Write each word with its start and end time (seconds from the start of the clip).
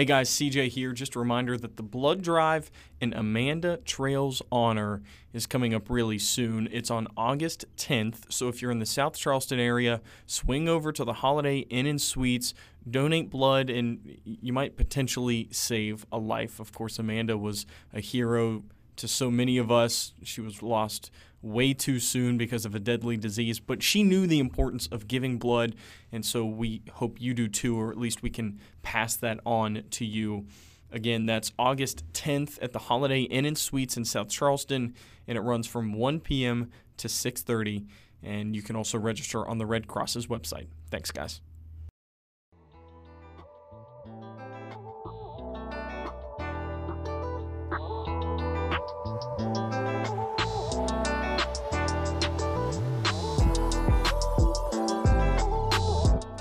Hey 0.00 0.06
guys, 0.06 0.30
CJ 0.30 0.68
here. 0.68 0.94
Just 0.94 1.14
a 1.14 1.18
reminder 1.18 1.58
that 1.58 1.76
the 1.76 1.82
blood 1.82 2.22
drive 2.22 2.70
in 3.02 3.12
Amanda 3.12 3.76
Trail's 3.84 4.40
honor 4.50 5.02
is 5.34 5.44
coming 5.44 5.74
up 5.74 5.90
really 5.90 6.18
soon. 6.18 6.70
It's 6.72 6.90
on 6.90 7.06
August 7.18 7.66
10th. 7.76 8.32
So 8.32 8.48
if 8.48 8.62
you're 8.62 8.70
in 8.70 8.78
the 8.78 8.86
South 8.86 9.14
Charleston 9.14 9.60
area, 9.60 10.00
swing 10.24 10.70
over 10.70 10.90
to 10.90 11.04
the 11.04 11.12
Holiday 11.12 11.58
Inn 11.68 11.84
and 11.84 12.00
Suites, 12.00 12.54
donate 12.90 13.28
blood, 13.28 13.68
and 13.68 14.16
you 14.24 14.54
might 14.54 14.78
potentially 14.78 15.48
save 15.50 16.06
a 16.10 16.16
life. 16.16 16.60
Of 16.60 16.72
course, 16.72 16.98
Amanda 16.98 17.36
was 17.36 17.66
a 17.92 18.00
hero 18.00 18.62
to 19.00 19.08
so 19.08 19.30
many 19.30 19.58
of 19.58 19.70
us. 19.72 20.12
She 20.22 20.40
was 20.40 20.62
lost 20.62 21.10
way 21.42 21.72
too 21.72 21.98
soon 21.98 22.36
because 22.36 22.66
of 22.66 22.74
a 22.74 22.78
deadly 22.78 23.16
disease, 23.16 23.58
but 23.58 23.82
she 23.82 24.02
knew 24.02 24.26
the 24.26 24.38
importance 24.38 24.86
of 24.88 25.08
giving 25.08 25.38
blood, 25.38 25.74
and 26.12 26.24
so 26.24 26.44
we 26.44 26.82
hope 26.92 27.20
you 27.20 27.32
do 27.32 27.48
too, 27.48 27.80
or 27.80 27.90
at 27.90 27.98
least 27.98 28.22
we 28.22 28.30
can 28.30 28.60
pass 28.82 29.16
that 29.16 29.40
on 29.46 29.82
to 29.90 30.04
you. 30.04 30.46
Again, 30.92 31.24
that's 31.24 31.52
August 31.58 32.04
10th 32.12 32.58
at 32.60 32.72
the 32.72 32.78
Holiday 32.78 33.22
Inn 33.22 33.46
and 33.46 33.56
Suites 33.56 33.96
in 33.96 34.04
South 34.04 34.28
Charleston, 34.28 34.94
and 35.26 35.38
it 35.38 35.40
runs 35.40 35.66
from 35.66 35.94
1 35.94 36.20
p.m. 36.20 36.70
to 36.98 37.08
6:30. 37.08 37.86
And 38.22 38.54
you 38.54 38.60
can 38.60 38.76
also 38.76 38.98
register 38.98 39.48
on 39.48 39.56
the 39.56 39.64
Red 39.64 39.86
Cross's 39.86 40.26
website. 40.26 40.66
Thanks, 40.90 41.10
guys. 41.10 41.40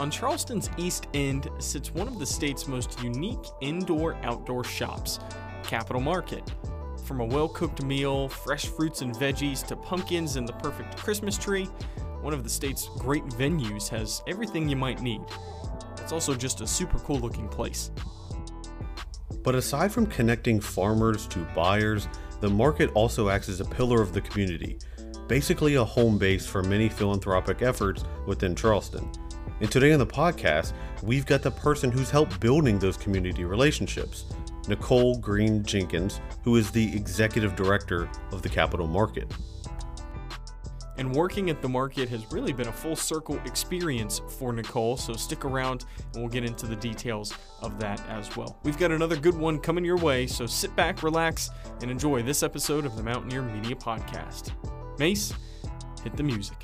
On 0.09 0.11
Charleston's 0.11 0.71
East 0.77 1.05
End 1.13 1.47
sits 1.59 1.93
one 1.93 2.07
of 2.07 2.17
the 2.17 2.25
state's 2.25 2.67
most 2.67 2.99
unique 3.03 3.45
indoor 3.61 4.15
outdoor 4.23 4.63
shops, 4.63 5.19
Capitol 5.61 6.01
Market. 6.01 6.51
From 7.05 7.19
a 7.19 7.25
well 7.25 7.47
cooked 7.47 7.83
meal, 7.83 8.27
fresh 8.27 8.65
fruits 8.65 9.03
and 9.03 9.13
veggies, 9.13 9.63
to 9.67 9.75
pumpkins 9.75 10.35
and 10.35 10.49
the 10.49 10.53
perfect 10.53 10.97
Christmas 10.97 11.37
tree, 11.37 11.65
one 12.21 12.33
of 12.33 12.43
the 12.43 12.49
state's 12.49 12.89
great 12.97 13.23
venues 13.25 13.87
has 13.89 14.23
everything 14.25 14.67
you 14.67 14.75
might 14.75 14.99
need. 14.99 15.21
It's 15.99 16.11
also 16.11 16.33
just 16.33 16.61
a 16.61 16.65
super 16.65 16.97
cool 16.97 17.19
looking 17.19 17.47
place. 17.47 17.91
But 19.43 19.53
aside 19.53 19.91
from 19.91 20.07
connecting 20.07 20.59
farmers 20.59 21.27
to 21.27 21.45
buyers, 21.53 22.07
the 22.41 22.49
market 22.49 22.89
also 22.95 23.29
acts 23.29 23.47
as 23.47 23.59
a 23.59 23.65
pillar 23.65 24.01
of 24.01 24.13
the 24.13 24.21
community, 24.21 24.79
basically 25.27 25.75
a 25.75 25.85
home 25.85 26.17
base 26.17 26.47
for 26.47 26.63
many 26.63 26.89
philanthropic 26.89 27.61
efforts 27.61 28.03
within 28.25 28.55
Charleston. 28.55 29.07
And 29.61 29.69
today 29.69 29.91
on 29.91 29.99
the 29.99 30.07
podcast, 30.07 30.71
we've 31.03 31.25
got 31.25 31.41
the 31.41 31.51
person 31.51 31.91
who's 31.91 32.09
helped 32.09 32.39
building 32.39 32.79
those 32.79 32.95
community 32.95 33.43
relationships, 33.43 34.25
Nicole 34.69 35.17
Green 35.17 35.63
Jenkins, 35.65 36.21
who 36.43 36.55
is 36.55 36.71
the 36.71 36.95
executive 36.95 37.55
director 37.57 38.09
of 38.31 38.41
the 38.41 38.47
Capitol 38.47 38.87
Market. 38.87 39.29
And 40.97 41.13
working 41.13 41.49
at 41.49 41.61
the 41.61 41.67
market 41.67 42.09
has 42.09 42.29
really 42.31 42.53
been 42.53 42.67
a 42.67 42.73
full 42.73 42.95
circle 42.95 43.37
experience 43.45 44.21
for 44.37 44.53
Nicole, 44.53 44.95
so 44.97 45.13
stick 45.13 45.43
around 45.45 45.85
and 46.13 46.23
we'll 46.23 46.31
get 46.31 46.43
into 46.43 46.65
the 46.65 46.75
details 46.75 47.33
of 47.61 47.79
that 47.79 48.01
as 48.09 48.35
well. 48.37 48.59
We've 48.63 48.77
got 48.77 48.91
another 48.91 49.15
good 49.15 49.35
one 49.35 49.59
coming 49.59 49.83
your 49.83 49.97
way, 49.97 50.27
so 50.27 50.45
sit 50.45 50.73
back, 50.75 51.03
relax, 51.03 51.49
and 51.81 51.91
enjoy 51.91 52.21
this 52.21 52.43
episode 52.43 52.85
of 52.85 52.95
the 52.95 53.03
Mountaineer 53.03 53.41
Media 53.41 53.75
Podcast. 53.75 54.51
Mace, 54.99 55.33
hit 56.03 56.15
the 56.17 56.23
music. 56.23 56.57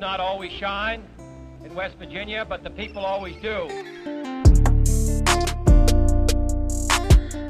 Not 0.00 0.18
always 0.18 0.50
shine 0.50 1.02
in 1.62 1.74
West 1.74 1.94
Virginia, 1.98 2.46
but 2.48 2.64
the 2.64 2.70
people 2.70 3.04
always 3.04 3.36
do. 3.36 3.68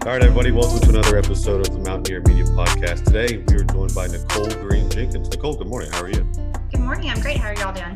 All 0.02 0.12
right, 0.12 0.20
everybody, 0.20 0.50
welcome 0.50 0.80
to 0.80 0.88
another 0.88 1.16
episode 1.16 1.68
of 1.68 1.72
the 1.72 1.78
Mountaineer 1.78 2.22
Media 2.26 2.44
Podcast. 2.46 3.04
Today, 3.04 3.44
we 3.46 3.54
are 3.54 3.62
joined 3.62 3.94
by 3.94 4.08
Nicole 4.08 4.50
Green 4.66 4.90
Jenkins. 4.90 5.30
Nicole, 5.30 5.54
good 5.54 5.68
morning. 5.68 5.92
How 5.92 6.02
are 6.02 6.08
you? 6.08 6.28
Good 6.72 6.80
morning. 6.80 7.08
I'm 7.08 7.20
great. 7.20 7.36
How 7.36 7.50
are 7.50 7.54
y'all 7.54 7.72
doing? 7.72 7.94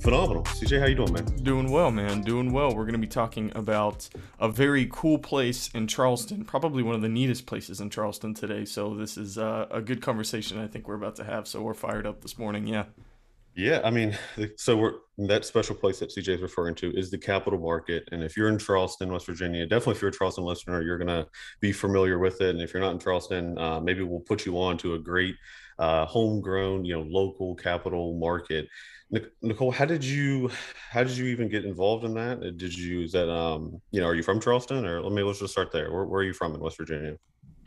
Phenomenal. 0.00 0.44
CJ, 0.44 0.80
how 0.80 0.86
you 0.86 0.94
doing, 0.94 1.12
man? 1.12 1.26
Doing 1.42 1.70
well, 1.70 1.90
man. 1.90 2.22
Doing 2.22 2.52
well. 2.52 2.68
We're 2.68 2.84
going 2.84 2.92
to 2.92 2.98
be 2.98 3.06
talking 3.06 3.52
about 3.54 4.08
a 4.40 4.48
very 4.48 4.88
cool 4.90 5.18
place 5.18 5.68
in 5.74 5.86
Charleston, 5.86 6.46
probably 6.46 6.82
one 6.82 6.94
of 6.94 7.02
the 7.02 7.10
neatest 7.10 7.44
places 7.44 7.82
in 7.82 7.90
Charleston 7.90 8.32
today. 8.32 8.64
So 8.64 8.94
this 8.94 9.18
is 9.18 9.36
uh, 9.36 9.66
a 9.70 9.82
good 9.82 10.00
conversation 10.00 10.58
I 10.58 10.66
think 10.66 10.88
we're 10.88 10.94
about 10.94 11.16
to 11.16 11.24
have. 11.24 11.46
So 11.46 11.60
we're 11.60 11.74
fired 11.74 12.06
up 12.06 12.22
this 12.22 12.38
morning. 12.38 12.66
Yeah. 12.66 12.84
Yeah, 13.56 13.80
I 13.82 13.90
mean, 13.90 14.16
so 14.56 14.76
we're 14.76 14.92
that 15.26 15.46
special 15.46 15.74
place 15.74 15.98
that 16.00 16.10
CJ 16.10 16.28
is 16.28 16.42
referring 16.42 16.74
to 16.76 16.92
is 16.96 17.10
the 17.10 17.18
Capitol 17.18 17.58
Market, 17.58 18.06
and 18.12 18.22
if 18.22 18.36
you're 18.36 18.48
in 18.48 18.58
Charleston, 18.58 19.10
West 19.10 19.26
Virginia, 19.26 19.66
definitely 19.66 19.94
if 19.94 20.02
you're 20.02 20.10
a 20.10 20.14
Charleston 20.14 20.44
listener, 20.44 20.82
you're 20.82 20.98
gonna 20.98 21.26
be 21.60 21.72
familiar 21.72 22.18
with 22.18 22.40
it. 22.42 22.50
And 22.50 22.60
if 22.60 22.72
you're 22.74 22.82
not 22.82 22.92
in 22.92 22.98
Charleston, 22.98 23.58
uh, 23.58 23.80
maybe 23.80 24.02
we'll 24.02 24.20
put 24.20 24.44
you 24.44 24.60
on 24.60 24.76
to 24.78 24.94
a 24.94 24.98
great 24.98 25.36
uh, 25.78 26.04
homegrown, 26.06 26.84
you 26.84 26.94
know, 26.94 27.02
local 27.02 27.54
Capitol 27.54 28.18
Market. 28.18 28.68
Nicole, 29.40 29.70
how 29.70 29.84
did 29.84 30.04
you 30.04 30.50
how 30.90 31.04
did 31.04 31.16
you 31.16 31.26
even 31.26 31.48
get 31.48 31.64
involved 31.64 32.04
in 32.04 32.14
that? 32.14 32.40
Did 32.58 32.76
you 32.76 33.02
is 33.02 33.12
that 33.12 33.30
um 33.30 33.80
you 33.92 34.00
know 34.00 34.06
are 34.06 34.14
you 34.14 34.22
from 34.22 34.40
Charleston 34.40 34.84
or 34.84 35.00
let 35.00 35.12
me 35.12 35.22
let's 35.22 35.38
just 35.38 35.52
start 35.52 35.72
there. 35.72 35.92
Where, 35.92 36.04
where 36.04 36.20
are 36.20 36.24
you 36.24 36.32
from 36.34 36.54
in 36.54 36.60
West 36.60 36.76
Virginia? 36.76 37.16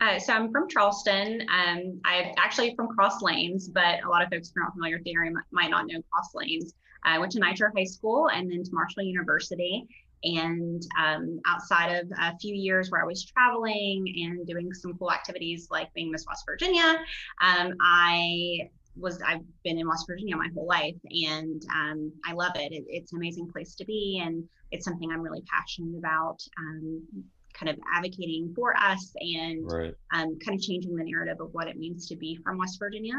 Uh, 0.00 0.18
so 0.18 0.32
I'm 0.32 0.50
from 0.50 0.68
Charleston. 0.68 1.42
Um, 1.42 2.00
I'm 2.04 2.32
actually 2.38 2.74
from 2.74 2.88
Cross 2.88 3.22
Lanes, 3.22 3.68
but 3.68 4.02
a 4.02 4.08
lot 4.08 4.22
of 4.22 4.30
folks 4.30 4.50
who 4.54 4.60
are 4.60 4.64
not 4.64 4.72
familiar 4.72 4.96
with 4.96 5.04
the 5.04 5.14
area 5.14 5.30
might, 5.52 5.70
not 5.70 5.86
know 5.86 6.00
Cross 6.10 6.34
Lanes. 6.34 6.74
I 7.04 7.18
went 7.18 7.32
to 7.32 7.40
Nitro 7.40 7.68
High 7.76 7.84
School 7.84 8.28
and 8.30 8.50
then 8.50 8.64
to 8.64 8.70
Marshall 8.72 9.02
University. 9.02 9.86
And 10.22 10.82
um, 10.98 11.40
outside 11.46 11.94
of 11.94 12.10
a 12.18 12.36
few 12.38 12.54
years 12.54 12.90
where 12.90 13.02
I 13.02 13.06
was 13.06 13.24
traveling 13.24 14.06
and 14.22 14.46
doing 14.46 14.72
some 14.74 14.96
cool 14.98 15.10
activities 15.10 15.68
like 15.70 15.92
being 15.94 16.10
Miss 16.10 16.26
West 16.26 16.44
Virginia, 16.46 16.98
um, 17.42 17.74
I 17.80 18.68
was 18.96 19.20
I've 19.22 19.40
been 19.64 19.78
in 19.78 19.88
West 19.88 20.06
Virginia 20.06 20.36
my 20.36 20.48
whole 20.54 20.66
life, 20.66 20.96
and 21.04 21.62
um, 21.74 22.12
I 22.26 22.32
love 22.32 22.52
it. 22.56 22.72
it. 22.72 22.84
It's 22.88 23.12
an 23.12 23.18
amazing 23.18 23.48
place 23.48 23.74
to 23.76 23.84
be, 23.86 24.20
and 24.22 24.46
it's 24.70 24.84
something 24.84 25.10
I'm 25.10 25.22
really 25.22 25.42
passionate 25.50 25.96
about. 25.96 26.38
Um, 26.58 27.02
kind 27.60 27.70
of 27.70 27.78
advocating 27.94 28.52
for 28.54 28.74
us 28.76 29.12
and 29.20 29.70
Right. 29.70 29.94
um, 30.12 30.38
kind 30.38 30.58
of 30.58 30.62
changing 30.62 30.96
the 30.96 31.04
narrative 31.04 31.40
of 31.40 31.52
what 31.52 31.68
it 31.68 31.76
means 31.76 32.06
to 32.08 32.16
be 32.16 32.36
from 32.42 32.58
West 32.58 32.78
Virginia. 32.78 33.14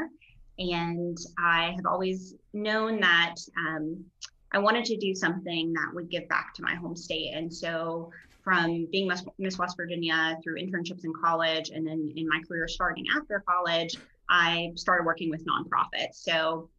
And 0.57 1.17
I 1.39 1.73
have 1.75 1.85
always 1.85 2.35
known 2.53 2.99
that 2.99 3.35
um, 3.57 4.03
I 4.51 4.59
wanted 4.59 4.85
to 4.85 4.97
do 4.97 5.13
something 5.15 5.73
that 5.73 5.91
would 5.93 6.09
give 6.09 6.27
back 6.27 6.53
to 6.55 6.63
my 6.63 6.75
home 6.75 6.95
state. 6.95 7.31
And 7.33 7.53
so, 7.53 8.11
from 8.43 8.87
being 8.91 9.07
Miss, 9.07 9.23
Miss 9.37 9.59
West 9.59 9.77
Virginia 9.77 10.35
through 10.43 10.55
internships 10.55 11.05
in 11.05 11.13
college 11.13 11.69
and 11.69 11.85
then 11.85 12.11
in 12.15 12.27
my 12.27 12.41
career 12.47 12.67
starting 12.67 13.05
after 13.15 13.43
college, 13.47 13.95
I 14.29 14.71
started 14.75 15.05
working 15.05 15.29
with 15.29 15.45
nonprofits. 15.45 16.15
So, 16.15 16.69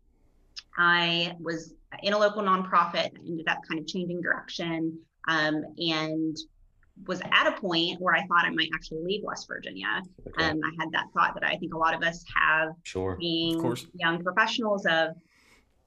I 0.76 1.36
was 1.40 1.74
in 2.02 2.12
a 2.14 2.18
local 2.18 2.42
nonprofit, 2.42 3.10
ended 3.26 3.46
up 3.48 3.58
kind 3.68 3.80
of 3.80 3.86
changing 3.86 4.20
direction 4.20 4.98
um, 5.28 5.64
and 5.78 6.36
was 7.06 7.20
at 7.20 7.46
a 7.46 7.60
point 7.60 8.00
where 8.00 8.14
I 8.14 8.24
thought 8.26 8.44
I 8.44 8.50
might 8.50 8.70
actually 8.74 9.02
leave 9.02 9.22
West 9.24 9.48
Virginia. 9.48 10.02
Okay. 10.26 10.44
Um, 10.44 10.60
I 10.62 10.70
had 10.78 10.92
that 10.92 11.06
thought 11.14 11.34
that 11.34 11.44
I 11.44 11.56
think 11.56 11.74
a 11.74 11.78
lot 11.78 11.94
of 11.94 12.02
us 12.02 12.24
have 12.36 12.70
sure. 12.82 13.16
being 13.18 13.60
course. 13.60 13.86
young 13.94 14.22
professionals 14.22 14.86
of, 14.86 15.10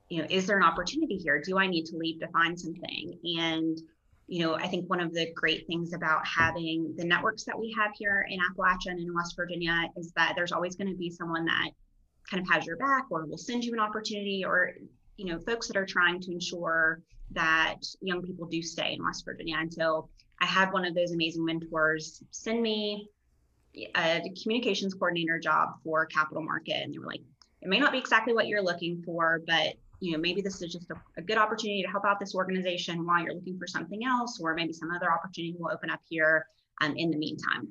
you 0.09 0.21
know, 0.21 0.27
is 0.29 0.45
there 0.45 0.57
an 0.57 0.63
opportunity 0.63 1.15
here? 1.15 1.41
Do 1.41 1.57
I 1.57 1.67
need 1.67 1.85
to 1.85 1.97
leave 1.97 2.19
to 2.19 2.27
find 2.29 2.59
something? 2.59 3.19
And, 3.39 3.81
you 4.27 4.43
know, 4.43 4.55
I 4.55 4.67
think 4.67 4.89
one 4.89 4.99
of 4.99 5.13
the 5.13 5.31
great 5.33 5.65
things 5.67 5.93
about 5.93 6.25
having 6.27 6.93
the 6.97 7.05
networks 7.05 7.43
that 7.45 7.57
we 7.57 7.73
have 7.77 7.91
here 7.97 8.25
in 8.29 8.39
Appalachia 8.39 8.91
and 8.91 8.99
in 8.99 9.13
West 9.13 9.35
Virginia 9.35 9.89
is 9.97 10.11
that 10.15 10.33
there's 10.35 10.51
always 10.51 10.75
going 10.75 10.89
to 10.89 10.97
be 10.97 11.09
someone 11.09 11.45
that 11.45 11.69
kind 12.29 12.41
of 12.41 12.49
has 12.51 12.65
your 12.65 12.77
back 12.77 13.05
or 13.11 13.25
will 13.25 13.37
send 13.37 13.63
you 13.63 13.73
an 13.73 13.79
opportunity 13.79 14.43
or, 14.45 14.73
you 15.17 15.25
know, 15.25 15.39
folks 15.39 15.67
that 15.67 15.77
are 15.77 15.85
trying 15.85 16.19
to 16.21 16.31
ensure 16.31 17.01
that 17.31 17.77
young 18.01 18.21
people 18.21 18.47
do 18.47 18.61
stay 18.61 18.93
in 18.93 19.03
West 19.03 19.25
Virginia. 19.25 19.57
And 19.59 19.73
so 19.73 20.09
I 20.39 20.45
had 20.45 20.71
one 20.73 20.85
of 20.85 20.95
those 20.95 21.11
amazing 21.11 21.45
mentors 21.45 22.23
send 22.31 22.61
me 22.61 23.09
a 23.95 24.21
communications 24.41 24.93
coordinator 24.93 25.39
job 25.39 25.69
for 25.83 26.05
Capitol 26.05 26.43
Market, 26.43 26.81
and 26.83 26.93
they 26.93 26.97
were 26.97 27.07
like, 27.07 27.21
"It 27.61 27.67
may 27.67 27.79
not 27.79 27.91
be 27.91 27.97
exactly 27.97 28.33
what 28.33 28.47
you're 28.47 28.61
looking 28.61 29.01
for, 29.03 29.41
but 29.45 29.75
you 29.99 30.11
know 30.11 30.17
maybe 30.17 30.41
this 30.41 30.61
is 30.61 30.71
just 30.71 30.89
a, 30.91 30.95
a 31.17 31.21
good 31.21 31.37
opportunity 31.37 31.81
to 31.81 31.89
help 31.89 32.05
out 32.05 32.19
this 32.19 32.35
organization 32.35 33.05
while 33.05 33.23
you're 33.23 33.33
looking 33.33 33.57
for 33.57 33.67
something 33.67 34.05
else, 34.05 34.39
or 34.41 34.53
maybe 34.53 34.73
some 34.73 34.91
other 34.91 35.11
opportunity 35.11 35.55
will 35.57 35.71
open 35.71 35.89
up 35.89 36.01
here 36.07 36.47
um, 36.81 36.95
in 36.95 37.11
the 37.11 37.17
meantime." 37.17 37.67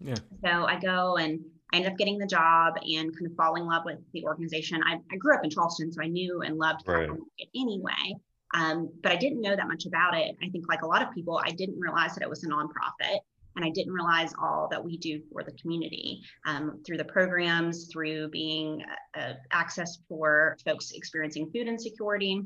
Yeah. 0.00 0.14
So 0.44 0.64
I 0.64 0.78
go 0.78 1.16
and 1.16 1.40
I 1.72 1.76
ended 1.76 1.92
up 1.92 1.98
getting 1.98 2.18
the 2.18 2.26
job 2.26 2.74
and 2.76 3.12
kind 3.14 3.26
of 3.26 3.34
falling 3.36 3.64
in 3.64 3.68
love 3.68 3.84
with 3.84 3.98
the 4.12 4.24
organization. 4.24 4.82
I, 4.84 5.00
I 5.12 5.16
grew 5.16 5.34
up 5.34 5.44
in 5.44 5.50
Charleston, 5.50 5.92
so 5.92 6.02
I 6.02 6.06
knew 6.06 6.42
and 6.42 6.56
loved 6.56 6.86
Right. 6.86 7.06
Capitol 7.06 7.16
Market 7.16 7.48
anyway. 7.54 8.16
Um, 8.54 8.90
but 9.02 9.12
I 9.12 9.16
didn't 9.16 9.40
know 9.40 9.54
that 9.54 9.68
much 9.68 9.86
about 9.86 10.16
it. 10.16 10.36
I 10.42 10.48
think, 10.48 10.68
like 10.68 10.82
a 10.82 10.86
lot 10.86 11.02
of 11.02 11.12
people, 11.12 11.40
I 11.44 11.50
didn't 11.50 11.78
realize 11.78 12.14
that 12.14 12.22
it 12.22 12.30
was 12.30 12.44
a 12.44 12.48
nonprofit. 12.48 13.18
And 13.56 13.64
I 13.64 13.70
didn't 13.70 13.92
realize 13.92 14.32
all 14.40 14.68
that 14.70 14.84
we 14.84 14.98
do 14.98 15.20
for 15.32 15.42
the 15.42 15.50
community 15.52 16.22
um, 16.46 16.80
through 16.86 16.98
the 16.98 17.04
programs, 17.04 17.86
through 17.86 18.28
being 18.28 18.84
uh, 19.18 19.32
access 19.50 19.98
for 20.08 20.56
folks 20.64 20.92
experiencing 20.92 21.50
food 21.50 21.66
insecurity, 21.66 22.44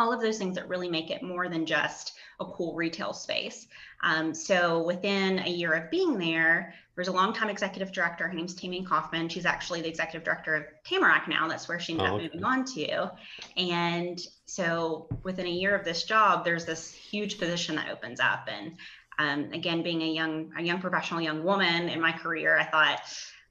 all 0.00 0.12
of 0.12 0.20
those 0.20 0.38
things 0.38 0.56
that 0.56 0.68
really 0.68 0.88
make 0.88 1.10
it 1.10 1.22
more 1.22 1.48
than 1.48 1.66
just 1.66 2.14
a 2.40 2.44
cool 2.44 2.74
retail 2.74 3.12
space. 3.12 3.66
Um, 4.02 4.32
so 4.34 4.82
within 4.82 5.40
a 5.40 5.50
year 5.50 5.74
of 5.74 5.90
being 5.90 6.18
there, 6.18 6.74
there's 6.94 7.08
a 7.08 7.12
longtime 7.12 7.50
executive 7.50 7.92
director. 7.92 8.26
Her 8.26 8.32
name's 8.32 8.54
Tammy 8.54 8.82
Kaufman. 8.82 9.28
She's 9.28 9.46
actually 9.46 9.82
the 9.82 9.88
executive 9.88 10.24
director 10.24 10.54
of 10.54 10.64
Tamarack 10.84 11.28
now. 11.28 11.48
That's 11.48 11.68
where 11.68 11.78
she 11.78 11.92
ended 11.92 12.08
oh, 12.08 12.14
okay. 12.16 12.26
up 12.26 12.34
moving 12.34 12.44
on 12.44 12.64
to. 12.64 13.12
And 13.56 14.20
so 14.46 15.06
within 15.22 15.46
a 15.46 15.50
year 15.50 15.74
of 15.74 15.84
this 15.84 16.04
job, 16.04 16.44
there's 16.44 16.64
this 16.64 16.92
huge 16.92 17.38
position 17.38 17.76
that 17.76 17.90
opens 17.90 18.20
up. 18.20 18.48
And 18.48 18.76
um, 19.18 19.52
again, 19.52 19.82
being 19.82 20.02
a 20.02 20.12
young, 20.12 20.52
a 20.58 20.62
young 20.62 20.80
professional, 20.80 21.20
young 21.20 21.44
woman 21.44 21.88
in 21.90 22.00
my 22.00 22.12
career, 22.12 22.58
I 22.58 22.64
thought, 22.64 23.00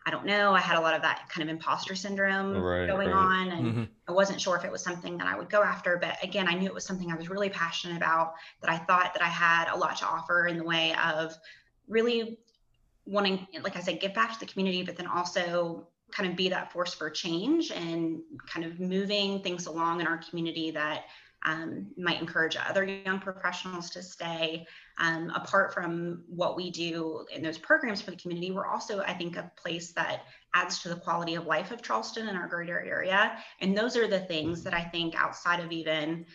I 0.09 0.11
don't 0.11 0.25
know. 0.25 0.55
I 0.55 0.59
had 0.59 0.75
a 0.75 0.81
lot 0.81 0.95
of 0.95 1.03
that 1.03 1.29
kind 1.29 1.47
of 1.47 1.53
imposter 1.53 1.93
syndrome 1.93 2.57
right, 2.57 2.87
going 2.87 3.09
right. 3.09 3.15
on, 3.15 3.47
and 3.49 3.65
mm-hmm. 3.67 3.83
I 4.07 4.11
wasn't 4.11 4.41
sure 4.41 4.57
if 4.57 4.65
it 4.65 4.71
was 4.71 4.81
something 4.81 5.19
that 5.19 5.27
I 5.27 5.37
would 5.37 5.51
go 5.51 5.61
after. 5.61 5.97
But 5.97 6.17
again, 6.23 6.47
I 6.47 6.55
knew 6.55 6.65
it 6.65 6.73
was 6.73 6.83
something 6.83 7.11
I 7.11 7.15
was 7.15 7.29
really 7.29 7.49
passionate 7.49 7.95
about. 7.95 8.33
That 8.61 8.71
I 8.71 8.77
thought 8.77 9.13
that 9.13 9.21
I 9.21 9.27
had 9.27 9.71
a 9.71 9.77
lot 9.77 9.97
to 9.97 10.07
offer 10.07 10.47
in 10.47 10.57
the 10.57 10.63
way 10.63 10.95
of 10.95 11.37
really 11.87 12.39
wanting, 13.05 13.45
like 13.61 13.75
I 13.75 13.81
said, 13.81 13.99
give 13.99 14.15
back 14.15 14.33
to 14.33 14.39
the 14.39 14.47
community, 14.47 14.81
but 14.81 14.97
then 14.97 15.05
also 15.05 15.87
kind 16.11 16.27
of 16.27 16.35
be 16.35 16.49
that 16.49 16.71
force 16.71 16.95
for 16.95 17.11
change 17.11 17.69
and 17.69 18.21
kind 18.47 18.65
of 18.65 18.79
moving 18.79 19.43
things 19.43 19.67
along 19.67 20.01
in 20.01 20.07
our 20.07 20.17
community 20.17 20.71
that 20.71 21.03
um, 21.45 21.85
might 21.97 22.19
encourage 22.19 22.57
other 22.57 22.83
young 22.83 23.19
professionals 23.19 23.91
to 23.91 24.01
stay. 24.01 24.65
Um, 24.99 25.31
apart 25.33 25.73
from 25.73 26.23
what 26.27 26.57
we 26.57 26.71
do 26.71 27.25
in 27.33 27.41
those 27.41 27.57
programs 27.57 28.01
for 28.01 28.11
the 28.11 28.17
community, 28.17 28.51
we're 28.51 28.67
also, 28.67 29.01
I 29.01 29.13
think, 29.13 29.37
a 29.37 29.49
place 29.55 29.93
that 29.93 30.23
adds 30.53 30.79
to 30.79 30.89
the 30.89 30.95
quality 30.95 31.35
of 31.35 31.45
life 31.45 31.71
of 31.71 31.81
Charleston 31.81 32.27
and 32.27 32.37
our 32.37 32.47
greater 32.47 32.81
area. 32.81 33.37
And 33.61 33.77
those 33.77 33.95
are 33.95 34.07
the 34.07 34.19
things 34.19 34.63
that 34.63 34.73
I 34.73 34.81
think 34.81 35.15
outside 35.15 35.61
of 35.61 35.71
even 35.71 36.25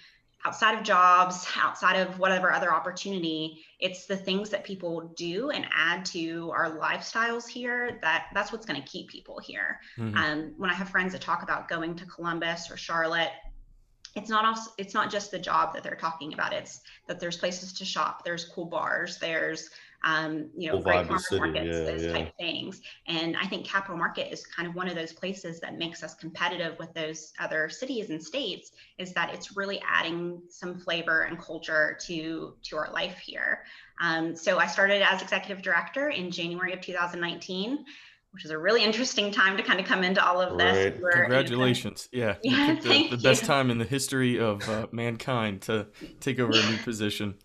outside 0.44 0.76
of 0.76 0.84
jobs, 0.84 1.46
outside 1.56 1.96
of 1.96 2.18
whatever 2.18 2.52
other 2.52 2.72
opportunity, 2.72 3.64
it's 3.80 4.06
the 4.06 4.16
things 4.16 4.50
that 4.50 4.62
people 4.62 5.12
do 5.16 5.50
and 5.50 5.66
add 5.74 6.04
to 6.04 6.50
our 6.54 6.78
lifestyles 6.78 7.48
here 7.48 7.98
that 8.02 8.26
that's 8.34 8.52
what's 8.52 8.66
going 8.66 8.80
to 8.80 8.86
keep 8.86 9.08
people 9.08 9.38
here. 9.38 9.80
Mm-hmm. 9.98 10.16
Um, 10.16 10.54
when 10.58 10.70
I 10.70 10.74
have 10.74 10.90
friends 10.90 11.12
that 11.12 11.22
talk 11.22 11.42
about 11.42 11.68
going 11.68 11.96
to 11.96 12.06
Columbus 12.06 12.70
or 12.70 12.76
Charlotte, 12.76 13.30
it's 14.14 14.30
not 14.30 14.44
also 14.44 14.70
it's 14.78 14.94
not 14.94 15.10
just 15.10 15.30
the 15.30 15.38
job 15.38 15.74
that 15.74 15.82
they're 15.82 15.96
talking 15.96 16.32
about. 16.32 16.52
It's 16.52 16.80
that 17.06 17.20
there's 17.20 17.36
places 17.36 17.72
to 17.74 17.84
shop 17.84 18.24
there's 18.24 18.44
cool 18.44 18.66
bars 18.66 19.18
there's 19.18 19.70
um, 20.04 20.50
you 20.56 20.70
know 20.70 20.80
great 20.80 21.06
farmers 21.06 21.32
markets 21.32 21.66
yeah, 21.66 21.84
those 21.84 22.04
yeah. 22.04 22.12
type 22.12 22.36
things. 22.38 22.80
And 23.06 23.36
i 23.36 23.46
think 23.46 23.66
capitol 23.66 23.96
market 23.96 24.32
is 24.32 24.46
kind 24.46 24.68
of 24.68 24.74
one 24.74 24.88
of 24.88 24.94
those 24.94 25.12
places 25.12 25.60
that 25.60 25.78
makes 25.78 26.02
us 26.02 26.14
competitive 26.14 26.78
with 26.78 26.92
those 26.94 27.32
other 27.40 27.68
cities 27.68 28.10
and 28.10 28.22
states 28.22 28.72
is 28.98 29.12
that 29.14 29.34
it's 29.34 29.56
really 29.56 29.82
adding 29.86 30.42
some 30.48 30.78
flavor 30.78 31.22
and 31.22 31.38
culture 31.38 31.98
to 32.02 32.54
to 32.62 32.76
our 32.76 32.92
life 32.92 33.18
here. 33.18 33.64
Um, 34.00 34.36
so 34.36 34.58
i 34.58 34.66
started 34.66 35.02
as 35.02 35.22
executive 35.22 35.62
director 35.62 36.10
in 36.10 36.30
january 36.30 36.72
of 36.72 36.80
2019 36.80 37.84
which 38.34 38.44
is 38.44 38.50
a 38.50 38.58
really 38.58 38.82
interesting 38.82 39.30
time 39.30 39.56
to 39.56 39.62
kind 39.62 39.78
of 39.78 39.86
come 39.86 40.02
into 40.02 40.22
all 40.24 40.40
of 40.40 40.58
this. 40.58 41.00
Right. 41.00 41.14
Congratulations. 41.14 42.08
yeah. 42.10 42.34
Yeah. 42.42 42.74
thank 42.80 43.10
the, 43.10 43.16
the 43.16 43.22
best 43.22 43.44
time 43.44 43.70
in 43.70 43.78
the 43.78 43.84
history 43.84 44.40
of 44.40 44.68
uh, 44.68 44.88
mankind 44.90 45.62
to 45.62 45.86
take 46.18 46.40
over 46.40 46.52
a 46.52 46.70
new 46.70 46.76
position. 46.84 47.36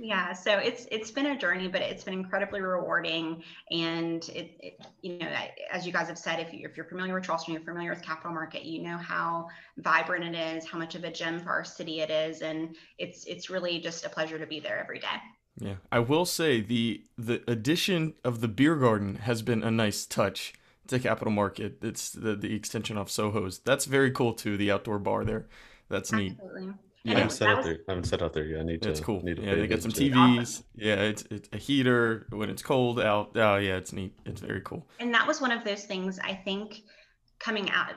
Yeah, 0.00 0.32
so 0.32 0.58
it's 0.58 0.86
it's 0.92 1.10
been 1.10 1.26
a 1.26 1.36
journey, 1.36 1.66
but 1.66 1.82
it's 1.82 2.04
been 2.04 2.14
incredibly 2.14 2.60
rewarding. 2.60 3.42
And 3.72 4.22
it, 4.28 4.52
it, 4.60 4.86
you 5.02 5.18
know, 5.18 5.28
as 5.72 5.84
you 5.84 5.92
guys 5.92 6.06
have 6.06 6.18
said, 6.18 6.38
if 6.38 6.52
you 6.52 6.68
if 6.68 6.76
you're 6.76 6.86
familiar 6.86 7.14
with 7.14 7.24
Charleston, 7.24 7.54
you're 7.54 7.64
familiar 7.64 7.90
with 7.90 8.02
Capitol 8.02 8.32
Market, 8.32 8.62
you 8.62 8.80
know 8.80 8.96
how 8.96 9.48
vibrant 9.78 10.24
it 10.24 10.56
is, 10.56 10.64
how 10.64 10.78
much 10.78 10.94
of 10.94 11.02
a 11.02 11.10
gem 11.10 11.40
for 11.40 11.50
our 11.50 11.64
city 11.64 12.00
it 12.00 12.10
is, 12.10 12.42
and 12.42 12.76
it's 12.98 13.24
it's 13.24 13.50
really 13.50 13.80
just 13.80 14.04
a 14.04 14.08
pleasure 14.08 14.38
to 14.38 14.46
be 14.46 14.60
there 14.60 14.78
every 14.78 15.00
day. 15.00 15.06
Yeah, 15.60 15.74
I 15.90 15.98
will 15.98 16.24
say 16.24 16.60
the 16.60 17.02
the 17.16 17.42
addition 17.48 18.14
of 18.24 18.40
the 18.40 18.48
beer 18.48 18.76
garden 18.76 19.16
has 19.16 19.42
been 19.42 19.62
a 19.62 19.70
nice 19.70 20.06
touch 20.06 20.54
to 20.86 20.98
Capitol 20.98 21.32
Market. 21.32 21.78
It's 21.82 22.10
the 22.10 22.36
the 22.36 22.54
extension 22.54 22.96
of 22.96 23.10
Soho's. 23.10 23.58
That's 23.58 23.84
very 23.84 24.10
cool 24.10 24.34
too. 24.34 24.56
The 24.56 24.70
outdoor 24.70 24.98
bar 24.98 25.24
there. 25.24 25.46
That's 25.88 26.12
neat. 26.12 26.32
Absolutely. 26.32 26.74
Yeah, 27.04 27.14
I 27.14 27.18
haven't 27.18 27.30
set 27.30 27.48
out 27.48 27.64
there. 27.64 27.78
I 27.88 27.92
haven't 27.92 28.04
set 28.04 28.22
out 28.22 28.32
there 28.32 28.44
yet. 28.44 28.60
I 28.60 28.64
need 28.64 28.82
to. 28.82 28.90
It's 28.90 29.00
cool. 29.00 29.22
Need 29.22 29.36
to 29.36 29.42
yeah, 29.42 29.54
they 29.54 29.66
got 29.66 29.82
some 29.82 29.92
TVs. 29.92 30.40
Awesome. 30.40 30.64
Yeah, 30.76 30.94
it's 30.94 31.24
it's 31.30 31.48
a 31.52 31.56
heater 31.56 32.26
when 32.30 32.50
it's 32.50 32.62
cold 32.62 33.00
out. 33.00 33.30
Oh 33.36 33.56
yeah, 33.56 33.76
it's 33.76 33.92
neat. 33.92 34.14
It's 34.26 34.40
very 34.40 34.60
cool. 34.60 34.86
And 35.00 35.14
that 35.14 35.26
was 35.26 35.40
one 35.40 35.50
of 35.50 35.64
those 35.64 35.84
things 35.84 36.18
I 36.22 36.34
think 36.34 36.82
coming 37.38 37.70
out. 37.70 37.94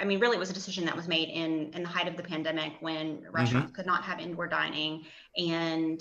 I 0.00 0.04
mean, 0.04 0.20
really, 0.20 0.36
it 0.36 0.40
was 0.40 0.50
a 0.50 0.54
decision 0.54 0.84
that 0.86 0.96
was 0.96 1.08
made 1.08 1.28
in 1.28 1.72
in 1.72 1.82
the 1.82 1.88
height 1.88 2.08
of 2.08 2.16
the 2.16 2.22
pandemic 2.22 2.72
when 2.80 3.22
restaurants 3.30 3.68
mm-hmm. 3.68 3.76
could 3.76 3.86
not 3.86 4.02
have 4.04 4.20
indoor 4.20 4.46
dining, 4.46 5.04
and 5.36 6.00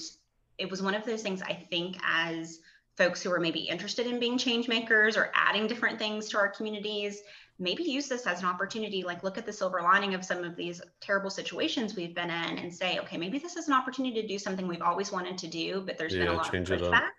it 0.58 0.70
was 0.70 0.82
one 0.82 0.96
of 0.96 1.06
those 1.06 1.22
things 1.22 1.42
I 1.42 1.54
think 1.54 1.98
as 2.04 2.60
folks 2.98 3.22
who 3.22 3.32
are 3.32 3.40
maybe 3.40 3.60
interested 3.60 4.08
in 4.08 4.20
being 4.20 4.38
change 4.38 4.68
makers 4.68 5.18
or 5.18 5.32
adding 5.34 5.68
different 5.68 6.00
things 6.00 6.30
to 6.30 6.38
our 6.38 6.50
communities 6.50 7.22
maybe 7.58 7.84
use 7.84 8.08
this 8.08 8.28
as 8.28 8.42
an 8.42 8.46
opportunity 8.46 9.04
like 9.04 9.24
look 9.24 9.38
at 9.38 9.46
the 9.46 9.54
silver 9.54 9.82
lining 9.82 10.14
of 10.14 10.26
some 10.26 10.44
of 10.44 10.56
these 10.56 10.82
terrible 11.00 11.30
situations 11.30 11.96
we've 11.96 12.16
been 12.16 12.30
in 12.30 12.58
and 12.58 12.74
say 12.74 13.00
okay 13.00 13.18
maybe 13.18 13.38
this 13.38 13.56
is 13.56 13.68
an 13.68 13.74
opportunity 13.74 14.22
to 14.22 14.28
do 14.28 14.38
something 14.38 14.68
we've 14.68 14.82
always 14.82 15.12
wanted 15.12 15.38
to 15.38 15.48
do 15.48 15.82
but 15.86 15.98
there's 15.98 16.14
yeah, 16.14 16.26
been 16.26 16.34
a 16.34 16.38
lot 16.38 16.54
of 16.54 16.64
pushback. 16.64 17.10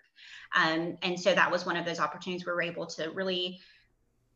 Um, 0.54 0.96
and 1.02 1.18
so 1.18 1.34
that 1.34 1.50
was 1.50 1.66
one 1.66 1.76
of 1.76 1.84
those 1.84 2.00
opportunities 2.00 2.46
where 2.46 2.54
we're 2.54 2.62
able 2.62 2.86
to 2.86 3.10
really 3.10 3.60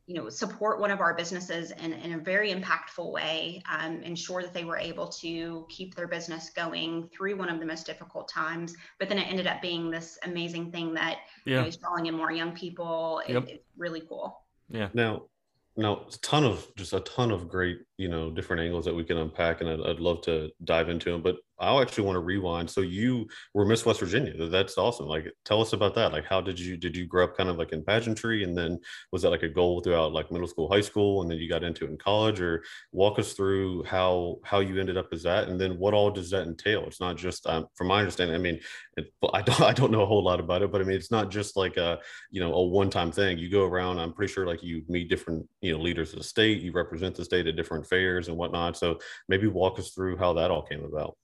you 0.07 0.15
know 0.15 0.29
support 0.29 0.79
one 0.79 0.91
of 0.91 0.99
our 0.99 1.13
businesses 1.13 1.71
in, 1.71 1.93
in 1.93 2.13
a 2.13 2.17
very 2.17 2.53
impactful 2.53 3.11
way 3.11 3.61
um, 3.71 4.01
ensure 4.03 4.41
that 4.41 4.53
they 4.53 4.63
were 4.63 4.77
able 4.77 5.07
to 5.07 5.65
keep 5.69 5.95
their 5.95 6.07
business 6.07 6.49
going 6.49 7.09
through 7.15 7.37
one 7.37 7.49
of 7.49 7.59
the 7.59 7.65
most 7.65 7.85
difficult 7.85 8.27
times 8.27 8.75
but 8.99 9.07
then 9.07 9.17
it 9.17 9.27
ended 9.27 9.47
up 9.47 9.61
being 9.61 9.89
this 9.89 10.17
amazing 10.23 10.71
thing 10.71 10.93
that 10.93 11.19
yeah. 11.45 11.55
you 11.55 11.61
know, 11.61 11.67
is 11.67 11.77
drawing 11.77 12.07
in 12.07 12.15
more 12.15 12.31
young 12.31 12.51
people 12.51 13.21
it, 13.27 13.33
yep. 13.33 13.45
it's 13.47 13.63
really 13.77 14.01
cool 14.01 14.45
yeah 14.69 14.89
now 14.93 15.21
now 15.77 16.05
a 16.07 16.17
ton 16.21 16.43
of 16.43 16.67
just 16.75 16.93
a 16.93 16.99
ton 17.01 17.31
of 17.31 17.47
great 17.47 17.79
you 18.01 18.09
know 18.09 18.31
different 18.31 18.61
angles 18.61 18.85
that 18.85 18.95
we 18.95 19.03
can 19.03 19.17
unpack 19.17 19.61
and 19.61 19.69
I'd, 19.69 19.81
I'd 19.89 19.99
love 19.99 20.21
to 20.23 20.49
dive 20.63 20.89
into 20.89 21.11
them 21.11 21.21
but 21.21 21.35
I 21.61 21.79
actually 21.79 22.05
want 22.05 22.15
to 22.15 22.21
rewind. 22.21 22.69
So 22.69 22.81
you 22.81 23.27
were 23.53 23.65
Miss 23.65 23.85
West 23.85 23.99
Virginia. 23.99 24.33
That's 24.47 24.77
awesome. 24.79 25.05
Like, 25.05 25.31
tell 25.45 25.61
us 25.61 25.73
about 25.73 25.93
that. 25.93 26.11
Like, 26.11 26.25
how 26.25 26.41
did 26.41 26.59
you 26.59 26.75
did 26.75 26.97
you 26.97 27.05
grow 27.05 27.25
up 27.25 27.37
kind 27.37 27.49
of 27.49 27.57
like 27.57 27.71
in 27.71 27.83
pageantry, 27.83 28.43
and 28.43 28.57
then 28.57 28.79
was 29.11 29.21
that 29.21 29.29
like 29.29 29.43
a 29.43 29.49
goal 29.49 29.79
throughout 29.79 30.11
like 30.11 30.31
middle 30.31 30.47
school, 30.47 30.71
high 30.71 30.81
school, 30.81 31.21
and 31.21 31.29
then 31.29 31.37
you 31.37 31.47
got 31.47 31.63
into 31.63 31.85
it 31.85 31.91
in 31.91 31.97
college? 31.97 32.41
Or 32.41 32.63
walk 32.91 33.19
us 33.19 33.33
through 33.33 33.83
how 33.83 34.39
how 34.43 34.59
you 34.59 34.79
ended 34.79 34.97
up 34.97 35.09
as 35.13 35.21
that, 35.23 35.49
and 35.49 35.61
then 35.61 35.77
what 35.77 35.93
all 35.93 36.09
does 36.09 36.31
that 36.31 36.47
entail? 36.47 36.83
It's 36.87 36.99
not 36.99 37.15
just 37.15 37.45
um, 37.45 37.67
from 37.75 37.87
my 37.87 37.99
understanding. 37.99 38.35
I 38.35 38.39
mean, 38.39 38.59
it, 38.97 39.13
I 39.33 39.43
don't 39.43 39.61
I 39.61 39.73
don't 39.73 39.91
know 39.91 40.01
a 40.01 40.07
whole 40.07 40.23
lot 40.23 40.39
about 40.39 40.63
it, 40.63 40.71
but 40.71 40.81
I 40.81 40.83
mean, 40.83 40.97
it's 40.97 41.11
not 41.11 41.29
just 41.29 41.55
like 41.55 41.77
a 41.77 41.99
you 42.31 42.41
know 42.41 42.53
a 42.53 42.63
one 42.63 42.89
time 42.89 43.11
thing. 43.11 43.37
You 43.37 43.51
go 43.51 43.65
around. 43.65 43.99
I'm 43.99 44.13
pretty 44.13 44.33
sure 44.33 44.47
like 44.47 44.63
you 44.63 44.83
meet 44.89 45.09
different 45.09 45.47
you 45.61 45.73
know 45.73 45.79
leaders 45.79 46.11
of 46.11 46.17
the 46.17 46.23
state. 46.23 46.61
You 46.61 46.71
represent 46.71 47.15
the 47.15 47.25
state 47.25 47.45
at 47.45 47.55
different 47.55 47.85
fairs 47.91 48.27
and 48.27 48.37
whatnot. 48.37 48.75
So 48.75 48.97
maybe 49.27 49.45
walk 49.45 49.77
us 49.77 49.91
through 49.91 50.17
how 50.17 50.33
that 50.33 50.49
all 50.49 50.63
came 50.63 50.83
about. 50.83 51.15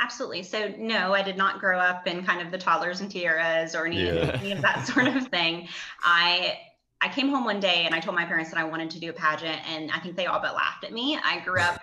Absolutely. 0.00 0.44
So 0.44 0.72
no, 0.78 1.12
I 1.12 1.22
did 1.22 1.36
not 1.36 1.58
grow 1.58 1.78
up 1.78 2.06
in 2.06 2.24
kind 2.24 2.40
of 2.40 2.50
the 2.50 2.58
toddlers 2.58 3.00
and 3.00 3.10
tiaras 3.10 3.74
or 3.74 3.84
any, 3.84 4.06
yeah. 4.06 4.38
any 4.40 4.52
of 4.52 4.62
that 4.62 4.86
sort 4.86 5.08
of 5.08 5.26
thing. 5.28 5.68
I 6.02 6.58
I 7.00 7.08
came 7.08 7.28
home 7.28 7.44
one 7.44 7.60
day 7.60 7.84
and 7.84 7.94
I 7.94 8.00
told 8.00 8.16
my 8.16 8.24
parents 8.24 8.50
that 8.50 8.58
I 8.58 8.64
wanted 8.64 8.90
to 8.90 9.00
do 9.00 9.10
a 9.10 9.12
pageant, 9.12 9.60
and 9.68 9.90
I 9.90 9.98
think 9.98 10.16
they 10.16 10.26
all 10.26 10.40
but 10.40 10.54
laughed 10.54 10.84
at 10.84 10.92
me. 10.92 11.18
I 11.22 11.40
grew 11.40 11.60
up 11.60 11.80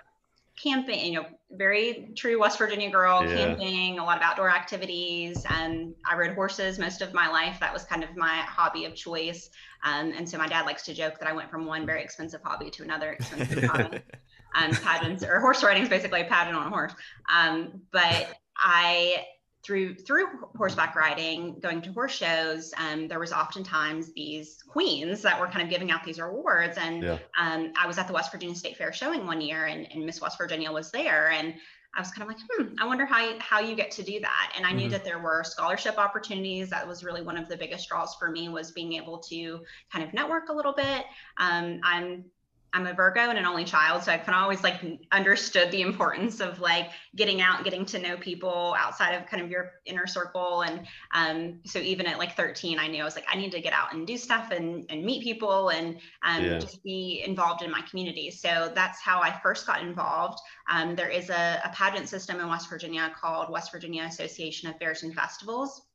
camping, 0.56 1.12
you 1.12 1.20
know, 1.20 1.26
very 1.52 2.10
true 2.16 2.40
West 2.40 2.58
Virginia 2.58 2.90
girl, 2.90 3.24
yeah. 3.24 3.36
camping, 3.36 3.98
a 3.98 4.04
lot 4.04 4.16
of 4.16 4.22
outdoor 4.22 4.50
activities. 4.50 5.44
And 5.48 5.94
I 6.10 6.16
rode 6.16 6.34
horses 6.34 6.78
most 6.78 7.02
of 7.02 7.14
my 7.14 7.28
life. 7.28 7.58
That 7.60 7.72
was 7.72 7.84
kind 7.84 8.02
of 8.02 8.16
my 8.16 8.36
hobby 8.36 8.84
of 8.84 8.94
choice. 8.94 9.50
Um, 9.84 10.12
and 10.16 10.28
so 10.28 10.38
my 10.38 10.48
dad 10.48 10.66
likes 10.66 10.82
to 10.84 10.94
joke 10.94 11.18
that 11.18 11.28
I 11.28 11.32
went 11.32 11.50
from 11.50 11.66
one 11.66 11.86
very 11.86 12.02
expensive 12.02 12.40
hobby 12.42 12.70
to 12.70 12.82
another 12.82 13.12
expensive 13.12 13.62
hobby 13.64 14.00
um, 14.54 14.70
pageants 14.70 15.22
or 15.22 15.40
horse 15.40 15.62
riding 15.62 15.82
is 15.82 15.88
basically 15.88 16.22
a 16.22 16.24
pageant 16.24 16.56
on 16.56 16.66
a 16.66 16.70
horse. 16.70 16.92
Um, 17.32 17.82
but 17.92 18.28
I 18.56 19.26
through 19.66 19.96
through 19.96 20.28
horseback 20.56 20.94
riding, 20.94 21.58
going 21.58 21.82
to 21.82 21.92
horse 21.92 22.14
shows, 22.14 22.72
um, 22.78 23.08
there 23.08 23.18
was 23.18 23.32
oftentimes 23.32 24.12
these 24.12 24.62
queens 24.62 25.22
that 25.22 25.40
were 25.40 25.48
kind 25.48 25.62
of 25.62 25.68
giving 25.68 25.90
out 25.90 26.04
these 26.04 26.20
awards. 26.20 26.78
And 26.78 27.02
yeah. 27.02 27.18
um, 27.36 27.72
I 27.76 27.86
was 27.88 27.98
at 27.98 28.06
the 28.06 28.12
West 28.12 28.30
Virginia 28.30 28.54
State 28.54 28.76
Fair 28.76 28.92
showing 28.92 29.26
one 29.26 29.40
year, 29.40 29.66
and, 29.66 29.88
and, 29.92 30.06
Miss 30.06 30.20
West 30.20 30.38
Virginia 30.38 30.70
was 30.70 30.92
there, 30.92 31.32
and 31.32 31.54
I 31.96 32.00
was 32.00 32.10
kind 32.12 32.22
of 32.22 32.36
like, 32.36 32.46
hmm, 32.48 32.74
I 32.78 32.86
wonder 32.86 33.06
how 33.06 33.28
you, 33.28 33.36
how 33.40 33.58
you 33.58 33.74
get 33.74 33.90
to 33.92 34.04
do 34.04 34.20
that. 34.20 34.52
And 34.56 34.64
I 34.64 34.68
mm-hmm. 34.68 34.78
knew 34.78 34.88
that 34.90 35.02
there 35.02 35.18
were 35.18 35.42
scholarship 35.42 35.98
opportunities. 35.98 36.70
That 36.70 36.86
was 36.86 37.02
really 37.02 37.22
one 37.22 37.36
of 37.36 37.48
the 37.48 37.56
biggest 37.56 37.88
draws 37.88 38.14
for 38.14 38.30
me 38.30 38.48
was 38.48 38.70
being 38.70 38.92
able 38.92 39.18
to 39.30 39.64
kind 39.90 40.04
of 40.04 40.14
network 40.14 40.48
a 40.48 40.52
little 40.52 40.74
bit. 40.74 41.04
Um, 41.38 41.80
I'm 41.82 42.24
I'm 42.72 42.86
a 42.86 42.92
Virgo 42.92 43.30
and 43.30 43.38
an 43.38 43.46
only 43.46 43.64
child, 43.64 44.02
so 44.02 44.12
I 44.12 44.18
kind 44.18 44.36
of 44.36 44.42
always 44.42 44.62
like 44.62 44.82
understood 45.12 45.70
the 45.70 45.80
importance 45.82 46.40
of 46.40 46.60
like 46.60 46.90
getting 47.14 47.40
out, 47.40 47.64
getting 47.64 47.86
to 47.86 47.98
know 47.98 48.16
people 48.16 48.76
outside 48.78 49.12
of 49.12 49.26
kind 49.26 49.42
of 49.42 49.50
your 49.50 49.72
inner 49.86 50.06
circle. 50.06 50.62
And 50.62 50.86
um, 51.14 51.60
so 51.64 51.78
even 51.78 52.06
at 52.06 52.18
like 52.18 52.36
13, 52.36 52.78
I 52.78 52.88
knew 52.88 53.00
I 53.00 53.04
was 53.04 53.16
like, 53.16 53.26
I 53.32 53.36
need 53.36 53.52
to 53.52 53.60
get 53.60 53.72
out 53.72 53.94
and 53.94 54.06
do 54.06 54.16
stuff 54.18 54.50
and, 54.50 54.84
and 54.90 55.04
meet 55.04 55.22
people 55.22 55.70
and 55.70 55.96
um, 56.22 56.44
yeah. 56.44 56.58
just 56.58 56.82
be 56.82 57.22
involved 57.26 57.62
in 57.62 57.70
my 57.70 57.80
community. 57.88 58.30
So 58.30 58.70
that's 58.74 59.00
how 59.00 59.20
I 59.20 59.38
first 59.42 59.66
got 59.66 59.80
involved. 59.80 60.38
Um, 60.70 60.94
there 60.94 61.08
is 61.08 61.30
a, 61.30 61.60
a 61.64 61.70
pageant 61.70 62.08
system 62.08 62.40
in 62.40 62.48
West 62.48 62.68
Virginia 62.68 63.10
called 63.18 63.50
West 63.50 63.72
Virginia 63.72 64.02
Association 64.04 64.68
of 64.68 64.78
Fairs 64.78 65.02
and 65.02 65.14
Festivals 65.14 65.85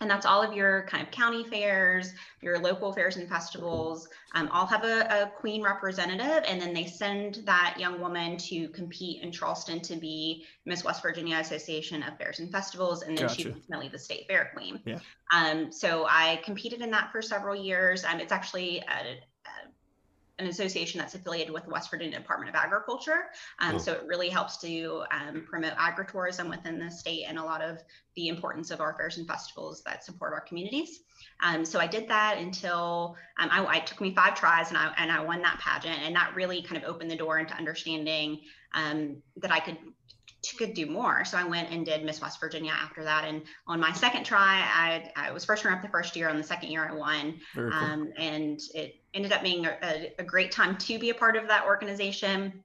and 0.00 0.10
that's 0.10 0.26
all 0.26 0.42
of 0.42 0.54
your 0.54 0.86
kind 0.88 1.02
of 1.02 1.10
county 1.10 1.42
fairs, 1.44 2.12
your 2.42 2.58
local 2.58 2.92
fairs 2.92 3.16
and 3.16 3.28
festivals, 3.28 4.08
um, 4.34 4.48
all 4.52 4.66
have 4.66 4.84
a, 4.84 5.22
a, 5.22 5.32
queen 5.36 5.62
representative, 5.62 6.44
and 6.46 6.60
then 6.60 6.74
they 6.74 6.84
send 6.84 7.36
that 7.46 7.76
young 7.78 7.98
woman 8.00 8.36
to 8.36 8.68
compete 8.68 9.22
in 9.22 9.32
Charleston 9.32 9.80
to 9.80 9.96
be 9.96 10.44
Miss 10.66 10.84
West 10.84 11.00
Virginia 11.02 11.38
Association 11.38 12.02
of 12.02 12.18
Fairs 12.18 12.40
and 12.40 12.52
Festivals, 12.52 13.02
and 13.02 13.16
then 13.16 13.26
gotcha. 13.26 13.42
she's 13.42 13.46
ultimately 13.54 13.88
the 13.88 13.98
state 13.98 14.26
fair 14.28 14.50
queen. 14.54 14.80
Yeah. 14.84 14.98
Um, 15.32 15.72
so 15.72 16.06
I 16.08 16.40
competed 16.44 16.82
in 16.82 16.90
that 16.90 17.10
for 17.10 17.22
several 17.22 17.56
years. 17.56 18.04
Um, 18.04 18.20
it's 18.20 18.32
actually 18.32 18.80
a, 18.80 19.18
an 20.38 20.46
association 20.48 20.98
that's 20.98 21.14
affiliated 21.14 21.52
with 21.52 21.64
the 21.64 21.70
West 21.70 21.90
Virginia 21.90 22.18
Department 22.18 22.50
of 22.50 22.54
Agriculture. 22.54 23.26
Um, 23.58 23.76
oh. 23.76 23.78
So 23.78 23.92
it 23.92 24.02
really 24.06 24.28
helps 24.28 24.58
to 24.58 25.02
um, 25.10 25.46
promote 25.48 25.72
agritourism 25.74 26.50
within 26.50 26.78
the 26.78 26.90
state 26.90 27.24
and 27.26 27.38
a 27.38 27.42
lot 27.42 27.62
of 27.62 27.78
the 28.16 28.28
importance 28.28 28.70
of 28.70 28.80
our 28.80 28.94
fairs 28.94 29.16
and 29.16 29.26
festivals 29.26 29.82
that 29.84 30.04
support 30.04 30.32
our 30.34 30.40
communities. 30.40 31.00
Um, 31.42 31.64
so 31.64 31.80
I 31.80 31.86
did 31.86 32.08
that 32.08 32.38
until 32.38 33.16
um, 33.38 33.48
I, 33.50 33.78
it 33.78 33.86
took 33.86 34.00
me 34.00 34.14
five 34.14 34.34
tries 34.34 34.68
and 34.68 34.76
I, 34.76 34.92
and 34.98 35.10
I 35.10 35.22
won 35.22 35.40
that 35.42 35.58
pageant. 35.58 35.98
And 36.02 36.14
that 36.16 36.34
really 36.34 36.62
kind 36.62 36.82
of 36.82 36.88
opened 36.88 37.10
the 37.10 37.16
door 37.16 37.38
into 37.38 37.54
understanding 37.54 38.40
um, 38.74 39.22
that 39.36 39.50
I 39.50 39.60
could 39.60 39.78
could 40.54 40.74
do 40.74 40.86
more. 40.86 41.24
So 41.24 41.36
I 41.36 41.44
went 41.44 41.70
and 41.70 41.84
did 41.84 42.04
Miss 42.04 42.20
West 42.20 42.40
Virginia 42.40 42.72
after 42.72 43.02
that. 43.04 43.24
And 43.24 43.42
on 43.66 43.80
my 43.80 43.92
second 43.92 44.24
try, 44.24 44.62
I, 44.62 45.10
I 45.16 45.32
was 45.32 45.44
first 45.44 45.64
runner 45.64 45.76
up 45.76 45.82
the 45.82 45.88
first 45.88 46.14
year. 46.16 46.28
On 46.28 46.36
the 46.36 46.44
second 46.44 46.70
year, 46.70 46.88
I 46.88 46.94
won. 46.94 47.40
Cool. 47.54 47.72
Um, 47.72 48.12
and 48.16 48.60
it 48.74 49.00
ended 49.14 49.32
up 49.32 49.42
being 49.42 49.66
a, 49.66 50.12
a, 50.18 50.22
great 50.22 50.52
time 50.52 50.76
to 50.76 50.98
be 50.98 51.10
a 51.10 51.14
part 51.14 51.36
of 51.36 51.48
that 51.48 51.64
organization. 51.64 52.62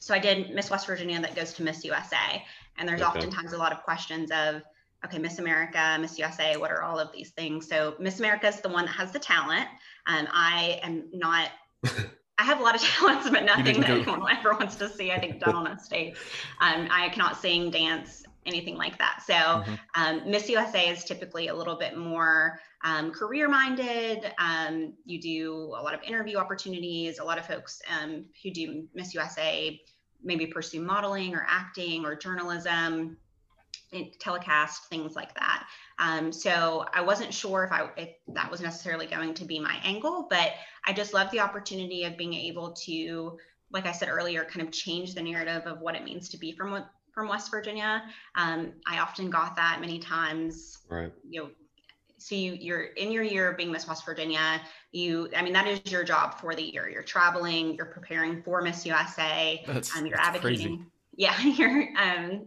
So 0.00 0.14
I 0.14 0.18
did 0.18 0.50
Miss 0.54 0.70
West 0.70 0.86
Virginia 0.86 1.20
that 1.20 1.36
goes 1.36 1.52
to 1.54 1.62
Miss 1.62 1.84
USA. 1.84 2.44
And 2.78 2.88
there's 2.88 3.02
okay. 3.02 3.18
oftentimes 3.18 3.52
a 3.52 3.58
lot 3.58 3.72
of 3.72 3.82
questions 3.82 4.30
of, 4.30 4.62
okay, 5.04 5.18
Miss 5.18 5.38
America, 5.38 5.98
Miss 6.00 6.18
USA, 6.18 6.56
what 6.56 6.70
are 6.70 6.82
all 6.82 6.98
of 6.98 7.12
these 7.12 7.30
things? 7.30 7.68
So 7.68 7.94
Miss 7.98 8.18
America 8.18 8.48
is 8.48 8.60
the 8.60 8.68
one 8.68 8.86
that 8.86 8.92
has 8.92 9.12
the 9.12 9.18
talent. 9.18 9.68
Um, 10.06 10.26
I 10.32 10.80
am 10.82 11.04
not 11.12 11.50
I 12.42 12.44
have 12.44 12.58
a 12.58 12.62
lot 12.62 12.74
of 12.74 12.80
talents, 12.98 13.30
but 13.30 13.44
nothing 13.44 13.80
that 13.80 13.90
anyone 13.90 14.24
ever 14.38 14.52
wants 14.54 14.74
to 14.76 14.88
see. 14.88 15.12
I 15.12 15.20
think 15.20 15.38
done 15.38 15.54
on 15.54 15.66
a 15.68 15.78
stage. 15.78 16.16
Um, 16.60 16.88
I 16.90 17.08
cannot 17.10 17.40
sing, 17.40 17.70
dance, 17.70 18.24
anything 18.46 18.76
like 18.76 18.98
that. 18.98 19.22
So 19.24 19.34
mm-hmm. 19.34 19.74
um, 19.94 20.28
Miss 20.28 20.48
USA 20.48 20.88
is 20.88 21.04
typically 21.04 21.48
a 21.48 21.54
little 21.54 21.76
bit 21.76 21.96
more 21.96 22.58
um, 22.82 23.12
career 23.12 23.48
minded. 23.48 24.32
Um, 24.38 24.94
you 25.04 25.20
do 25.20 25.52
a 25.78 25.82
lot 25.82 25.94
of 25.94 26.02
interview 26.02 26.36
opportunities. 26.36 27.20
A 27.20 27.24
lot 27.24 27.38
of 27.38 27.46
folks 27.46 27.80
um, 27.96 28.24
who 28.42 28.50
do 28.50 28.88
Miss 28.92 29.14
USA 29.14 29.80
maybe 30.24 30.46
pursue 30.46 30.80
modeling 30.80 31.34
or 31.34 31.46
acting 31.48 32.04
or 32.04 32.16
journalism 32.16 33.16
telecast 34.18 34.88
things 34.88 35.14
like 35.14 35.34
that 35.34 35.66
um, 35.98 36.32
so 36.32 36.84
i 36.94 37.00
wasn't 37.00 37.32
sure 37.32 37.64
if 37.64 37.72
i 37.72 37.88
if 37.96 38.10
that 38.28 38.50
was 38.50 38.60
necessarily 38.60 39.06
going 39.06 39.34
to 39.34 39.44
be 39.44 39.58
my 39.58 39.78
angle 39.84 40.26
but 40.30 40.52
i 40.86 40.92
just 40.92 41.14
love 41.14 41.30
the 41.30 41.40
opportunity 41.40 42.04
of 42.04 42.16
being 42.16 42.34
able 42.34 42.72
to 42.72 43.38
like 43.72 43.86
i 43.86 43.92
said 43.92 44.08
earlier 44.08 44.44
kind 44.44 44.66
of 44.66 44.72
change 44.72 45.14
the 45.14 45.22
narrative 45.22 45.62
of 45.66 45.80
what 45.80 45.94
it 45.94 46.04
means 46.04 46.28
to 46.28 46.38
be 46.38 46.52
from 46.52 46.84
from 47.12 47.28
west 47.28 47.50
virginia. 47.50 48.02
Um, 48.36 48.72
i 48.86 48.98
often 48.98 49.30
got 49.30 49.56
that 49.56 49.80
many 49.80 49.98
times 49.98 50.78
right. 50.88 51.12
you 51.28 51.42
know 51.42 51.50
so 52.18 52.36
you, 52.36 52.52
you're 52.52 52.82
in 52.82 53.10
your 53.10 53.24
year 53.24 53.50
of 53.50 53.56
being 53.56 53.72
miss 53.72 53.88
west 53.88 54.04
virginia 54.04 54.60
you 54.92 55.28
i 55.36 55.42
mean 55.42 55.52
that 55.52 55.66
is 55.66 55.80
your 55.90 56.04
job 56.04 56.38
for 56.38 56.54
the 56.54 56.62
year. 56.62 56.88
You're 56.88 57.02
traveling 57.02 57.74
you're 57.74 57.86
preparing 57.86 58.42
for 58.42 58.62
miss 58.62 58.86
usa 58.86 59.62
that's, 59.66 59.96
um, 59.96 60.06
you're 60.06 60.16
that's 60.16 60.28
advocating 60.28 60.76
crazy. 60.76 60.86
yeah 61.16 61.42
you're 61.42 61.88
um 62.00 62.46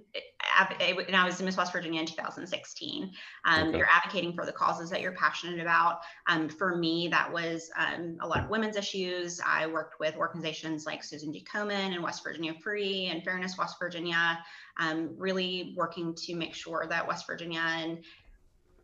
and 0.80 1.16
I 1.16 1.26
was 1.26 1.40
in 1.40 1.46
Miss 1.46 1.58
West 1.58 1.72
Virginia 1.72 2.00
in 2.00 2.06
2016. 2.06 3.12
Um, 3.46 3.68
okay. 3.68 3.78
You're 3.78 3.88
advocating 3.90 4.34
for 4.34 4.46
the 4.46 4.52
causes 4.52 4.90
that 4.90 5.02
you're 5.02 5.14
passionate 5.14 5.60
about. 5.60 6.00
Um, 6.28 6.50
for 6.50 6.76
me, 6.76 7.08
that 7.10 7.32
was 7.32 7.70
um, 7.78 8.18
a 8.22 8.28
lot 8.28 8.44
of 8.44 8.50
women's 8.50 8.78
issues. 8.78 9.42
I 9.46 9.68
worked 9.68 10.00
with 10.00 10.16
organizations 10.16 10.86
like 10.86 11.04
Susan 11.04 11.34
G. 11.34 11.46
Komen 11.52 11.94
and 11.94 12.02
West 12.02 12.24
Virginia 12.24 12.54
Free 12.64 13.08
and 13.08 13.24
Fairness 13.24 13.58
West 13.58 13.78
Virginia, 13.80 14.40
um, 14.78 15.14
really 15.18 15.74
working 15.76 16.14
to 16.16 16.36
make 16.36 16.54
sure 16.54 16.86
that 16.90 17.08
West 17.08 17.28
Virginia 17.28 17.62
and 17.62 18.00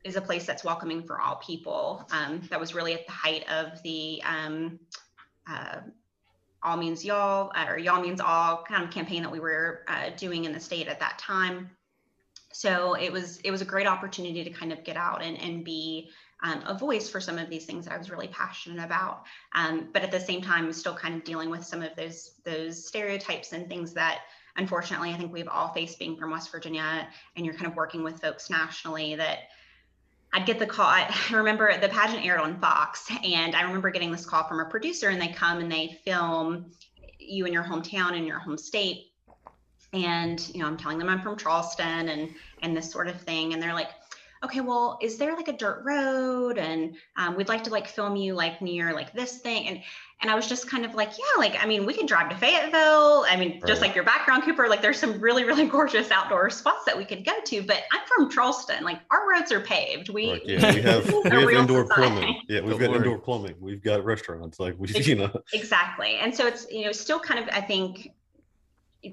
is 0.04 0.16
a 0.16 0.22
place 0.22 0.46
that's 0.46 0.64
welcoming 0.64 1.04
for 1.04 1.22
all 1.22 1.36
people. 1.36 2.08
Um, 2.12 2.42
that 2.50 2.60
was 2.60 2.74
really 2.74 2.94
at 2.94 3.06
the 3.06 3.12
height 3.12 3.46
of 3.52 3.82
the 3.84 4.22
um, 4.24 4.80
uh, 5.50 5.82
all 6.64 6.78
means 6.78 7.04
y'all 7.04 7.52
or 7.68 7.78
y'all 7.78 8.02
means 8.02 8.22
all 8.22 8.64
kind 8.64 8.84
of 8.84 8.92
campaign 8.92 9.24
that 9.24 9.32
we 9.32 9.40
were 9.40 9.82
uh, 9.88 10.10
doing 10.18 10.46
in 10.46 10.54
the 10.54 10.60
state 10.60 10.88
at 10.88 11.00
that 11.00 11.18
time 11.18 11.70
so 12.54 12.94
it 12.96 13.12
was 13.12 13.38
it 13.38 13.52
was 13.52 13.62
a 13.62 13.66
great 13.66 13.88
opportunity 13.88 14.44
to 14.44 14.50
kind 14.50 14.72
of 14.72 14.84
get 14.84 14.98
out 14.98 15.22
and, 15.22 15.40
and 15.40 15.64
be 15.64 16.10
um, 16.44 16.64
a 16.66 16.74
voice 16.74 17.10
for 17.10 17.22
some 17.22 17.38
of 17.38 17.50
these 17.50 17.66
things 17.66 17.86
that 17.86 17.94
I 17.94 17.98
was 17.98 18.10
really 18.10 18.28
passionate 18.28 18.84
about. 18.84 19.24
Um, 19.54 19.90
but 19.94 20.02
at 20.02 20.12
the 20.12 20.20
same 20.20 20.42
time, 20.42 20.72
still 20.74 20.96
kind 20.96 21.16
of 21.16 21.24
dealing 21.24 21.50
with 21.50 21.64
some 21.64 21.82
of 21.82 21.96
those 21.96 22.36
those 22.44 22.86
stereotypes 22.86 23.54
and 23.54 23.70
things 23.70 23.94
that 23.94 24.22
unfortunately 24.58 25.12
I 25.12 25.18
think 25.18 25.32
we've 25.32 25.48
all 25.48 25.70
faced 25.74 26.00
being 26.00 26.18
from 26.18 26.32
West 26.32 26.52
Virginia, 26.52 27.08
and 27.36 27.46
you're 27.46 27.56
kind 27.56 27.68
of 27.68 27.76
working 27.76 28.04
with 28.04 28.22
folks 28.22 28.50
nationally 28.50 29.16
that 29.16 29.50
I'd 30.34 30.46
get 30.46 30.60
the 30.60 30.66
call. 30.66 30.86
I 30.90 31.14
remember 31.32 31.78
the 31.80 31.90
pageant 31.90 32.26
aired 32.26 32.40
on 32.40 32.60
Fox, 32.60 33.10
and 33.24 33.56
I 33.56 33.62
remember 33.62 33.90
getting 33.90 34.12
this 34.12 34.26
call 34.26 34.48
from 34.48 34.60
a 34.60 34.66
producer, 34.66 35.10
and 35.10 35.22
they 35.22 35.30
come 35.30 35.60
and 35.60 35.72
they 35.72 36.00
film 36.06 36.72
you 37.20 37.46
in 37.46 37.54
your 37.54 37.64
hometown 37.64 38.18
in 38.18 38.26
your 38.26 38.40
home 38.40 38.58
state. 38.58 39.08
And 39.94 40.40
you 40.54 40.62
know, 40.62 40.68
I'm 40.68 40.78
telling 40.78 40.98
them 40.98 41.10
I'm 41.10 41.22
from 41.22 41.38
Charleston 41.38 42.10
and 42.10 42.34
and 42.62 42.76
this 42.76 42.92
sort 42.92 43.08
of 43.08 43.20
thing, 43.22 43.54
and 43.54 43.62
they're 43.62 43.74
like, 43.74 43.90
okay, 44.44 44.62
well, 44.62 44.98
is 45.02 45.18
there 45.18 45.36
like 45.36 45.48
a 45.48 45.54
dirt 45.54 45.84
road? 45.86 46.58
And 46.58 46.96
um, 47.18 47.36
we'd 47.36 47.50
like 47.50 47.64
to 47.66 47.70
like 47.70 47.88
film 47.88 48.16
you 48.16 48.34
like 48.34 48.62
near 48.62 48.94
like 48.94 49.14
this 49.14 49.38
thing. 49.38 49.68
And 49.68 49.82
and 50.22 50.30
I 50.30 50.36
was 50.36 50.48
just 50.48 50.70
kind 50.70 50.86
of 50.86 50.94
like, 50.94 51.10
yeah, 51.18 51.40
like, 51.40 51.56
I 51.62 51.66
mean, 51.66 51.84
we 51.84 51.96
can 51.96 52.06
drive 52.06 52.30
to 52.30 52.36
Fayetteville. 52.36 53.26
I 53.28 53.36
mean, 53.38 53.54
right. 53.54 53.66
just 53.66 53.82
like 53.82 53.96
your 53.96 54.04
background, 54.04 54.44
Cooper, 54.44 54.70
like 54.70 54.80
there's 54.80 55.00
some 55.00 55.20
really, 55.20 55.44
really 55.46 55.66
gorgeous 55.68 56.12
outdoor 56.12 56.52
spots 56.52 56.86
that 56.86 56.96
we 56.96 57.06
could 57.06 57.26
go 57.26 57.32
to. 57.46 57.64
But 57.64 57.84
I'm 57.92 58.02
from 58.06 58.30
Charleston. 58.30 58.84
Like 58.84 59.00
our 59.10 59.28
roads 59.28 59.52
are 59.52 59.62
paved. 59.62 60.10
We, 60.10 60.30
right, 60.30 60.46
yeah, 60.46 60.76
we 60.76 60.82
have, 60.82 61.12
we 61.24 61.30
have 61.32 61.50
indoor 61.50 61.88
society. 61.88 62.12
plumbing. 62.16 62.42
Yeah, 62.48 62.62
we've 62.62 62.78
got 62.78 62.96
indoor 62.96 63.18
plumbing. 63.18 63.56
We've 63.60 63.82
got 63.82 64.06
restaurants. 64.06 64.60
Like 64.60 64.76
we, 64.78 64.90
you 65.02 65.16
know. 65.16 65.42
Exactly. 65.54 66.18
And 66.18 66.36
so 66.36 66.46
it's, 66.46 66.70
you 66.70 66.86
know, 66.86 66.92
still 66.92 67.20
kind 67.20 67.40
of, 67.40 67.50
I 67.52 67.62
think, 67.62 68.12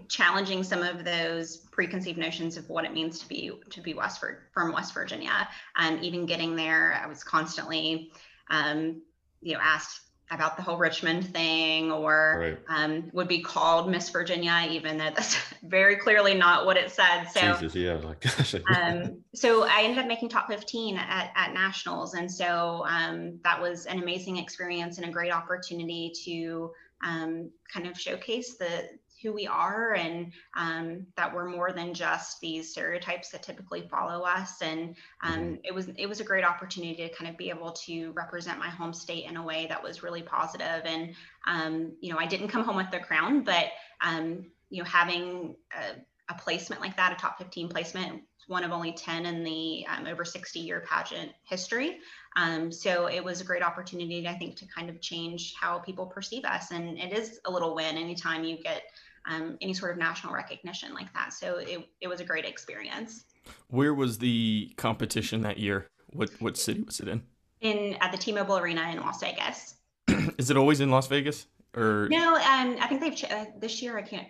challenging 0.09 0.62
some 0.62 0.83
of 0.83 1.04
those 1.04 1.59
preconceived 1.71 2.18
notions 2.18 2.57
of 2.57 2.68
what 2.68 2.85
it 2.85 2.92
means 2.92 3.18
to 3.21 3.28
be 3.28 3.50
to 3.71 3.80
be 3.80 3.95
Westford 3.95 4.42
from 4.52 4.73
West 4.73 4.95
Virginia. 4.95 5.49
Um, 5.76 5.99
even 6.02 6.26
getting 6.26 6.57
there, 6.57 7.00
I 7.02 7.07
was 7.07 7.25
constantly, 7.25 8.12
um, 8.50 9.02
you 9.40 9.54
know, 9.54 9.61
asked 9.62 10.00
about 10.30 10.57
the 10.57 10.62
whole 10.62 10.76
Richmond 10.76 11.33
thing 11.33 11.90
or 11.90 12.38
right. 12.40 12.59
um, 12.68 13.11
would 13.14 13.28
be 13.28 13.40
called 13.40 13.90
Miss 13.90 14.11
Virginia, 14.11 14.66
even 14.71 14.99
though 14.99 15.11
that's 15.14 15.38
very 15.62 15.97
clearly 15.97 16.35
not 16.35 16.66
what 16.66 16.76
it 16.76 16.90
said. 16.90 17.25
So, 17.26 17.52
Jesus, 17.54 17.75
yeah, 17.75 17.95
like, 17.95 18.25
um, 18.76 19.23
so 19.35 19.64
I 19.64 19.83
ended 19.85 19.99
up 19.99 20.07
making 20.07 20.28
top 20.28 20.49
15 20.49 20.99
at, 20.99 21.33
at 21.35 21.54
nationals. 21.54 22.12
And 22.14 22.30
so 22.30 22.85
um, 22.87 23.38
that 23.42 23.61
was 23.61 23.87
an 23.87 24.02
amazing 24.02 24.37
experience 24.37 24.99
and 24.99 25.09
a 25.09 25.11
great 25.11 25.33
opportunity 25.33 26.12
to 26.25 26.73
um, 27.07 27.50
kind 27.73 27.87
of 27.87 27.99
showcase 27.99 28.57
the, 28.57 28.90
who 29.22 29.32
we 29.32 29.46
are 29.46 29.94
and 29.94 30.32
um, 30.56 31.06
that 31.16 31.34
we're 31.34 31.48
more 31.48 31.72
than 31.72 31.94
just 31.94 32.40
these 32.40 32.70
stereotypes 32.70 33.30
that 33.30 33.42
typically 33.42 33.88
follow 33.88 34.25
us 34.25 34.62
and 34.62 34.94
um, 35.22 35.34
mm-hmm. 35.34 35.54
it 35.64 35.75
was 35.75 35.88
it 35.96 36.06
was 36.06 36.20
a 36.20 36.25
great 36.25 36.44
opportunity 36.44 36.94
to 36.94 37.14
kind 37.14 37.30
of 37.30 37.37
be 37.37 37.50
able 37.50 37.72
to 37.72 38.12
represent 38.12 38.58
my 38.58 38.68
home 38.68 38.92
state 38.92 39.25
in 39.25 39.37
a 39.37 39.42
way 39.42 39.66
that 39.68 39.82
was 39.82 40.02
really 40.02 40.22
positive 40.22 40.82
and 40.84 41.14
um, 41.46 41.92
you 42.00 42.12
know 42.12 42.18
i 42.18 42.26
didn't 42.26 42.48
come 42.48 42.64
home 42.64 42.76
with 42.76 42.90
the 42.90 42.98
crown 42.98 43.42
but 43.42 43.66
um, 44.00 44.44
you 44.70 44.82
know 44.82 44.88
having 44.88 45.56
a, 45.76 46.32
a, 46.32 46.38
placement 46.38 46.80
like 46.80 46.96
that 46.96 47.12
a 47.12 47.16
top 47.16 47.38
15 47.38 47.68
placement 47.68 48.22
one 48.46 48.64
of 48.64 48.72
only 48.72 48.92
10 48.92 49.26
in 49.26 49.44
the 49.44 49.84
um, 49.88 50.06
over 50.06 50.25
60 50.25 50.60
year 50.60 50.84
pageant 50.88 51.32
history 51.44 51.98
um, 52.38 52.70
so 52.70 53.06
it 53.06 53.22
was 53.22 53.40
a 53.40 53.44
great 53.44 53.64
opportunity, 53.64 54.26
I 54.28 54.34
think, 54.34 54.56
to 54.56 54.66
kind 54.66 54.88
of 54.88 55.00
change 55.00 55.54
how 55.60 55.78
people 55.78 56.06
perceive 56.06 56.44
us. 56.44 56.70
And 56.70 56.96
it 56.96 57.12
is 57.12 57.40
a 57.44 57.50
little 57.50 57.75
win 57.75 57.96
anytime 57.96 58.44
you 58.44 58.62
get 58.62 58.82
um, 59.28 59.58
any 59.61 59.75
sort 59.75 59.92
of 59.92 59.99
national 59.99 60.32
recognition 60.32 60.94
like 60.94 61.12
that. 61.14 61.32
So 61.32 61.58
it, 61.58 61.88
it 62.00 62.08
was 62.08 62.20
a 62.20 62.25
great 62.25 62.44
experience. 62.44 63.25
Where 63.68 63.94
was 63.94 64.18
the 64.18 64.73
competition 64.76 65.42
that 65.42 65.58
year? 65.58 65.87
What 66.11 66.30
what 66.40 66.56
city 66.56 66.82
was 66.82 67.00
it 67.00 67.08
in? 67.08 67.23
In 67.61 67.97
at 68.00 68.12
the 68.12 68.18
T-Mobile 68.18 68.58
Arena 68.58 68.82
in 68.90 69.00
Las 69.00 69.20
Vegas. 69.20 69.75
Is 70.38 70.50
it 70.50 70.56
always 70.56 70.80
in 70.80 70.90
Las 70.90 71.06
Vegas? 71.08 71.47
Or 71.76 72.08
No, 72.11 72.35
um, 72.35 72.76
I 72.80 72.87
think 72.88 73.00
they've 73.00 73.14
ch- 73.14 73.30
uh, 73.30 73.47
this 73.58 73.82
year. 73.82 73.99
I 73.99 74.02
can't. 74.02 74.26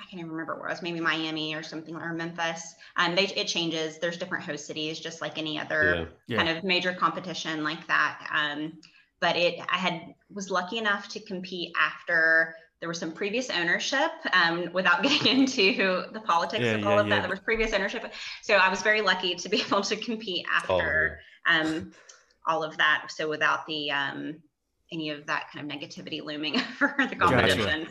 I 0.00 0.04
can't 0.04 0.18
even 0.18 0.32
remember 0.32 0.56
where 0.56 0.66
it 0.66 0.70
was. 0.72 0.82
Maybe 0.82 0.98
Miami 1.00 1.54
or 1.54 1.62
something, 1.62 1.94
or 1.94 2.12
Memphis. 2.12 2.74
Um, 2.96 3.14
they 3.14 3.26
it 3.28 3.46
changes. 3.46 3.98
There's 3.98 4.16
different 4.18 4.44
host 4.44 4.66
cities, 4.66 4.98
just 4.98 5.20
like 5.22 5.38
any 5.38 5.58
other 5.60 5.94
Yeah. 6.28 6.36
Yeah. 6.36 6.44
kind 6.44 6.58
of 6.58 6.64
major 6.64 6.92
competition 6.92 7.62
like 7.62 7.86
that. 7.86 8.28
Um, 8.34 8.74
but 9.20 9.36
it, 9.36 9.60
I 9.72 9.76
had 9.78 10.14
was 10.30 10.50
lucky 10.50 10.78
enough 10.78 11.08
to 11.10 11.20
compete 11.20 11.72
after 11.80 12.56
there 12.82 12.88
was 12.88 12.98
some 12.98 13.12
previous 13.12 13.48
ownership. 13.48 14.10
Um, 14.32 14.68
without 14.72 15.04
getting 15.04 15.38
into 15.38 16.02
the 16.12 16.20
politics 16.20 16.64
Yeah, 16.64 16.72
of 16.72 16.80
yeah, 16.80 16.90
all 16.90 16.98
of 16.98 17.06
yeah. 17.06 17.14
that, 17.14 17.20
there 17.22 17.30
was 17.30 17.38
previous 17.38 17.72
ownership. 17.72 18.12
So 18.42 18.56
I 18.56 18.68
was 18.68 18.82
very 18.82 19.00
lucky 19.00 19.36
to 19.36 19.48
be 19.48 19.62
able 19.66 19.82
to 19.82 19.96
compete 19.96 20.44
Oh, 20.68 20.80
after 20.80 21.20
um, 21.46 21.92
all 22.44 22.64
of 22.64 22.76
that. 22.78 23.06
So 23.08 23.28
without 23.28 23.66
the 23.66 23.92
um, 23.92 24.42
any 24.90 25.10
of 25.10 25.26
that 25.26 25.46
kind 25.52 25.70
of 25.70 25.78
negativity 25.78 26.22
looming 26.24 26.56
over 26.82 26.96
the 27.08 27.14
Gotcha. 27.14 27.86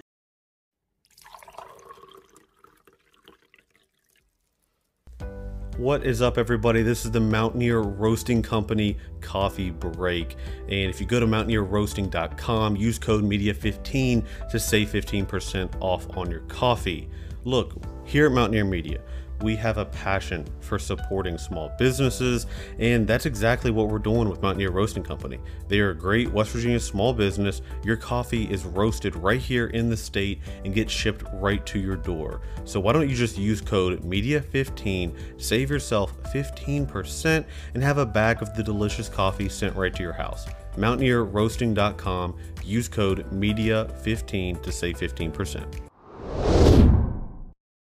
What 5.77 6.05
is 6.05 6.21
up, 6.21 6.37
everybody? 6.37 6.83
This 6.83 7.05
is 7.05 7.11
the 7.11 7.21
Mountaineer 7.21 7.79
Roasting 7.79 8.43
Company 8.43 8.97
coffee 9.21 9.71
break. 9.71 10.35
And 10.67 10.89
if 10.89 10.99
you 10.99 11.07
go 11.07 11.17
to 11.21 11.25
mountaineerroasting.com, 11.25 12.75
use 12.75 12.99
code 12.99 13.23
MEDIA15 13.23 14.25
to 14.51 14.59
save 14.59 14.89
15% 14.89 15.73
off 15.79 16.05
on 16.17 16.29
your 16.29 16.41
coffee. 16.41 17.09
Look, 17.45 17.73
here 18.03 18.25
at 18.25 18.33
Mountaineer 18.33 18.65
Media, 18.65 19.01
we 19.41 19.55
have 19.57 19.77
a 19.77 19.85
passion 19.85 20.45
for 20.59 20.79
supporting 20.79 21.37
small 21.37 21.71
businesses, 21.77 22.47
and 22.79 23.07
that's 23.07 23.25
exactly 23.25 23.71
what 23.71 23.87
we're 23.87 23.99
doing 23.99 24.29
with 24.29 24.41
Mountaineer 24.41 24.71
Roasting 24.71 25.03
Company. 25.03 25.39
They 25.67 25.79
are 25.79 25.91
a 25.91 25.95
great 25.95 26.31
West 26.31 26.51
Virginia 26.51 26.79
small 26.79 27.13
business. 27.13 27.61
Your 27.83 27.97
coffee 27.97 28.45
is 28.51 28.65
roasted 28.65 29.15
right 29.15 29.39
here 29.39 29.67
in 29.67 29.89
the 29.89 29.97
state 29.97 30.39
and 30.63 30.73
gets 30.73 30.91
shipped 30.91 31.23
right 31.33 31.65
to 31.65 31.79
your 31.79 31.95
door. 31.95 32.41
So 32.63 32.79
why 32.79 32.93
don't 32.93 33.09
you 33.09 33.15
just 33.15 33.37
use 33.37 33.61
code 33.61 34.01
MEDIA15, 34.03 35.41
save 35.41 35.69
yourself 35.69 36.13
15%, 36.33 37.45
and 37.73 37.83
have 37.83 37.97
a 37.97 38.05
bag 38.05 38.41
of 38.41 38.55
the 38.55 38.63
delicious 38.63 39.09
coffee 39.09 39.49
sent 39.49 39.75
right 39.75 39.93
to 39.93 40.03
your 40.03 40.13
house. 40.13 40.47
MountaineerRoasting.com, 40.77 42.37
use 42.63 42.87
code 42.87 43.29
MEDIA15 43.31 44.61
to 44.63 44.71
save 44.71 44.97
15%. 44.97 45.90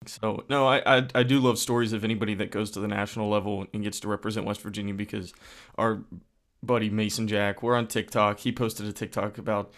So 0.09 0.45
no, 0.49 0.67
I, 0.67 0.99
I 0.99 1.07
I 1.15 1.23
do 1.23 1.39
love 1.39 1.59
stories 1.59 1.93
of 1.93 2.05
anybody 2.05 2.35
that 2.35 2.51
goes 2.51 2.71
to 2.73 2.81
the 2.81 2.89
national 2.89 3.29
level 3.29 3.67
and 3.73 3.83
gets 3.83 4.01
to 4.01 4.09
represent 4.09 4.47
West 4.47 4.61
Virginia 4.61 4.95
because 4.95 5.33
our 5.77 6.01
buddy 6.63 6.91
Mason 6.91 7.29
Jack, 7.29 7.63
we're 7.63 7.77
on 7.77 7.87
TikTok. 7.87 8.41
He 8.41 8.53
posted 8.53 8.87
a 8.87 8.93
TikTok 8.93 9.39
about 9.39 9.73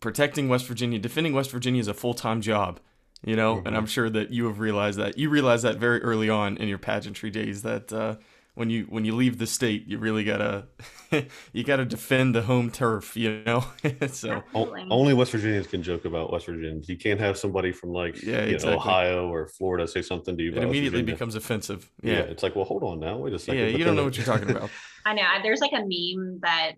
protecting 0.00 0.48
West 0.48 0.66
Virginia, 0.66 0.98
defending 0.98 1.32
West 1.32 1.50
Virginia 1.50 1.80
is 1.80 1.88
a 1.88 1.94
full 1.94 2.14
time 2.14 2.40
job. 2.40 2.80
You 3.26 3.36
know, 3.36 3.62
and 3.64 3.74
I'm 3.74 3.86
sure 3.86 4.10
that 4.10 4.32
you 4.32 4.46
have 4.48 4.58
realized 4.58 4.98
that. 4.98 5.16
You 5.16 5.30
realized 5.30 5.64
that 5.64 5.78
very 5.78 6.02
early 6.02 6.28
on 6.28 6.58
in 6.58 6.68
your 6.68 6.76
pageantry 6.76 7.30
days 7.30 7.62
that 7.62 7.90
uh, 7.90 8.16
when 8.54 8.70
you 8.70 8.84
when 8.88 9.04
you 9.04 9.14
leave 9.16 9.38
the 9.38 9.46
state, 9.46 9.86
you 9.86 9.98
really 9.98 10.22
gotta 10.24 10.66
you 11.52 11.64
gotta 11.64 11.84
defend 11.84 12.34
the 12.34 12.42
home 12.42 12.70
turf. 12.70 13.16
You 13.16 13.42
know, 13.44 13.60
so 14.08 14.30
O- 14.30 14.42
Absolutely. 14.66 14.86
Only 14.90 15.14
West 15.14 15.32
Virginians 15.32 15.66
can 15.66 15.82
joke 15.82 16.04
about 16.04 16.32
West 16.32 16.46
Virginians. 16.46 16.88
You 16.88 16.96
can't 16.96 17.18
have 17.20 17.36
somebody 17.36 17.72
from 17.72 17.90
like 17.90 18.22
Yeah, 18.22 18.44
you 18.44 18.58
know. 18.58 18.74
Ohio 18.74 19.28
or 19.28 19.46
Florida 19.48 19.86
say 19.88 20.02
something 20.02 20.36
to 20.36 20.42
you. 20.42 20.50
it 20.50 20.58
about 20.58 20.64
immediately 20.68 21.00
Virginia. 21.00 21.14
becomes 21.14 21.34
offensive. 21.34 21.90
yeah. 22.02 22.12
Yeah, 22.12 22.18
It's 22.20 22.42
like, 22.42 22.54
well, 22.56 22.64
hold 22.64 22.82
on 22.84 23.00
now, 23.00 23.16
wait 23.18 23.32
a 23.34 23.38
second. 23.38 23.60
yeah, 23.60 23.70
But 23.72 23.78
you 23.78 23.84
don't 23.84 23.96
know 23.96 24.04
what 24.04 24.16
you're 24.16 24.26
talking 24.26 24.50
about. 24.50 24.70
I 25.04 25.14
know. 25.14 25.22
There's 25.42 25.60
like 25.60 25.72
a 25.72 25.80
meme 25.82 26.38
that 26.42 26.72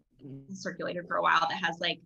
circulated 0.52 1.06
for 1.06 1.16
a 1.16 1.22
while 1.22 1.46
that 1.48 1.62
has 1.62 1.76
like 1.80 2.00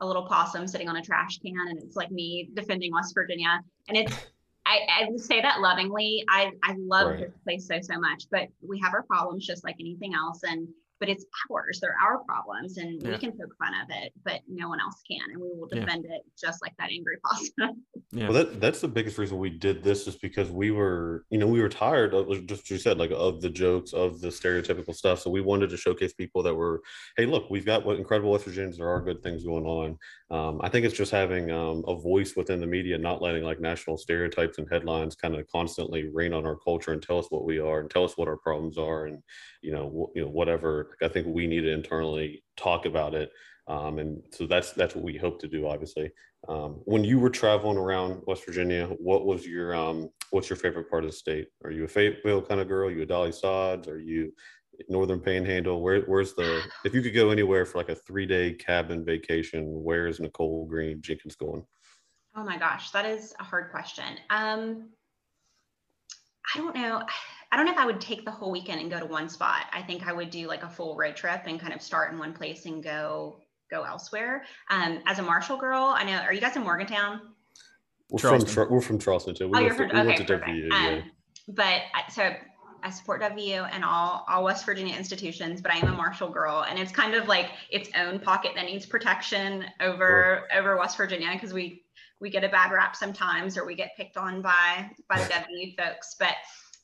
a 0.00 0.06
little 0.06 0.26
possum 0.26 0.66
sitting 0.66 0.88
on 0.88 0.96
a 0.96 1.02
trash 1.02 1.38
can, 1.38 1.54
and 1.68 1.78
it's 1.82 1.94
like 1.96 2.10
me 2.10 2.48
defending 2.54 2.92
West 2.92 3.14
Virginia. 3.14 3.60
And 3.88 3.96
it's 3.96 4.14
I, 4.64 4.80
I 5.02 5.08
would 5.10 5.20
say 5.20 5.40
that 5.40 5.60
lovingly. 5.60 6.24
I 6.28 6.52
I 6.62 6.74
love 6.78 7.08
Right. 7.08 7.20
this 7.20 7.34
place 7.44 7.66
so 7.66 7.80
so 7.80 7.98
much, 7.98 8.24
but 8.30 8.48
we 8.66 8.78
have 8.80 8.94
our 8.94 9.02
problems 9.02 9.46
just 9.46 9.64
like 9.64 9.76
anything 9.80 10.14
else, 10.14 10.40
and 10.44 10.68
but 11.02 11.08
it's 11.08 11.24
ours. 11.50 11.80
They're 11.82 11.96
our 12.00 12.18
problems, 12.22 12.78
and 12.78 13.02
Yeah. 13.02 13.10
we 13.10 13.18
can 13.18 13.32
poke 13.32 13.56
fun 13.58 13.74
of 13.82 13.88
it, 13.90 14.12
but 14.24 14.40
no 14.46 14.68
one 14.68 14.78
else 14.78 15.02
can, 15.10 15.32
and 15.32 15.40
we 15.42 15.48
will 15.48 15.68
Yeah. 15.72 15.80
defend 15.80 16.04
it 16.04 16.22
just 16.40 16.62
like 16.62 16.76
that 16.78 16.90
angry 16.92 17.16
possum. 17.24 17.82
Yeah. 18.14 18.28
Well, 18.28 18.34
that 18.44 18.60
that's 18.60 18.80
the 18.82 18.88
biggest 18.88 19.16
reason 19.16 19.38
we 19.38 19.48
did 19.48 19.82
this 19.82 20.06
is 20.06 20.16
because 20.16 20.50
we 20.50 20.70
were, 20.70 21.24
you 21.30 21.38
know, 21.38 21.46
we 21.46 21.60
were 21.62 21.70
tired 21.70 22.12
of 22.12 22.28
just 22.46 22.62
what 22.64 22.70
you 22.70 22.76
said, 22.78 22.98
like 22.98 23.10
of 23.10 23.40
the 23.40 23.48
jokes, 23.48 23.94
of 23.94 24.20
the 24.20 24.28
stereotypical 24.28 24.94
stuff. 24.94 25.18
So 25.20 25.30
we 25.30 25.40
wanted 25.40 25.70
to 25.70 25.78
showcase 25.78 26.12
people 26.12 26.42
that 26.42 26.54
were, 26.54 26.82
hey, 27.16 27.24
look, 27.24 27.48
we've 27.50 27.64
got 27.64 27.86
what 27.86 27.96
incredible 27.96 28.30
West 28.30 28.44
Virginians. 28.44 28.76
There 28.76 28.88
are 28.88 29.00
good 29.00 29.22
things 29.22 29.44
going 29.44 29.64
on. 29.64 29.98
Um, 30.30 30.60
I 30.62 30.68
think 30.68 30.84
it's 30.84 30.96
just 30.96 31.10
having 31.10 31.50
um, 31.50 31.84
a 31.88 31.94
voice 31.96 32.36
within 32.36 32.60
the 32.60 32.66
media, 32.66 32.98
not 32.98 33.22
letting 33.22 33.44
like 33.44 33.60
national 33.60 33.96
stereotypes 33.96 34.58
and 34.58 34.68
headlines 34.70 35.14
kind 35.16 35.34
of 35.34 35.46
constantly 35.48 36.08
rain 36.12 36.34
on 36.34 36.44
our 36.46 36.56
culture 36.56 36.92
and 36.92 37.02
tell 37.02 37.18
us 37.18 37.26
what 37.30 37.44
we 37.46 37.58
are 37.58 37.80
and 37.80 37.88
tell 37.90 38.04
us 38.04 38.16
what 38.18 38.28
our 38.28 38.36
problems 38.38 38.76
are, 38.76 39.06
and 39.06 39.22
you 39.62 39.72
know, 39.72 39.88
wh- 39.88 40.16
you 40.16 40.22
know, 40.24 40.30
whatever. 40.30 40.91
I 41.02 41.08
think 41.08 41.26
we 41.26 41.46
need 41.46 41.62
to 41.62 41.72
internally 41.72 42.44
talk 42.56 42.86
about 42.86 43.14
it. 43.14 43.30
Um, 43.68 43.98
and 43.98 44.22
so 44.30 44.46
that's 44.46 44.72
that's 44.72 44.94
what 44.94 45.04
we 45.04 45.16
hope 45.16 45.40
to 45.40 45.48
do, 45.48 45.66
obviously. 45.68 46.10
Um, 46.48 46.82
when 46.84 47.04
you 47.04 47.20
were 47.20 47.30
traveling 47.30 47.78
around 47.78 48.22
West 48.26 48.44
Virginia, 48.44 48.88
what 48.98 49.24
was 49.24 49.46
your 49.46 49.74
um, 49.74 50.10
what's 50.30 50.50
your 50.50 50.56
favorite 50.56 50.90
part 50.90 51.04
of 51.04 51.10
the 51.10 51.16
state? 51.16 51.48
Are 51.64 51.70
you 51.70 51.84
a 51.84 51.88
Fayetteville 51.88 52.42
kind 52.42 52.60
of 52.60 52.68
girl? 52.68 52.88
Are 52.88 52.92
you 52.92 53.02
a 53.02 53.06
Dolly 53.06 53.32
Sods? 53.32 53.86
Are 53.86 54.00
you 54.00 54.32
Northern 54.88 55.20
Panhandle? 55.20 55.80
Where 55.80 56.00
where's 56.02 56.34
the 56.34 56.62
if 56.84 56.94
you 56.94 57.02
could 57.02 57.14
go 57.14 57.30
anywhere 57.30 57.64
for 57.64 57.78
like 57.78 57.90
a 57.90 57.94
three 57.94 58.26
day 58.26 58.52
cabin 58.54 59.04
vacation, 59.04 59.66
where's 59.66 60.18
Nicole 60.18 60.66
Green 60.66 61.00
Jenkins 61.00 61.36
going? 61.36 61.64
Oh 62.34 62.44
my 62.44 62.58
gosh, 62.58 62.90
that 62.90 63.04
is 63.04 63.34
a 63.38 63.44
hard 63.44 63.70
question. 63.70 64.04
Um, 64.30 64.88
I 66.54 66.58
don't 66.58 66.74
know. 66.74 67.02
I 67.52 67.56
don't 67.56 67.66
know 67.66 67.72
if 67.72 67.78
I 67.78 67.84
would 67.84 68.00
take 68.00 68.24
the 68.24 68.30
whole 68.30 68.50
weekend 68.50 68.80
and 68.80 68.90
go 68.90 68.98
to 68.98 69.04
one 69.04 69.28
spot. 69.28 69.66
I 69.74 69.82
think 69.82 70.08
I 70.08 70.12
would 70.12 70.30
do 70.30 70.48
like 70.48 70.62
a 70.62 70.68
full 70.70 70.96
road 70.96 71.14
trip 71.14 71.42
and 71.46 71.60
kind 71.60 71.74
of 71.74 71.82
start 71.82 72.10
in 72.10 72.18
one 72.18 72.32
place 72.32 72.64
and 72.64 72.82
go 72.82 73.36
go 73.70 73.82
elsewhere. 73.82 74.44
Um, 74.70 75.00
as 75.06 75.18
a 75.18 75.22
Marshall 75.22 75.58
girl, 75.58 75.94
I 75.96 76.04
know. 76.04 76.16
Are 76.16 76.32
you 76.32 76.40
guys 76.40 76.56
in 76.56 76.62
Morgantown? 76.62 77.20
We're 78.08 78.20
Charleston. 78.20 78.48
from 78.48 78.70
we're 78.70 78.80
from 78.80 78.98
Charleston 78.98 79.34
too. 79.34 79.48
We, 79.48 79.58
oh, 79.58 79.60
you're 79.60 79.68
went, 79.68 79.76
from 79.76 79.88
to, 79.90 79.96
okay, 79.98 80.06
went 80.06 80.18
to 80.18 80.24
perfect. 80.24 80.48
WVU. 80.48 80.68
Yeah. 80.70 80.88
Um, 80.88 81.10
but 81.48 81.82
I, 81.94 82.10
so 82.10 82.34
I 82.82 82.90
support 82.90 83.20
WVU 83.20 83.68
and 83.70 83.84
all 83.84 84.24
all 84.28 84.44
West 84.44 84.64
Virginia 84.64 84.96
institutions, 84.96 85.60
but 85.60 85.72
I 85.72 85.76
am 85.76 85.88
a 85.88 85.96
Marshall 85.96 86.30
girl, 86.30 86.64
and 86.68 86.78
it's 86.78 86.92
kind 86.92 87.14
of 87.14 87.28
like 87.28 87.50
its 87.70 87.90
own 87.98 88.18
pocket 88.18 88.52
that 88.54 88.64
needs 88.64 88.86
protection 88.86 89.66
over 89.80 90.48
over 90.56 90.78
West 90.78 90.96
Virginia 90.96 91.28
because 91.34 91.52
we 91.52 91.82
we 92.18 92.30
get 92.30 92.44
a 92.44 92.48
bad 92.48 92.72
rap 92.72 92.96
sometimes, 92.96 93.58
or 93.58 93.66
we 93.66 93.74
get 93.74 93.90
picked 93.96 94.16
on 94.16 94.40
by 94.40 94.90
by 95.08 95.18
the 95.18 95.28
WVU 95.28 95.76
folks. 95.76 96.16
But 96.18 96.34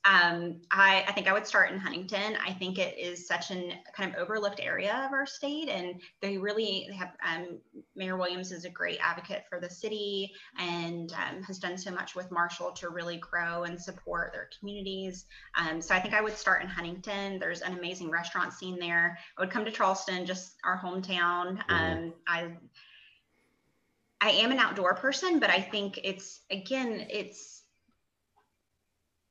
um, 0.05 0.61
I, 0.71 1.05
I 1.07 1.13
think 1.13 1.27
I 1.27 1.33
would 1.33 1.47
start 1.47 1.73
in 1.73 1.79
Huntington. 1.79 2.37
I 2.45 2.53
think 2.53 2.79
it 2.79 2.97
is 2.99 3.27
such 3.27 3.51
an 3.51 3.73
kind 3.95 4.15
of 4.15 4.21
overlooked 4.21 4.61
area 4.61 5.05
of 5.05 5.13
our 5.13 5.27
state, 5.27 5.69
and 5.69 6.01
they 6.21 6.39
really 6.39 6.87
they 6.89 6.97
have. 6.97 7.13
Um, 7.27 7.59
Mayor 7.97 8.17
Williams 8.17 8.53
is 8.53 8.65
a 8.65 8.71
great 8.71 8.99
advocate 9.03 9.45
for 9.51 9.61
the 9.61 9.69
city 9.69 10.33
and 10.59 11.13
um, 11.13 11.43
has 11.43 11.59
done 11.59 11.77
so 11.77 11.91
much 11.91 12.15
with 12.15 12.31
Marshall 12.31 12.71
to 12.73 12.91
really 12.91 13.17
grow 13.17 13.65
and 13.65 13.81
support 13.81 14.33
their 14.33 14.49
communities. 14.59 15.27
Um, 15.57 15.83
so 15.83 15.95
I 15.95 16.01
think 16.01 16.15
I 16.15 16.21
would 16.21 16.37
start 16.37 16.63
in 16.63 16.69
Huntington. 16.69 17.39
There's 17.39 17.63
an 17.63 17.77
amazing 17.77 18.09
restaurant 18.09 18.53
scene 18.53 18.79
there. 18.79 19.19
I 19.37 19.41
would 19.41 19.51
come 19.51 19.65
to 19.65 19.73
Charleston, 19.73 20.27
just 20.27 20.55
our 20.65 20.79
hometown. 20.79 21.59
Um, 21.69 22.15
I 22.27 22.53
I 24.21 24.31
am 24.31 24.53
an 24.53 24.59
outdoor 24.59 24.95
person, 24.95 25.39
but 25.39 25.51
I 25.51 25.61
think 25.61 26.01
it's 26.03 26.41
again, 26.51 27.07
it's 27.11 27.58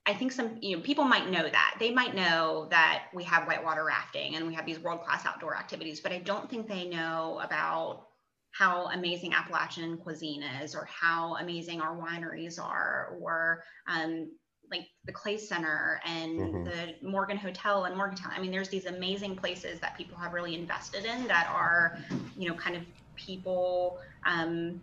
I 0.07 0.13
think 0.13 0.31
some 0.31 0.57
you 0.61 0.77
know 0.77 0.81
people 0.81 1.03
might 1.03 1.29
know 1.29 1.43
that 1.43 1.75
they 1.79 1.91
might 1.91 2.15
know 2.15 2.67
that 2.71 3.07
we 3.13 3.25
have 3.25 3.45
whitewater 3.45 3.83
rafting 3.83 4.35
and 4.35 4.47
we 4.47 4.53
have 4.53 4.65
these 4.65 4.79
world 4.79 5.03
class 5.03 5.25
outdoor 5.25 5.55
activities, 5.55 5.99
but 5.99 6.13
I 6.13 6.19
don't 6.19 6.49
think 6.49 6.67
they 6.67 6.87
know 6.87 7.39
about 7.43 8.07
how 8.51 8.87
amazing 8.87 9.33
Appalachian 9.33 9.97
cuisine 9.97 10.41
is, 10.63 10.73
or 10.73 10.85
how 10.85 11.35
amazing 11.35 11.81
our 11.81 11.95
wineries 11.95 12.59
are, 12.59 13.17
or 13.21 13.63
um, 13.87 14.31
like 14.71 14.87
the 15.05 15.11
Clay 15.11 15.37
Center 15.37 15.99
and 16.05 16.39
Mhm. 16.39 16.65
the 16.65 17.07
Morgan 17.07 17.37
Hotel 17.37 17.85
in 17.85 17.95
Morgantown. 17.95 18.31
I 18.33 18.39
mean, 18.39 18.51
there's 18.51 18.69
these 18.69 18.85
amazing 18.85 19.35
places 19.35 19.79
that 19.81 19.95
people 19.97 20.17
have 20.17 20.33
really 20.33 20.55
invested 20.55 21.05
in 21.05 21.27
that 21.27 21.47
are, 21.53 21.99
you 22.37 22.47
know, 22.49 22.55
kind 22.55 22.75
of 22.75 22.83
people. 23.15 23.99
Um, 24.25 24.81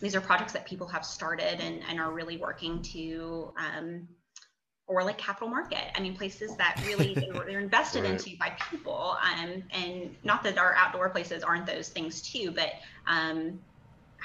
these 0.00 0.14
are 0.14 0.20
projects 0.20 0.52
that 0.52 0.66
people 0.66 0.86
have 0.88 1.04
started 1.04 1.60
and, 1.60 1.82
and 1.88 2.00
are 2.00 2.12
really 2.12 2.36
working 2.36 2.82
to 2.82 3.52
um, 3.56 4.08
or 4.92 5.04
like 5.04 5.18
capitol 5.18 5.48
market 5.48 5.96
i 5.96 6.00
mean 6.00 6.16
places 6.16 6.56
that 6.56 6.80
really 6.86 7.14
they're, 7.46 7.60
invested 7.60 8.02
Right. 8.04 8.12
into 8.12 8.36
by 8.38 8.52
people 8.70 9.16
um, 9.22 9.62
and 9.72 10.16
not 10.22 10.42
that 10.44 10.58
our 10.58 10.74
outdoor 10.74 11.10
places 11.10 11.42
aren't 11.42 11.66
those 11.66 11.88
things 11.88 12.22
too 12.22 12.52
but 12.54 12.70
um, 13.06 13.58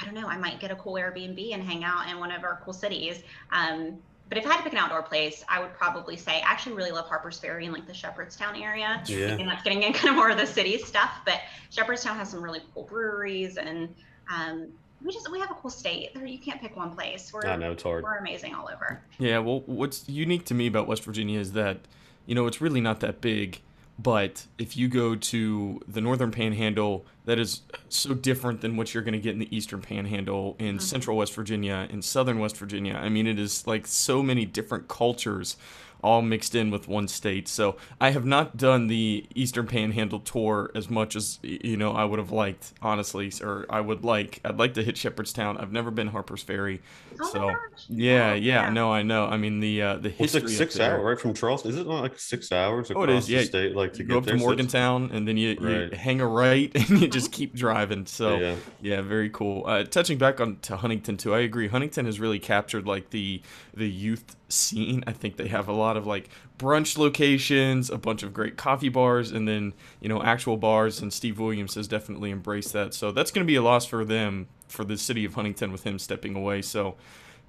i 0.02 0.06
don't 0.06 0.14
know 0.14 0.28
i 0.28 0.38
might 0.38 0.60
get 0.60 0.72
a 0.72 0.76
cool 0.76 0.94
airbnb 0.94 1.54
and 1.54 1.64
hang 1.64 1.84
out 1.84 2.10
in 2.10 2.20
one 2.20 2.32
of 2.32 2.44
our 2.44 2.62
cool 2.64 2.74
cities 2.74 3.22
um, 3.52 4.00
but 4.28 4.38
if 4.38 4.46
i 4.46 4.50
had 4.50 4.58
to 4.58 4.64
pick 4.64 4.74
an 4.74 4.80
outdoor 4.80 5.04
place 5.04 5.44
i 5.50 5.60
would 5.60 5.74
probably 5.74 6.18
say 6.18 6.34
i 6.38 6.40
actually 6.46 6.76
really 6.76 6.92
love 6.92 7.06
harper's 7.08 7.40
ferry 7.40 7.66
and 7.66 7.74
like 7.74 7.88
the 7.88 7.94
shepherdstown 7.94 8.56
area 8.56 9.02
Yeah. 9.08 9.38
and 9.40 9.48
that's 9.50 9.64
getting 9.64 9.84
in 9.84 9.94
kind 9.94 10.10
of 10.10 10.16
more 10.16 10.30
of 10.30 10.38
the 10.38 10.48
city 10.48 10.78
stuff 10.78 11.12
but 11.26 11.40
shepherdstown 11.72 12.18
has 12.18 12.30
some 12.30 12.44
really 12.44 12.62
cool 12.74 12.86
breweries 12.86 13.58
and 13.58 13.90
um, 14.34 14.74
we 15.04 15.12
just 15.12 15.32
we 15.32 15.40
have 15.40 15.52
a 15.52 15.56
cool 15.56 15.72
state. 15.72 16.14
There, 16.14 16.26
you 16.26 16.40
can't 16.40 16.60
pick 16.60 16.76
one 16.76 16.92
place. 16.92 17.32
We're, 17.34 17.48
I 17.48 17.56
know 17.56 17.72
it's 17.72 17.84
hard. 17.84 18.04
We're 18.04 18.18
amazing 18.18 18.54
all 18.56 18.70
over. 18.74 19.02
Yeah, 19.20 19.40
well, 19.40 19.62
what's 19.66 20.08
unique 20.10 20.46
to 20.46 20.54
me 20.54 20.68
about 20.68 20.88
West 20.88 21.04
Virginia 21.04 21.40
is 21.40 21.54
that, 21.54 21.80
you 22.26 22.36
know, 22.36 22.48
it's 22.48 22.62
really 22.62 22.82
not 22.82 23.00
that 23.02 23.22
big. 23.22 23.62
But 24.00 24.46
if 24.60 24.78
you 24.78 24.88
go 24.90 25.16
to 25.16 25.82
the 25.88 26.02
northern 26.02 26.30
panhandle, 26.30 27.06
that 27.26 27.40
is 27.40 27.62
so 27.90 28.14
different 28.14 28.62
than 28.62 28.78
what 28.78 28.94
you're 28.94 29.02
going 29.02 29.14
to 29.14 29.20
get 29.20 29.34
in 29.34 29.40
the 29.40 29.56
eastern 29.56 29.82
panhandle, 29.82 30.56
in 30.60 30.76
mm-hmm. 30.76 30.80
central 30.80 31.18
West 31.18 31.34
Virginia, 31.34 31.88
in 31.90 32.04
southern 32.04 32.38
West 32.38 32.58
Virginia. 32.58 32.94
I 32.94 33.10
mean, 33.10 33.26
it 33.26 33.40
is 33.40 33.66
like 33.66 33.88
so 33.88 34.22
many 34.22 34.46
different 34.46 34.88
cultures 34.88 35.58
all 36.04 36.22
mixed 36.22 36.56
in 36.56 36.72
with 36.72 36.88
one 36.88 37.08
state. 37.08 37.48
So 37.48 37.78
I 38.00 38.12
have 38.12 38.26
not 38.26 38.58
done 38.58 38.88
the 38.88 39.26
Eastern 39.36 39.68
Panhandle 39.68 40.20
tour 40.20 40.72
as 40.76 40.90
much 40.90 41.16
as 41.16 41.40
you 41.42 41.78
know 41.78 41.92
I 41.92 42.06
would 42.06 42.20
have 42.20 42.32
liked, 42.32 42.74
honestly, 42.82 43.32
or 43.42 43.66
I 43.70 43.82
would 43.82 44.04
like. 44.04 44.40
I'd 44.46 44.58
like 44.58 44.74
to 44.76 44.84
hit 44.84 44.98
Shepherdstown. 44.98 45.58
I've 45.58 45.72
never 45.72 45.92
been 45.92 46.08
Harper's 46.08 46.44
Ferry, 46.44 46.82
oh 47.22 47.30
so 47.32 47.50
yeah, 47.90 48.34
yeah, 48.34 48.34
yeah, 48.34 48.70
no, 48.70 48.92
I 48.92 49.04
know. 49.04 49.26
I 49.26 49.38
mean 49.38 49.60
the 49.60 49.82
uh, 49.82 49.98
the 49.98 50.10
history. 50.10 50.26
It's 50.26 50.34
like 50.34 50.50
six 50.50 50.80
hours 50.80 51.04
right 51.04 51.20
from 51.20 51.34
Charleston. 51.34 51.72
Is 51.72 51.78
it 51.78 51.88
not 51.88 52.02
like 52.02 52.20
six 52.20 52.52
hours 52.52 52.90
across 52.90 53.08
oh, 53.08 53.12
it 53.12 53.18
is. 53.18 53.30
Yeah. 53.30 53.40
the 53.40 53.46
state? 53.46 53.76
Like 53.76 53.94
to 53.94 54.00
you 54.00 54.06
get 54.06 54.14
go 54.14 54.18
up 54.20 54.26
there, 54.26 54.36
to 54.36 54.40
so 54.40 54.46
Morgantown 54.46 55.12
and 55.12 55.28
then 55.28 55.38
you, 55.38 55.58
right. 55.60 55.92
you 55.92 55.98
hang 55.98 56.22
a 56.22 56.28
right 56.28 56.72
and 56.90 57.02
you 57.02 57.08
just 57.08 57.32
keep 57.32 57.56
driving. 57.56 58.06
So 58.06 58.38
yeah, 58.38 58.56
yeah 58.82 59.02
very 59.02 59.30
cool. 59.30 59.64
Uh, 59.66 59.84
touching 59.84 60.18
back 60.18 60.40
on 60.40 60.58
to 60.64 60.78
Huntington 60.78 61.18
too, 61.18 61.34
I 61.34 61.40
agree. 61.40 61.68
Huntington 61.68 62.06
has 62.06 62.20
really 62.20 62.40
captured 62.40 62.86
like 62.86 63.10
the 63.12 63.42
the 63.74 63.90
youth 63.90 64.36
scene. 64.50 65.04
I 65.08 65.14
think 65.14 65.38
they 65.38 65.48
have 65.48 65.68
a 65.68 65.74
lot 65.74 65.87
of 65.96 66.06
like 66.06 66.30
brunch 66.58 66.98
locations, 66.98 67.90
a 67.90 67.98
bunch 67.98 68.24
of 68.24 68.34
great 68.34 68.58
coffee 68.58 68.90
bars, 68.90 69.32
and 69.32 69.48
then 69.48 69.74
you 70.02 70.10
know 70.10 70.22
actual 70.22 70.58
bars. 70.58 71.02
And 71.02 71.14
Steve 71.14 71.40
Williams 71.40 71.76
has 71.76 71.88
definitely 71.88 72.32
embraced 72.32 72.74
that. 72.74 72.94
So 72.94 73.12
that's 73.12 73.32
going 73.32 73.46
to 73.46 73.50
be 73.50 73.56
a 73.56 73.62
loss 73.62 73.86
for 73.86 74.04
them 74.04 74.48
for 74.68 74.84
the 74.84 74.98
city 74.98 75.24
of 75.24 75.36
Huntington 75.36 75.72
with 75.72 75.84
him 75.84 76.00
stepping 76.00 76.36
away. 76.36 76.62
So. 76.62 76.96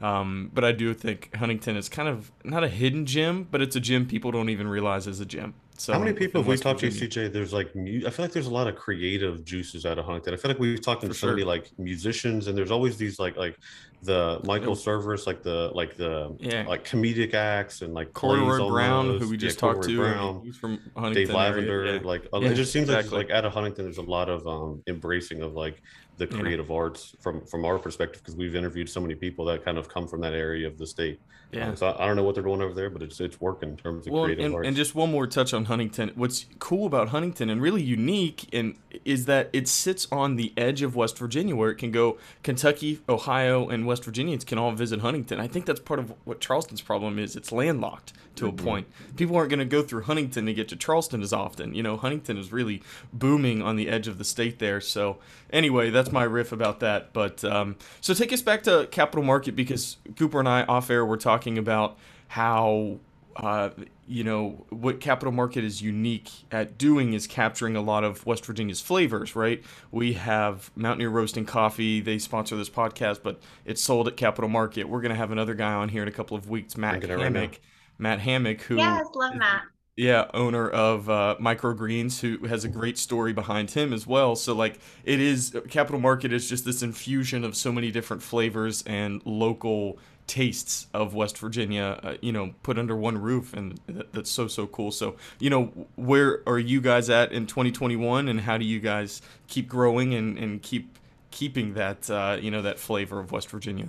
Um, 0.01 0.53
but 0.55 0.65
I 0.65 0.71
do 0.71 0.95
think 0.95 1.35
Huntington 1.35 1.77
is 1.77 1.89
kind 1.89 2.09
of 2.09 2.31
not 2.45 2.63
a 2.63 2.69
hidden 2.69 3.05
gem, 3.05 3.49
but 3.51 3.61
it's 3.61 3.75
a 3.75 3.81
gym 3.81 4.07
people 4.07 4.31
don't 4.31 4.49
even 4.49 4.69
realize 4.69 5.09
is 5.09 5.19
a 5.19 5.27
gym. 5.27 5.55
So 5.79 5.93
how 5.93 6.01
many 6.01 6.13
people 6.13 6.43
have 6.43 6.49
we 6.49 6.57
talked 6.57 6.81
to, 6.81 6.89
CJ? 6.89 7.33
There's 7.33 7.53
like, 7.53 7.69
I 7.69 8.11
feel 8.11 8.25
like 8.25 8.33
there's 8.33 8.49
a 8.49 8.53
lot 8.53 8.67
of 8.67 8.75
creative 8.75 9.45
juices 9.45 9.87
out 9.87 9.97
of 9.97 10.05
Huntington. 10.05 10.35
I 10.35 10.37
feel 10.37 10.51
like 10.51 10.59
we've 10.59 10.81
talked 10.81 11.03
to 11.03 11.07
so 11.09 11.13
sure. 11.13 11.31
many 11.31 11.45
like 11.45 11.71
musicians, 11.79 12.49
and 12.49 12.59
there's 12.59 12.73
always 12.73 12.97
these 12.97 13.21
like 13.21 13.37
like 13.37 13.57
the 14.03 14.41
Michael 14.45 14.75
Cerveris, 14.75 15.27
like 15.27 15.43
the 15.43 15.71
like 15.75 15.97
the 15.97 16.37
yeah. 16.39 16.65
like 16.67 16.85
comedic 16.85 17.35
acts 17.35 17.83
and 17.83 17.95
like 17.95 18.13
Corduroy 18.13 18.69
Brown, 18.69 19.19
who 19.19 19.29
we 19.29 19.37
just 19.37 19.57
yeah, 19.57 19.61
talked 19.61 19.85
to. 19.85 19.97
Brown, 19.97 20.43
he's 20.45 20.57
from 20.57 20.79
Huntington. 20.95 21.15
Dave 21.15 21.31
Lavender, 21.31 21.95
yeah. 21.95 22.01
like 22.03 22.29
it 22.33 22.55
just 22.55 22.73
seems 22.73 22.89
exactly. 22.89 23.19
like 23.19 23.29
like 23.29 23.37
out 23.37 23.45
of 23.45 23.53
Huntington, 23.53 23.85
there's 23.85 23.99
a 23.99 24.03
lot 24.03 24.29
of 24.29 24.47
um 24.47 24.83
embracing 24.87 25.43
of 25.43 25.55
like 25.55 25.83
the 26.19 26.27
creative 26.27 26.71
arts 26.71 27.15
from 27.21 27.45
from 27.47 27.65
our 27.65 27.79
perspective 27.79 28.21
because 28.23 28.37
we've 28.37 28.57
interviewed 28.57 28.89
so 28.89 29.01
many 29.01 29.15
people 29.15 29.45
that 29.47 29.65
kind 29.65 29.79
of 29.79 29.89
come 29.89 30.07
from 30.07 30.21
that 30.21 30.35
area 30.35 30.67
of 30.67 30.77
the 30.77 30.87
state. 30.87 31.21
Yeah. 31.53 31.69
Um, 31.69 31.77
so 31.77 31.87
I, 31.87 32.05
I, 32.05 32.07
don't 32.07 32.17
know 32.17 32.25
what 32.25 32.35
they're 32.35 32.45
doing 32.45 32.61
over 32.61 32.75
there, 32.75 32.91
but 32.91 33.03
it's 33.03 33.21
it's 33.21 33.41
working 33.41 33.71
in 33.71 33.77
terms 33.77 34.07
of 34.07 34.13
well, 34.13 34.25
creative 34.25 34.45
and, 34.45 34.55
arts. 34.55 34.67
And 34.67 34.77
just 34.77 34.95
one 34.95 35.11
more 35.11 35.27
touch 35.27 35.55
on 35.55 35.65
Huntington. 35.65 36.13
What's 36.15 36.47
cool 36.59 36.87
about 36.87 37.09
Huntington 37.09 37.49
and 37.49 37.63
really 37.63 37.83
unique 37.83 38.49
and 38.53 38.77
is 39.05 39.25
that 39.27 39.49
it 39.53 39.67
sits 39.67 40.07
on 40.13 40.37
the 40.37 40.53
edge 40.57 40.83
of 40.83 40.95
West 40.95 41.17
Virginia 41.17 41.57
where 41.57 41.71
it 41.71 41.77
can 41.77 41.91
go 41.91 42.19
Kentucky, 42.43 43.01
Ohio, 43.09 43.69
and 43.69 43.87
West 43.89 44.05
Virginians 44.05 44.45
can 44.45 44.59
all 44.59 44.71
visit 44.73 45.01
Huntington. 45.01 45.41
I 45.41 45.49
think 45.49 45.67
that's 45.67 45.81
part 45.81 45.99
of 45.99 46.15
what 46.25 46.41
Charleston's 46.41 46.81
problem 46.81 47.19
is. 47.19 47.35
It's 47.35 47.51
landlocked 47.51 48.13
to 48.37 48.45
mm-hmm. 48.45 48.59
a 48.59 48.63
point. 48.63 48.87
People 49.17 49.37
aren't 49.37 49.51
going 49.51 49.59
to 49.59 49.65
go 49.65 49.83
through 49.83 50.03
Huntington 50.03 50.47
to 50.47 50.55
get 50.55 50.69
to 50.69 50.77
Charleston 50.77 51.23
as 51.23 51.33
often. 51.33 51.75
You 51.75 51.83
know, 51.83 51.97
Huntington 51.97 52.39
is 52.39 52.53
really 52.53 52.83
booming 53.13 53.63
on 53.63 53.77
the 53.77 53.89
edge 53.89 54.07
of 54.07 54.19
the 54.19 54.25
state 54.25 54.59
there. 54.59 54.81
So 54.81 55.19
anyway, 55.51 55.91
that's 55.91 56.13
my 56.13 56.23
riff 56.23 56.53
about 56.53 56.81
that. 56.81 57.13
But 57.13 57.43
um, 57.45 57.77
so 58.01 58.15
take 58.15 58.33
us 58.33 58.43
back 58.43 58.63
to 58.65 58.87
Capitol 58.91 59.25
Market 59.25 59.57
because 59.57 59.97
Cooper 60.17 60.39
and 60.39 60.49
I 60.49 60.63
off 60.65 60.91
air 60.91 61.05
were 61.05 61.17
talking 61.17 61.59
about 61.59 61.99
how 62.29 62.99
uh, 63.37 63.71
you 64.09 64.25
know 64.25 64.67
what 64.71 65.01
capitol 65.01 65.33
market 65.33 65.63
is 65.63 65.83
unique 65.83 66.31
at 66.51 66.79
doing 66.79 67.13
is 67.13 67.27
capturing 67.27 67.77
a 67.77 67.81
lot 67.83 68.05
of 68.05 68.25
west 68.25 68.45
virginia's 68.47 68.81
flavors 68.81 69.37
right? 69.37 69.63
We 69.91 70.15
have 70.15 70.71
mountaineer 70.75 71.11
roasting 71.11 71.45
coffee. 71.45 72.01
They 72.01 72.19
sponsor 72.19 72.57
this 72.57 72.71
podcast 72.71 73.23
but 73.23 73.41
it's 73.65 73.83
sold 73.83 74.09
at 74.09 74.17
capitol 74.17 74.49
market. 74.49 74.89
We're 74.89 75.01
going 75.03 75.11
to 75.11 75.17
have 75.17 75.31
another 75.31 75.55
guy 75.55 75.75
on 75.75 75.91
here 75.91 76.03
in 76.03 76.09
a 76.09 76.13
couple 76.13 76.37
of 76.37 76.49
weeks 76.49 76.77
matt 76.77 77.03
hammock 77.03 77.35
right 77.35 77.61
matt 77.99 78.21
hammock 78.21 78.63
who 78.63 78.77
yes 78.77 79.07
love 79.15 79.35
matt. 79.35 79.63
yeah 79.97 80.31
owner 80.33 80.69
of 80.69 81.11
uh, 81.11 81.37
microgreens 81.41 82.21
who 82.21 82.47
has 82.47 82.65
a 82.65 82.69
great 82.69 82.97
story 82.97 83.33
behind 83.33 83.71
him 83.73 83.93
as 83.93 84.07
well. 84.07 84.37
So 84.37 84.55
like 84.55 84.79
it 85.05 85.21
is 85.21 85.55
capitol 85.69 86.01
market 86.01 86.33
is 86.33 86.49
just 86.49 86.65
this 86.65 86.83
infusion 86.83 87.45
of 87.45 87.57
so 87.57 87.73
many 87.73 87.91
different 87.91 88.23
flavors 88.23 88.83
and 88.87 89.21
local 89.27 89.99
tastes 90.29 90.87
of 90.95 91.15
West 91.15 91.39
Virginia, 91.39 91.99
uh, 92.03 92.15
you 92.21 92.31
know, 92.31 92.55
put 92.63 92.79
under 92.79 92.95
one 92.95 93.19
roof, 93.19 93.53
and 93.55 93.81
that, 93.87 94.13
that's 94.13 94.31
so 94.31 94.47
so 94.47 94.67
cool. 94.69 94.93
So, 94.93 95.17
you 95.41 95.51
know, 95.51 95.89
where 95.97 96.43
are 96.47 96.59
you 96.59 96.81
guys 96.81 97.11
at 97.11 97.33
in 97.33 97.47
2021, 97.47 98.29
and 98.29 98.43
how 98.43 98.59
do 98.59 98.65
you 98.65 98.79
guys 98.79 99.21
keep 99.49 99.69
growing 99.69 100.15
and, 100.15 100.39
and 100.39 100.63
keep 100.63 100.99
keeping 101.31 101.75
that 101.75 102.09
uh, 102.09 102.39
you 102.41 102.51
know 102.51 102.63
that 102.63 102.79
flavor 102.79 103.19
of 103.19 103.33
West 103.33 103.51
Virginia? 103.51 103.89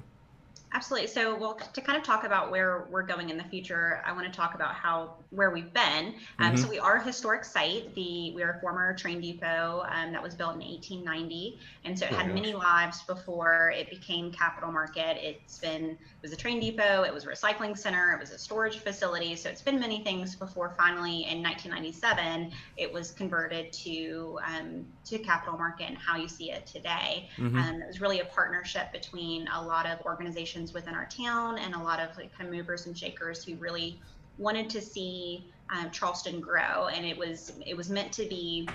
Absolutely. 0.71 1.07
So, 1.07 1.35
well, 1.35 1.55
to 1.73 1.81
kind 1.81 1.97
of 1.97 2.03
talk 2.03 2.25
about 2.25 2.51
where 2.51 2.87
we're 2.91 3.03
going 3.03 3.29
in 3.29 3.37
the 3.37 3.43
future, 3.45 4.03
I 4.05 4.11
want 4.11 4.31
to 4.31 4.31
talk 4.31 4.53
about 4.53 4.75
how 4.75 5.15
where 5.31 5.49
we've 5.49 5.73
been. 5.73 6.13
Um, 6.37 6.53
mm-hmm. 6.53 6.57
So, 6.57 6.69
we 6.69 6.77
are 6.77 6.97
a 6.97 7.03
historic 7.03 7.43
site. 7.43 7.93
The 7.95 8.31
we 8.35 8.43
are 8.43 8.51
a 8.51 8.59
former 8.59 8.93
train 8.93 9.19
depot 9.19 9.83
um, 9.89 10.11
that 10.11 10.21
was 10.21 10.35
built 10.35 10.53
in 10.53 10.61
1890, 10.61 11.59
and 11.85 11.97
so 11.97 12.05
it 12.05 12.11
had 12.11 12.33
many 12.33 12.53
lives 12.53 13.01
before 13.03 13.73
it 13.75 13.89
became 13.89 14.31
Capitol 14.31 14.71
Market. 14.71 15.17
It's 15.19 15.57
been 15.57 15.85
it 15.85 16.21
was 16.21 16.33
a 16.33 16.37
train 16.37 16.59
depot, 16.59 17.01
it 17.03 17.13
was 17.13 17.25
a 17.25 17.27
recycling 17.27 17.75
center, 17.75 18.13
it 18.13 18.19
was 18.19 18.31
a 18.31 18.37
storage 18.37 18.77
facility. 18.77 19.35
So, 19.35 19.49
it's 19.49 19.63
been 19.63 19.79
many 19.79 20.03
things 20.03 20.35
before. 20.35 20.75
Finally, 20.77 21.25
in 21.25 21.41
1997, 21.41 22.51
it 22.77 22.93
was 22.93 23.09
converted 23.11 23.73
to 23.73 24.37
um, 24.45 24.85
to 25.09 25.19
Capitol 25.19 25.57
Market 25.57 25.87
and 25.89 25.97
how 25.97 26.15
you 26.15 26.27
see 26.27 26.51
it 26.51 26.65
today. 26.65 27.29
Mm-hmm. 27.37 27.57
Um, 27.57 27.81
it 27.81 27.87
was 27.87 28.01
really 28.01 28.19
a 28.19 28.25
partnership 28.25 28.91
between 28.91 29.47
a 29.47 29.61
lot 29.61 29.85
of 29.85 29.99
organizations 30.05 30.73
within 30.73 30.93
our 30.95 31.05
town 31.05 31.57
and 31.57 31.73
a 31.75 31.79
lot 31.79 31.99
of 31.99 32.15
like 32.17 32.35
kind 32.37 32.49
of 32.49 32.55
movers 32.55 32.85
and 32.85 32.97
shakers 32.97 33.43
who 33.43 33.55
really 33.55 33.99
wanted 34.37 34.69
to 34.69 34.81
see 34.81 35.45
um, 35.75 35.91
Charleston 35.91 36.39
grow. 36.39 36.87
And 36.87 37.05
it 37.05 37.17
was 37.17 37.53
it 37.65 37.75
was 37.75 37.89
meant 37.89 38.11
to 38.13 38.25
be 38.25 38.67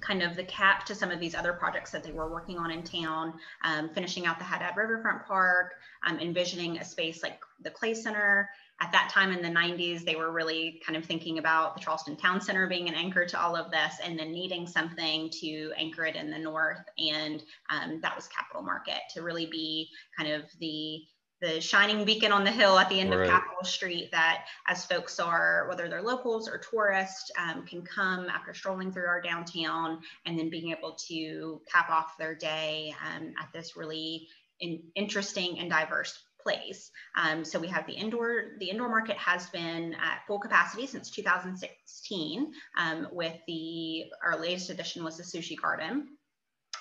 kind 0.00 0.22
of 0.22 0.36
the 0.36 0.44
cap 0.44 0.86
to 0.86 0.94
some 0.94 1.10
of 1.10 1.20
these 1.20 1.34
other 1.34 1.52
projects 1.52 1.90
that 1.90 2.04
they 2.04 2.12
were 2.12 2.30
working 2.30 2.56
on 2.56 2.70
in 2.70 2.82
town, 2.82 3.34
um, 3.64 3.88
finishing 3.90 4.26
out 4.26 4.38
the 4.38 4.44
Haddad 4.44 4.76
Riverfront 4.76 5.26
Park, 5.26 5.74
um, 6.06 6.18
envisioning 6.20 6.78
a 6.78 6.84
space 6.84 7.22
like 7.22 7.40
the 7.62 7.70
Clay 7.70 7.94
Center, 7.94 8.48
at 8.80 8.92
that 8.92 9.10
time 9.12 9.32
in 9.32 9.42
the 9.42 9.48
90s, 9.48 10.04
they 10.04 10.14
were 10.14 10.30
really 10.30 10.80
kind 10.86 10.96
of 10.96 11.04
thinking 11.04 11.38
about 11.38 11.74
the 11.74 11.80
Charleston 11.80 12.16
Town 12.16 12.40
Center 12.40 12.68
being 12.68 12.88
an 12.88 12.94
anchor 12.94 13.24
to 13.26 13.40
all 13.40 13.56
of 13.56 13.70
this 13.70 13.94
and 14.02 14.18
then 14.18 14.32
needing 14.32 14.66
something 14.66 15.30
to 15.40 15.72
anchor 15.76 16.04
it 16.04 16.14
in 16.14 16.30
the 16.30 16.38
north. 16.38 16.84
And 16.98 17.42
um, 17.70 18.00
that 18.02 18.14
was 18.14 18.28
Capitol 18.28 18.62
Market 18.62 19.00
to 19.14 19.22
really 19.22 19.46
be 19.46 19.88
kind 20.16 20.30
of 20.30 20.44
the 20.60 21.02
the 21.40 21.60
shining 21.60 22.04
beacon 22.04 22.32
on 22.32 22.42
the 22.42 22.50
hill 22.50 22.80
at 22.80 22.88
the 22.88 22.98
end 22.98 23.10
right. 23.10 23.20
of 23.20 23.28
Capitol 23.28 23.62
Street 23.62 24.10
that 24.10 24.46
as 24.66 24.84
folks 24.84 25.20
are, 25.20 25.66
whether 25.68 25.88
they're 25.88 26.02
locals 26.02 26.48
or 26.48 26.58
tourists, 26.58 27.30
um, 27.38 27.64
can 27.64 27.82
come 27.82 28.26
after 28.28 28.52
strolling 28.52 28.90
through 28.90 29.06
our 29.06 29.20
downtown 29.20 30.00
and 30.26 30.36
then 30.36 30.50
being 30.50 30.72
able 30.76 30.96
to 31.06 31.60
cap 31.70 31.90
off 31.90 32.18
their 32.18 32.34
day 32.34 32.92
um, 33.06 33.32
at 33.40 33.52
this 33.52 33.76
really 33.76 34.26
in, 34.58 34.82
interesting 34.96 35.60
and 35.60 35.70
diverse 35.70 36.24
place. 36.42 36.90
Um, 37.16 37.44
so 37.44 37.58
we 37.58 37.68
have 37.68 37.86
the 37.86 37.92
indoor, 37.92 38.56
the 38.58 38.70
indoor 38.70 38.88
market 38.88 39.16
has 39.16 39.48
been 39.50 39.94
at 39.94 40.26
full 40.26 40.38
capacity 40.38 40.86
since 40.86 41.10
2016 41.10 42.52
um, 42.78 43.08
with 43.12 43.34
the, 43.46 44.04
our 44.24 44.38
latest 44.40 44.70
addition 44.70 45.04
was 45.04 45.16
the 45.16 45.22
Sushi 45.22 45.60
Garden. 45.60 46.08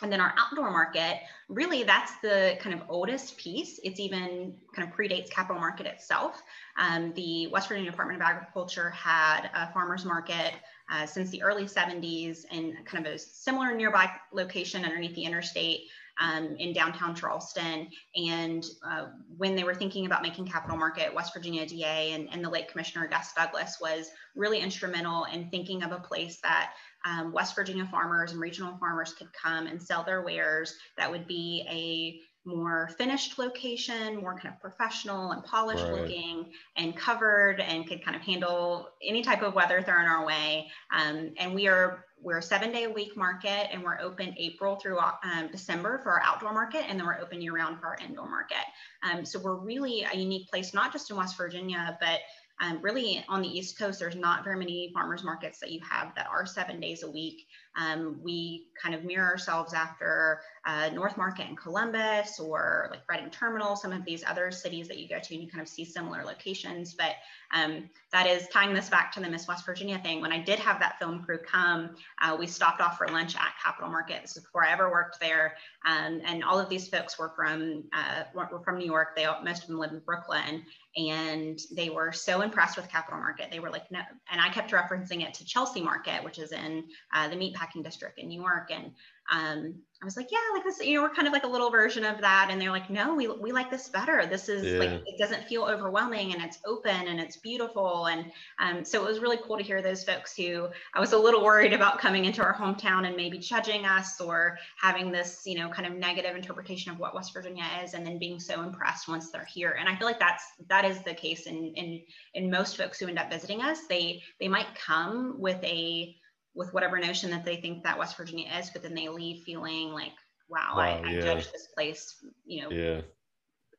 And 0.02 0.12
then 0.12 0.22
our 0.22 0.34
outdoor 0.38 0.70
market, 0.70 1.20
really 1.50 1.84
that's 1.84 2.20
the 2.22 2.58
kind 2.60 2.76
of 2.76 2.84
oldest 2.88 3.36
piece. 3.38 3.80
It's 3.84 4.00
even 4.00 4.54
kind 4.76 4.88
of 4.88 4.96
predates 4.96 5.30
capitol 5.30 5.60
market 5.60 5.88
itself. 5.88 6.42
Um, 6.78 7.14
the 7.14 7.48
West 7.48 7.68
Virginia 7.68 7.90
Department 7.90 8.22
of 8.22 8.28
Agriculture 8.28 8.92
had 8.92 9.50
a 9.56 9.72
farmer's 9.74 10.06
market 10.06 10.54
uh, 10.92 11.06
since 11.06 11.30
the 11.32 11.42
early 11.42 11.66
70s 11.66 12.46
in 12.52 12.78
kind 12.86 13.06
of 13.06 13.14
a 13.14 13.18
similar 13.18 13.76
nearby 13.76 14.10
location 14.32 14.86
underneath 14.86 15.16
the 15.16 15.24
interstate 15.24 15.82
um, 16.20 16.56
in 16.58 16.74
downtown 16.74 17.16
Charleston. 17.16 17.88
And 18.16 18.66
uh, 18.90 19.08
when 19.36 19.56
they 19.56 19.64
were 19.64 19.76
thinking 19.76 20.06
about 20.06 20.22
making 20.22 20.48
Capitol 20.48 20.78
Market, 20.78 21.14
West 21.14 21.34
Virginia 21.34 21.66
DA 21.66 22.14
and, 22.14 22.28
and 22.32 22.44
the 22.44 22.50
late 22.50 22.70
Commissioner 22.70 23.08
Gus 23.08 23.34
Douglas 23.34 23.78
was 23.82 24.10
really 24.36 24.60
instrumental 24.60 25.26
in 25.26 25.50
thinking 25.50 25.84
of 25.84 25.92
a 25.92 26.00
place 26.00 26.40
that 26.42 26.74
um, 27.06 27.32
West 27.32 27.56
Virginia 27.56 27.88
farmers 27.90 28.32
and 28.32 28.42
regional 28.42 28.78
farmers 28.78 29.14
could 29.14 29.30
come 29.34 29.68
and 29.68 29.82
sell 29.82 30.04
their 30.04 30.24
wares 30.24 30.76
that 30.98 31.10
would 31.10 31.28
be 31.28 31.64
a 31.70 32.20
more 32.48 32.90
finished 32.98 33.38
location, 33.38 34.16
more 34.16 34.40
kind 34.40 34.54
of 34.54 34.60
professional 34.62 35.32
and 35.32 35.44
polished 35.44 35.84
Right. 35.84 36.02
looking 36.02 36.52
and 36.78 36.96
covered 36.96 37.60
and 37.60 37.86
could 37.86 38.04
kind 38.04 38.16
of 38.16 38.22
handle 38.22 38.88
any 39.04 39.22
type 39.22 39.42
of 39.42 39.54
weather 39.54 39.82
thrown 39.82 40.06
our 40.06 40.26
way. 40.26 40.72
Um, 40.92 41.34
and 41.38 41.54
we 41.54 41.68
are 41.68 42.06
we're 42.22 42.40
a 42.40 42.44
seven 42.44 42.72
day 42.72 42.86
a 42.86 42.90
week 42.90 43.16
market 43.16 43.68
and 43.72 43.84
we're 43.84 44.00
open 44.00 44.34
April 44.38 44.76
through 44.76 45.00
um, 45.00 45.50
December 45.52 46.00
for 46.04 46.12
our 46.12 46.22
outdoor 46.24 46.54
market 46.54 46.86
and 46.88 47.00
then 47.00 47.06
we're 47.06 47.20
open 47.20 47.42
year 47.42 47.56
round 47.56 47.80
for 47.80 47.88
our 47.88 47.98
indoor 48.04 48.30
market. 48.30 48.58
Um, 49.04 49.26
so 49.26 49.40
we're 49.40 49.56
really 49.56 50.04
a 50.04 50.16
unique 50.16 50.50
place, 50.50 50.74
not 50.74 50.92
just 50.92 51.10
in 51.10 51.18
West 51.18 51.38
Virginia, 51.38 51.98
but 52.02 52.20
um, 52.60 52.80
really 52.82 53.24
on 53.30 53.42
the 53.42 53.48
East 53.48 53.78
Coast, 53.78 54.00
there's 54.00 54.16
not 54.16 54.44
very 54.44 54.58
many 54.58 54.92
farmers 54.94 55.24
markets 55.24 55.60
that 55.60 55.72
you 55.72 55.80
have 55.88 56.16
that 56.16 56.28
are 56.28 56.46
seven 56.46 56.80
days 56.80 57.04
a 57.04 57.10
week. 57.10 57.47
Um, 57.78 58.20
we 58.24 58.68
kind 58.82 58.96
of 58.96 59.04
mirror 59.04 59.28
ourselves 59.28 59.74
after 59.74 60.42
uh, 60.66 60.90
North 60.94 61.16
Market 61.16 61.48
in 61.48 61.56
Columbus 61.56 62.40
or 62.40 62.90
like 62.92 63.02
Reading 63.10 63.30
Terminal, 63.30 63.76
some 63.76 63.94
of 63.94 64.04
these 64.04 64.24
other 64.26 64.52
cities 64.52 64.88
that 64.88 64.98
you 64.98 65.08
go 65.08 65.20
to 65.20 65.34
and 65.34 65.44
you 65.44 65.50
kind 65.50 65.62
of 65.62 65.68
see 65.68 65.86
similar 65.86 66.24
locations. 66.24 66.94
But 66.94 67.16
um, 67.54 67.90
that 68.12 68.28
is 68.28 68.48
tying 68.50 68.74
this 68.74 68.90
back 68.90 69.12
to 69.14 69.20
the 69.20 69.30
Miss 69.30 69.48
West 69.48 69.66
Virginia 69.66 70.00
thing. 70.00 70.22
When 70.22 70.32
I 70.32 70.42
did 70.42 70.60
have 70.60 70.80
that 70.80 71.00
film 71.00 71.24
crew 71.24 71.38
come, 71.38 71.96
uh, 72.22 72.36
we 72.38 72.48
stopped 72.48 72.82
off 72.82 72.98
for 72.98 73.08
lunch 73.08 73.36
at 73.36 73.54
Capitol 73.64 73.90
Market. 73.90 74.22
This 74.22 74.38
is 74.38 74.44
before 74.44 74.66
I 74.66 74.72
ever 74.72 74.92
worked 74.92 75.20
there. 75.20 75.56
Um, 75.86 76.22
and 76.26 76.44
all 76.44 76.60
of 76.60 76.70
these 76.70 76.88
folks 76.88 77.18
were 77.18 77.32
from 77.36 77.84
uh, 77.94 78.24
were 78.34 78.60
from 78.60 78.78
New 78.80 78.86
York. 78.86 79.16
They 79.16 79.26
all, 79.26 79.42
most 79.44 79.64
of 79.64 79.70
them 79.70 79.78
live 79.78 79.92
in 79.92 80.00
Brooklyn, 80.00 80.66
and 80.98 81.60
they 81.72 81.90
were 81.90 82.12
so 82.12 82.42
impressed 82.42 82.76
with 82.76 82.90
Capitol 82.90 83.20
Market. 83.20 83.52
They 83.52 83.60
were 83.60 83.70
like, 83.70 83.90
no, 83.92 84.00
and 84.32 84.42
I 84.42 84.50
kept 84.50 84.72
referencing 84.72 85.22
it 85.22 85.34
to 85.36 85.46
Chelsea 85.46 85.82
Market, 85.82 86.24
which 86.24 86.40
is 86.40 86.52
in 86.52 86.86
uh, 87.14 87.28
the 87.28 87.36
meatpacking 87.36 87.84
district 87.84 88.18
in 88.18 88.28
New 88.28 88.42
York, 88.42 88.72
and 88.72 88.92
um, 89.32 89.76
I 90.00 90.06
was 90.06 90.16
like, 90.16 90.32
yeah, 90.32 90.38
like 90.54 90.64
this, 90.64 90.80
you 90.80 90.94
know, 90.94 91.02
we're 91.02 91.10
kind 91.10 91.28
of 91.28 91.34
like 91.34 91.44
a 91.44 91.48
little 91.48 91.72
version 91.72 92.06
of 92.06 92.22
that. 92.22 92.50
And 92.52 92.62
they're 92.62 92.70
like, 92.70 92.88
no, 92.88 93.16
we, 93.16 93.28
we 93.28 93.52
like 93.52 93.72
this 93.72 93.90
better. 93.90 94.28
This 94.28 94.48
is 94.48 94.64
Yeah. 94.64 94.78
like, 94.78 95.02
it 95.08 95.18
doesn't 95.18 95.46
feel 95.46 95.64
overwhelming 95.64 96.34
and 96.34 96.44
it's 96.44 96.60
open 96.68 97.08
and 97.08 97.20
it's 97.20 97.38
beautiful. 97.38 98.06
And 98.06 98.32
um, 98.60 98.86
so 98.86 99.04
it 99.04 99.08
was 99.08 99.20
really 99.20 99.40
cool 99.44 99.58
to 99.58 99.64
hear 99.64 99.82
those 99.82 100.04
folks 100.04 100.36
who 100.36 100.68
I 100.94 101.00
was 101.00 101.14
a 101.14 101.18
little 101.18 101.44
worried 101.44 101.74
about 101.74 101.98
coming 101.98 102.26
into 102.26 102.44
our 102.44 102.54
hometown 102.54 103.08
and 103.08 103.16
maybe 103.16 103.40
judging 103.40 103.86
us 103.86 104.22
or 104.22 104.60
having 104.80 105.12
this, 105.12 105.42
you 105.48 105.58
know, 105.58 105.68
kind 105.68 105.88
of 105.88 105.94
negative 105.98 106.36
interpretation 106.36 106.92
of 106.92 107.00
what 107.00 107.16
West 107.16 107.34
Virginia 107.34 107.66
is 107.84 107.96
and 107.96 108.06
then 108.06 108.20
being 108.20 108.40
so 108.40 108.62
impressed 108.62 109.08
once 109.08 109.32
they're 109.32 109.46
here. 109.46 109.78
And 109.80 109.90
I 109.90 109.96
feel 109.96 110.06
like 110.06 110.20
that's, 110.20 110.44
that 110.70 110.86
is 110.86 111.02
the 111.02 111.16
case 111.16 111.48
in, 111.48 111.74
in, 111.76 112.04
in 112.36 112.52
most 112.52 112.78
folks 112.78 113.00
who 113.00 113.08
end 113.08 113.18
up 113.18 113.32
visiting 113.32 113.64
us. 113.64 113.88
They, 113.90 114.22
they 114.40 114.48
might 114.48 114.68
come 114.76 115.40
with 115.40 115.62
a, 115.64 116.16
with 116.58 116.74
whatever 116.74 117.00
notion 117.00 117.30
that 117.32 117.46
they 117.46 117.56
think 117.58 117.84
that 117.84 117.98
West 117.98 118.18
Virginia 118.18 118.50
is, 118.60 118.70
but 118.72 118.82
then 118.84 118.96
they 118.96 119.08
leave 119.08 119.44
feeling 119.44 119.92
like, 119.94 120.12
wow, 120.50 120.74
I, 120.74 121.00
Wow, 121.00 121.02
I 121.06 121.12
yeah. 121.12 121.22
judged 121.22 121.54
this 121.54 121.68
place, 121.68 122.16
you 122.46 122.64
know, 122.64 122.72
Yeah. 122.72 123.02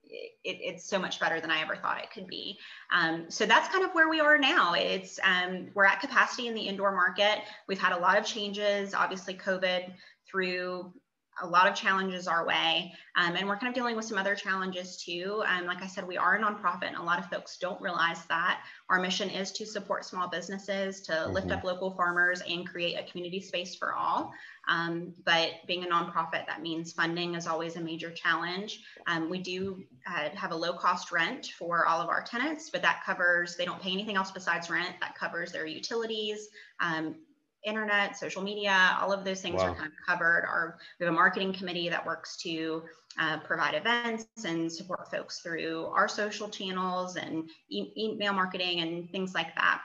it, 0.04 0.58
it's 0.60 0.88
so 0.88 0.98
much 0.98 1.18
better 1.20 1.40
than 1.40 1.50
I 1.50 1.60
ever 1.60 1.76
thought 1.76 2.02
it 2.02 2.10
could 2.12 2.28
be. 2.28 2.58
Um, 2.92 3.30
so 3.30 3.44
that's 3.46 3.68
kind 3.68 3.84
of 3.84 3.90
where 3.92 4.08
we 4.08 4.20
are 4.20 4.38
now. 4.38 4.74
It's 4.74 5.18
um, 5.22 5.68
we're 5.74 5.84
at 5.84 6.00
capacity 6.00 6.46
in 6.46 6.54
the 6.54 6.62
indoor 6.62 6.92
market. 6.92 7.40
We've 7.66 7.80
had 7.80 7.92
a 7.92 7.98
lot 7.98 8.16
of 8.16 8.24
changes. 8.24 8.94
Obviously, 8.94 9.34
COVID 9.34 9.92
threw 10.30 10.92
a 11.40 11.46
lot 11.46 11.68
of 11.68 11.74
challenges 11.74 12.26
our 12.26 12.46
way, 12.46 12.92
um, 13.16 13.36
and 13.36 13.46
we're 13.46 13.56
kind 13.56 13.68
of 13.68 13.74
dealing 13.74 13.96
with 13.96 14.04
some 14.04 14.18
other 14.18 14.34
challenges 14.34 14.96
too. 14.96 15.42
Um, 15.46 15.66
like 15.66 15.82
I 15.82 15.86
said, 15.86 16.06
we 16.06 16.16
are 16.16 16.36
a 16.36 16.42
nonprofit, 16.42 16.88
and 16.88 16.96
a 16.96 17.02
lot 17.02 17.18
of 17.18 17.26
folks 17.30 17.58
don't 17.58 17.80
realize 17.80 18.24
that 18.26 18.64
our 18.88 19.00
mission 19.00 19.30
is 19.30 19.52
to 19.52 19.66
support 19.66 20.04
small 20.04 20.28
businesses, 20.28 21.00
to 21.02 21.28
lift 21.28 21.48
Mhm. 21.48 21.58
up 21.58 21.64
local 21.64 21.90
farmers, 21.92 22.40
and 22.42 22.68
create 22.68 22.94
a 22.98 23.08
community 23.10 23.40
space 23.40 23.74
for 23.74 23.94
all. 23.94 24.32
Um, 24.68 25.14
but 25.24 25.52
being 25.66 25.84
a 25.84 25.86
nonprofit, 25.86 26.46
that 26.46 26.60
means 26.60 26.92
funding 26.92 27.34
is 27.34 27.46
always 27.46 27.76
a 27.76 27.80
major 27.80 28.10
challenge. 28.10 28.84
Um, 29.06 29.30
we 29.30 29.38
do 29.38 29.84
uh, 30.06 30.30
have 30.34 30.52
a 30.52 30.56
low 30.56 30.72
cost 30.72 31.10
rent 31.12 31.46
for 31.58 31.86
all 31.86 32.00
of 32.00 32.08
our 32.08 32.22
tenants, 32.22 32.70
but 32.70 32.82
that 32.82 33.02
covers, 33.04 33.56
they 33.56 33.64
don't 33.64 33.80
pay 33.80 33.92
anything 33.92 34.16
else 34.16 34.30
besides 34.30 34.70
rent. 34.70 34.94
That 35.00 35.14
covers 35.14 35.52
their 35.52 35.66
utilities, 35.66 36.48
um, 36.80 37.16
internet, 37.68 38.16
social 38.16 38.42
media, 38.42 38.96
all 39.00 39.12
of 39.12 39.24
those 39.24 39.40
things 39.40 39.62
are 39.62 39.74
kind 39.74 39.86
of 39.86 39.92
covered. 40.06 40.44
Our, 40.46 40.78
we 40.98 41.06
have 41.06 41.12
a 41.12 41.16
marketing 41.16 41.52
committee 41.52 41.88
that 41.88 42.04
works 42.04 42.36
to 42.42 42.82
uh, 43.18 43.38
provide 43.38 43.74
events 43.74 44.26
and 44.44 44.70
support 44.70 45.10
folks 45.10 45.40
through 45.40 45.86
our 45.86 46.08
social 46.08 46.48
channels 46.48 47.16
and 47.16 47.48
e- 47.70 47.92
email 47.96 48.32
marketing 48.32 48.80
and 48.80 49.10
things 49.10 49.34
like 49.34 49.54
that 49.54 49.80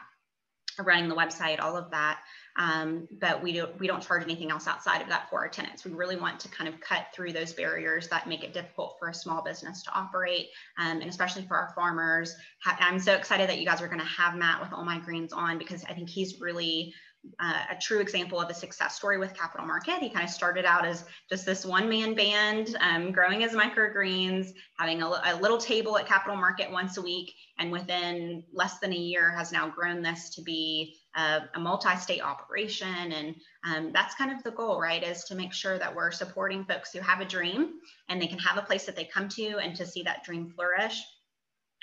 running 0.80 1.08
the 1.08 1.16
website, 1.16 1.60
all 1.62 1.78
of 1.78 1.92
that. 1.92 2.20
Um, 2.56 3.08
but 3.20 3.42
we 3.42 3.54
don't 3.54 3.80
we 3.80 3.88
don't 3.88 4.02
charge 4.02 4.24
anything 4.24 4.52
else 4.52 4.68
outside 4.68 5.02
of 5.02 5.08
that 5.10 5.30
for 5.30 5.40
our 5.40 5.50
tenants. 5.50 5.84
We 5.84 5.92
really 5.92 6.16
want 6.16 6.40
to 6.42 6.50
kind 6.50 6.72
of 6.72 6.80
cut 6.80 7.08
through 7.14 7.34
those 7.34 7.52
barriers 7.52 8.08
that 8.10 8.28
make 8.28 8.44
it 8.44 8.54
difficult 8.54 8.98
for 9.00 9.10
a 9.10 9.14
small 9.14 9.42
business 9.42 9.82
to 9.84 9.94
operate, 9.94 10.50
um, 10.78 11.02
and 11.02 11.10
especially 11.10 11.46
for 11.48 11.58
our 11.58 11.74
farmers. 11.76 12.36
I'm 12.66 13.00
so 13.00 13.14
excited 13.16 13.50
that 13.50 13.60
you 13.60 13.66
guys 13.66 13.82
are 13.82 13.88
going 13.88 14.00
to 14.00 14.06
have 14.06 14.36
Matt 14.36 14.62
with 14.62 14.72
All 14.72 14.86
My 14.86 15.00
Greens 15.00 15.34
on 15.34 15.58
because 15.58 15.84
I 15.86 15.94
think 15.94 16.10
he's 16.10 16.40
really 16.42 16.94
uh, 17.40 17.64
a 17.72 17.76
true 17.80 18.00
example 18.00 18.40
of 18.40 18.50
a 18.50 18.54
success 18.54 18.96
story 18.96 19.18
with 19.18 19.34
Capitol 19.34 19.66
Market. 19.66 20.00
He 20.00 20.10
kind 20.10 20.26
of 20.26 20.30
started 20.30 20.66
out 20.66 20.86
as 20.86 21.06
just 21.30 21.46
this 21.46 21.66
one 21.66 21.88
man 21.88 22.14
band, 22.16 22.76
um, 22.82 23.12
growing 23.12 23.42
his 23.42 23.54
microgreens, 23.54 24.50
having 24.78 25.02
a, 25.02 25.08
a 25.08 25.40
little 25.42 25.58
table 25.58 25.98
at 25.98 26.06
Capitol 26.06 26.36
Market 26.36 26.70
once 26.70 26.98
a 26.98 27.02
week, 27.02 27.34
and 27.60 27.72
within 27.72 28.44
less 28.52 28.80
than 28.80 28.92
a 28.92 28.98
year 28.98 29.32
has 29.32 29.52
now 29.52 29.70
grown 29.70 30.02
this 30.02 30.30
to 30.36 30.42
be 30.42 30.98
a, 31.16 31.42
a 31.56 31.60
multi-state 31.60 32.22
operation. 32.22 33.12
And 33.12 33.36
um, 33.66 33.92
that's 33.94 34.16
kind 34.16 34.32
of 34.32 34.44
the 34.44 34.52
goal, 34.52 34.80
right? 34.80 35.04
Is 35.04 35.24
to 35.26 35.36
make 35.36 35.54
sure 35.54 35.80
that 35.80 35.96
we're 35.96 36.12
supporting 36.12 36.66
folks 36.66 36.92
who 36.92 37.00
have 37.00 37.22
a 37.22 37.26
dream 37.26 37.76
and 38.10 38.22
they 38.22 38.28
can 38.28 38.40
have 38.40 38.58
a 38.58 38.66
place 38.66 38.86
that 38.86 38.96
they 38.96 39.06
come 39.06 39.30
to 39.30 39.58
and 39.60 39.76
to 39.78 39.86
see 39.86 40.04
that 40.04 40.24
dream 40.24 40.52
flourish. 40.56 41.02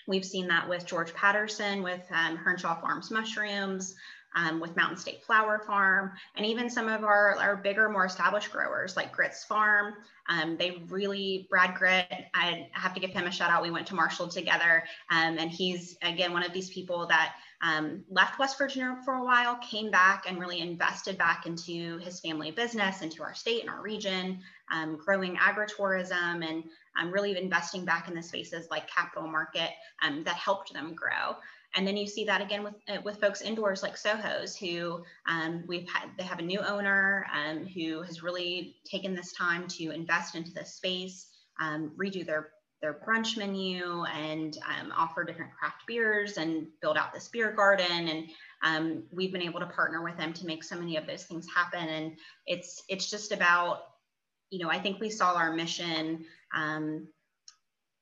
We've 0.06 0.24
seen 0.24 0.48
that 0.48 0.68
with 0.68 0.86
George 0.86 1.14
Patterson, 1.14 1.82
with 1.82 2.02
um, 2.10 2.36
Hernshaw 2.36 2.80
Farms 2.80 3.10
mushrooms, 3.10 3.94
um, 4.34 4.60
with 4.60 4.76
Mountain 4.76 4.96
State 4.98 5.22
Flower 5.22 5.58
Farm, 5.66 6.12
and 6.36 6.46
even 6.46 6.70
some 6.70 6.88
of 6.88 7.04
our, 7.04 7.36
our 7.36 7.56
bigger, 7.56 7.88
more 7.88 8.04
established 8.04 8.52
growers 8.52 8.96
like 8.96 9.14
Gritt's 9.14 9.44
Farm. 9.44 9.94
Um, 10.28 10.56
they 10.56 10.82
really, 10.88 11.48
Brad 11.50 11.74
Gritt, 11.74 12.26
I 12.34 12.68
have 12.72 12.94
to 12.94 13.00
give 13.00 13.10
him 13.10 13.26
a 13.26 13.32
shout 13.32 13.50
out. 13.50 13.62
We 13.62 13.70
went 13.70 13.88
to 13.88 13.94
Marshall 13.94 14.28
together, 14.28 14.84
um, 15.10 15.38
and 15.38 15.50
he's, 15.50 15.96
again, 16.02 16.32
one 16.32 16.44
of 16.44 16.52
these 16.52 16.70
people 16.70 17.06
that 17.06 17.34
um, 17.62 18.04
left 18.08 18.38
West 18.38 18.56
Virginia 18.56 18.96
for 19.04 19.14
a 19.14 19.24
while, 19.24 19.56
came 19.56 19.90
back 19.90 20.24
and 20.28 20.38
really 20.38 20.60
invested 20.60 21.18
back 21.18 21.46
into 21.46 21.98
his 21.98 22.20
family 22.20 22.52
business, 22.52 23.02
into 23.02 23.22
our 23.22 23.34
state 23.34 23.60
and 23.60 23.68
our 23.68 23.82
region, 23.82 24.38
um, 24.72 24.96
growing 24.96 25.36
agritourism, 25.36 26.48
and 26.48 26.64
um, 26.98 27.10
really 27.10 27.36
investing 27.36 27.84
back 27.84 28.08
in 28.08 28.14
the 28.14 28.22
spaces 28.22 28.68
like 28.70 28.88
capitol 28.88 29.28
market 29.28 29.70
that 30.24 30.34
helped 30.34 30.72
them 30.72 30.94
grow. 30.94 31.36
And 31.76 31.86
then 31.86 31.96
you 31.96 32.06
see 32.06 32.24
that 32.24 32.40
again 32.40 32.64
with 32.64 32.74
uh, 32.88 32.98
with 33.04 33.20
folks 33.20 33.42
indoors 33.42 33.82
like 33.82 33.96
Soho's, 33.96 34.56
who 34.56 35.04
um, 35.28 35.64
we've 35.68 35.88
had. 35.88 36.10
They 36.18 36.24
have 36.24 36.40
a 36.40 36.42
new 36.42 36.60
owner 36.60 37.26
um, 37.32 37.64
who 37.66 38.02
has 38.02 38.22
really 38.22 38.76
taken 38.84 39.14
this 39.14 39.32
time 39.32 39.68
to 39.68 39.90
invest 39.90 40.34
into 40.34 40.52
this 40.52 40.74
space, 40.74 41.28
um, 41.60 41.92
redo 41.96 42.26
their 42.26 42.48
their 42.82 42.94
brunch 43.06 43.36
menu, 43.36 44.04
and 44.04 44.56
um, 44.66 44.92
offer 44.96 45.22
different 45.22 45.52
craft 45.52 45.86
beers 45.86 46.38
and 46.38 46.66
build 46.80 46.96
out 46.96 47.12
this 47.12 47.28
beer 47.28 47.52
garden. 47.52 48.08
And 48.08 48.28
um, 48.62 49.02
we've 49.12 49.32
been 49.32 49.42
able 49.42 49.60
to 49.60 49.66
partner 49.66 50.02
with 50.02 50.16
them 50.16 50.32
to 50.32 50.46
make 50.46 50.64
so 50.64 50.76
many 50.76 50.96
of 50.96 51.06
those 51.06 51.24
things 51.24 51.46
happen. 51.54 51.88
And 51.88 52.16
it's 52.46 52.82
it's 52.88 53.08
just 53.08 53.30
about, 53.30 53.82
you 54.50 54.58
know, 54.58 54.70
I 54.70 54.80
think 54.80 54.98
we 54.98 55.10
saw 55.10 55.34
our 55.34 55.52
mission. 55.52 56.24
Um, 56.52 57.06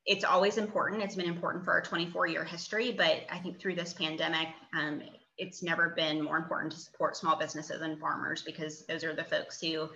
it's 0.08 0.24
always 0.24 0.56
important. 0.56 1.02
It's 1.02 1.14
been 1.14 1.28
important 1.28 1.64
for 1.64 1.72
our 1.72 1.82
24 1.82 2.26
year 2.28 2.42
history, 2.42 2.92
but 2.92 3.26
I 3.30 3.38
think 3.38 3.60
through 3.60 3.74
this 3.74 3.92
pandemic, 3.92 4.48
um, 4.76 5.02
it's 5.36 5.62
never 5.62 5.90
been 5.90 6.24
more 6.24 6.38
important 6.38 6.72
to 6.72 6.78
support 6.78 7.16
small 7.16 7.36
businesses 7.36 7.82
and 7.82 8.00
farmers 8.00 8.42
because 8.42 8.86
those 8.86 9.04
are 9.04 9.14
the 9.14 9.22
folks 9.22 9.60
who 9.60 9.88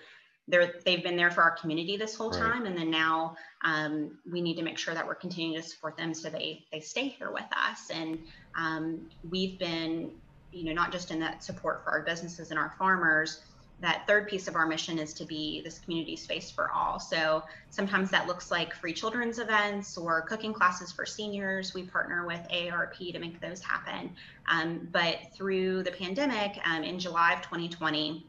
they're 0.49 0.75
they've 0.85 1.03
been 1.03 1.17
there 1.17 1.31
for 1.31 1.43
our 1.43 1.53
community 1.57 1.97
this 1.97 2.15
whole 2.15 2.31
Right. 2.31 2.41
time, 2.41 2.67
and 2.67 2.77
then 2.77 2.91
now 2.91 3.37
um, 3.65 4.19
we 4.31 4.43
need 4.43 4.57
to 4.57 4.63
make 4.63 4.77
sure 4.79 4.93
that 4.93 5.07
we're 5.07 5.15
continuing 5.15 5.61
to 5.61 5.67
support 5.67 5.97
them 5.97 6.13
so 6.13 6.29
they 6.29 6.67
they 6.71 6.81
stay 6.81 7.09
here 7.09 7.33
with 7.33 7.47
us. 7.57 7.91
And 7.91 8.19
um, 8.59 9.09
we've 9.29 9.59
been, 9.59 10.19
you 10.51 10.65
know, 10.67 10.73
not 10.73 10.93
just 10.93 11.11
in 11.11 11.21
that 11.21 11.43
support 11.43 11.85
for 11.85 11.91
our 11.91 12.03
businesses 12.05 12.51
and 12.51 12.59
our 12.59 12.75
farmers, 12.79 13.41
that 13.83 14.07
third 14.07 14.29
piece 14.29 14.47
of 14.47 14.55
our 14.55 14.65
mission 14.65 14.99
is 14.99 15.13
to 15.13 15.25
be 15.25 15.61
this 15.63 15.81
community 15.81 16.17
space 16.17 16.51
for 16.51 16.71
all. 16.71 17.01
So 17.01 17.43
sometimes 17.71 18.11
that 18.13 18.29
looks 18.29 18.51
like 18.51 18.75
free 18.75 18.93
children's 18.93 19.41
events 19.41 19.99
or 19.99 20.23
cooking 20.23 20.55
classes 20.55 20.93
for 20.93 21.05
seniors. 21.05 21.75
We 21.75 21.83
partner 21.83 22.25
with 22.25 22.41
AARP 22.49 23.13
to 23.13 23.19
make 23.19 23.41
those 23.41 23.61
happen. 23.61 24.15
Um, 24.49 24.89
but 24.93 25.19
through 25.35 25.83
the 25.83 25.91
pandemic, 25.91 26.59
um, 26.65 26.85
in 26.85 26.99
July 27.01 27.35
of 27.35 27.43
2020, 27.43 28.25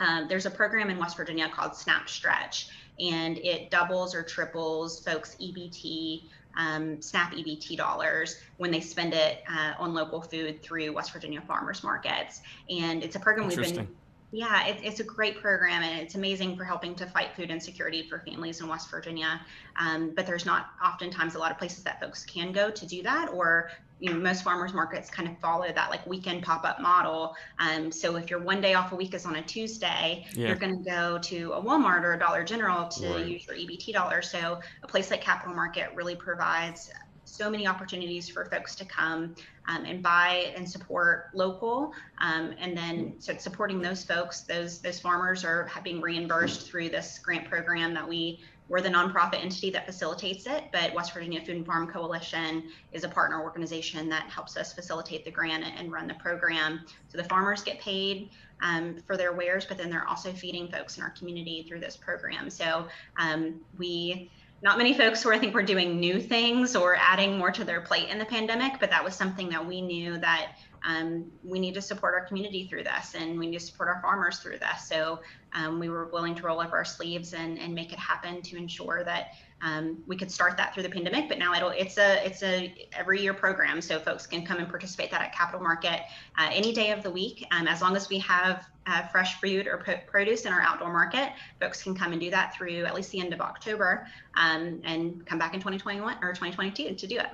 um, 0.00 0.26
there's 0.28 0.44
a 0.44 0.50
program 0.50 0.90
in 0.90 0.98
West 0.98 1.16
Virginia 1.16 1.48
called 1.48 1.74
Snap 1.74 2.06
Stretch, 2.06 2.68
and 3.00 3.38
it 3.38 3.70
doubles 3.70 4.14
or 4.14 4.22
triples 4.22 5.00
folks' 5.00 5.36
EBT 5.40 6.24
um, 6.58 7.00
SNAP 7.00 7.32
EBT 7.34 7.76
dollars 7.76 8.40
when 8.56 8.70
they 8.70 8.80
spend 8.80 9.14
it 9.14 9.42
uh, 9.50 9.74
on 9.78 9.94
local 9.94 10.20
food 10.20 10.62
through 10.62 10.92
West 10.92 11.12
Virginia 11.12 11.42
farmers 11.46 11.82
markets. 11.82 12.40
And 12.70 13.02
it's 13.02 13.16
a 13.16 13.20
program 13.20 13.48
we've 13.48 13.56
been. 13.56 13.88
Yeah, 14.36 14.66
it, 14.66 14.80
it's 14.82 15.00
a 15.00 15.04
great 15.04 15.40
program 15.40 15.82
and 15.82 15.98
it's 15.98 16.14
amazing 16.14 16.58
for 16.58 16.64
helping 16.64 16.94
to 16.96 17.06
fight 17.06 17.34
food 17.34 17.50
insecurity 17.50 18.06
for 18.06 18.18
families 18.18 18.60
in 18.60 18.68
West 18.68 18.90
Virginia. 18.90 19.40
Um, 19.80 20.12
but 20.14 20.26
there's 20.26 20.44
not 20.44 20.72
oftentimes 20.84 21.36
a 21.36 21.38
lot 21.38 21.50
of 21.50 21.56
places 21.56 21.82
that 21.84 22.02
folks 22.02 22.22
can 22.26 22.52
go 22.52 22.70
to 22.70 22.86
do 22.86 23.02
that, 23.02 23.30
or 23.32 23.70
you 23.98 24.12
know, 24.12 24.20
most 24.20 24.44
farmers 24.44 24.74
markets 24.74 25.08
kind 25.08 25.26
of 25.26 25.38
follow 25.38 25.72
that 25.72 25.88
like 25.88 26.06
weekend 26.06 26.42
pop-up 26.42 26.82
model. 26.82 27.34
Um, 27.58 27.90
so 27.90 28.16
if 28.16 28.28
your 28.28 28.40
one 28.40 28.60
day 28.60 28.74
off 28.74 28.92
a 28.92 28.94
week 28.94 29.14
is 29.14 29.24
on 29.24 29.36
a 29.36 29.42
Tuesday, 29.42 30.26
yeah. 30.34 30.48
you're 30.48 30.56
going 30.56 30.84
to 30.84 30.90
go 30.90 31.16
to 31.16 31.52
a 31.52 31.62
Walmart 31.62 32.02
or 32.02 32.12
a 32.12 32.18
Dollar 32.18 32.44
General 32.44 32.88
to 32.88 33.08
right. 33.08 33.26
use 33.26 33.46
your 33.46 33.56
EBT 33.56 33.94
dollar. 33.94 34.20
So 34.20 34.60
a 34.82 34.86
place 34.86 35.10
like 35.10 35.22
Capitol 35.22 35.54
Market 35.54 35.88
really 35.94 36.14
provides 36.14 36.90
so 37.26 37.50
many 37.50 37.66
opportunities 37.66 38.28
for 38.28 38.44
folks 38.46 38.74
to 38.76 38.84
come 38.84 39.34
um, 39.68 39.84
and 39.84 40.02
buy 40.02 40.52
and 40.56 40.68
support 40.68 41.28
local. 41.34 41.92
Um, 42.18 42.54
and 42.58 42.76
then 42.76 43.14
so 43.18 43.36
supporting 43.36 43.80
those 43.80 44.04
folks, 44.04 44.40
those 44.40 44.80
those 44.80 45.00
farmers 45.00 45.44
are 45.44 45.70
being 45.84 46.00
reimbursed 46.00 46.70
through 46.70 46.88
this 46.88 47.18
grant 47.18 47.48
program 47.48 47.92
that 47.94 48.08
we 48.08 48.40
we're 48.68 48.80
the 48.80 48.88
nonprofit 48.88 49.44
entity 49.44 49.70
that 49.70 49.86
facilitates 49.86 50.46
it, 50.46 50.64
but 50.72 50.92
West 50.92 51.14
Virginia 51.14 51.40
Food 51.40 51.56
and 51.56 51.66
Farm 51.66 51.86
Coalition 51.86 52.64
is 52.92 53.04
a 53.04 53.08
partner 53.08 53.40
organization 53.40 54.08
that 54.08 54.28
helps 54.28 54.56
us 54.56 54.72
facilitate 54.72 55.24
the 55.24 55.30
grant 55.30 55.62
and 55.64 55.92
run 55.92 56.08
the 56.08 56.14
program. 56.14 56.80
So 57.08 57.16
the 57.16 57.24
farmers 57.24 57.62
get 57.62 57.78
paid 57.78 58.28
um, 58.60 58.96
for 59.06 59.16
their 59.16 59.32
wares, 59.32 59.64
but 59.66 59.78
then 59.78 59.88
they're 59.88 60.08
also 60.08 60.32
feeding 60.32 60.66
folks 60.66 60.96
in 60.96 61.04
our 61.04 61.10
community 61.10 61.64
through 61.68 61.78
this 61.78 61.96
program. 61.96 62.50
So 62.50 62.88
um, 63.18 63.60
we 63.78 64.32
not 64.62 64.78
many 64.78 64.94
folks 64.94 65.22
who 65.22 65.30
I 65.32 65.38
think 65.38 65.54
were 65.54 65.62
doing 65.62 66.00
new 66.00 66.20
things 66.20 66.74
or 66.74 66.96
adding 66.96 67.38
more 67.38 67.50
to 67.50 67.64
their 67.64 67.80
plate 67.80 68.08
in 68.08 68.18
the 68.18 68.24
pandemic, 68.24 68.80
but 68.80 68.90
that 68.90 69.04
was 69.04 69.14
something 69.14 69.48
that 69.50 69.64
we 69.64 69.80
knew 69.80 70.18
that 70.18 70.52
um, 70.82 71.30
we 71.42 71.58
need 71.58 71.74
to 71.74 71.82
support 71.82 72.14
our 72.14 72.24
community 72.24 72.66
through 72.66 72.84
this 72.84 73.14
and 73.14 73.38
we 73.38 73.46
need 73.48 73.58
to 73.58 73.64
support 73.64 73.88
our 73.88 74.00
farmers 74.00 74.38
through 74.38 74.58
this. 74.58 74.88
So 74.88 75.20
um, 75.52 75.78
we 75.78 75.88
were 75.88 76.06
willing 76.06 76.34
to 76.36 76.42
roll 76.42 76.60
up 76.60 76.72
our 76.72 76.84
sleeves 76.84 77.34
and, 77.34 77.58
and 77.58 77.74
make 77.74 77.92
it 77.92 77.98
happen 77.98 78.40
to 78.42 78.56
ensure 78.56 79.02
that 79.04 79.32
um, 79.62 79.98
we 80.06 80.16
could 80.16 80.30
start 80.30 80.56
that 80.58 80.74
through 80.74 80.84
the 80.84 80.90
pandemic, 80.90 81.28
but 81.28 81.38
now 81.38 81.54
it'll 81.54 81.70
it's 81.70 81.96
a 81.96 82.24
it's 82.24 82.42
a 82.42 82.74
every 82.92 83.22
year 83.22 83.32
program, 83.32 83.80
so 83.80 83.98
folks 83.98 84.26
can 84.26 84.44
come 84.44 84.58
and 84.58 84.68
participate 84.68 85.10
that 85.10 85.22
at 85.22 85.34
Capitol 85.34 85.62
Market 85.62 86.02
uh, 86.36 86.50
any 86.52 86.74
day 86.74 86.90
of 86.90 87.02
the 87.02 87.10
week, 87.10 87.46
um, 87.52 87.66
as 87.66 87.80
long 87.80 87.96
as 87.96 88.10
we 88.10 88.18
have 88.18 88.66
uh, 88.86 89.06
fresh 89.08 89.38
fruit 89.40 89.66
or 89.66 89.82
produce 90.06 90.44
in 90.44 90.52
our 90.52 90.60
outdoor 90.60 90.92
market. 90.92 91.32
Folks 91.60 91.82
can 91.82 91.94
come 91.94 92.12
and 92.12 92.20
do 92.20 92.30
that 92.30 92.54
through 92.54 92.84
at 92.84 92.94
least 92.94 93.10
the 93.10 93.20
end 93.20 93.32
of 93.32 93.40
October, 93.40 94.06
um, 94.34 94.80
and 94.84 95.24
come 95.26 95.38
back 95.38 95.54
in 95.54 95.60
2021 95.60 96.16
or 96.22 96.32
2022 96.32 96.94
to 96.94 97.06
do 97.06 97.18
it. 97.18 97.28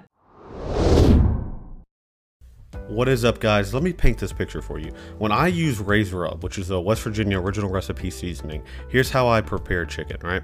What 2.89 3.09
is 3.09 3.25
up, 3.25 3.39
guys? 3.39 3.73
Let 3.73 3.83
me 3.83 3.93
paint 3.93 4.19
this 4.19 4.33
picture 4.33 4.61
for 4.61 4.79
you. 4.79 4.93
When 5.19 5.33
I 5.33 5.47
use 5.47 5.79
Raise 5.79 6.13
Rub, 6.13 6.43
which 6.43 6.59
is 6.59 6.71
a 6.71 6.81
West 6.81 7.03
Virginia 7.03 7.41
original 7.41 7.71
recipe 7.71 8.11
seasoning, 8.11 8.63
here's 8.89 9.09
how 9.09 9.29
I 9.29 9.41
prepare 9.41 9.87
chicken, 9.87 10.19
right? 10.23 10.43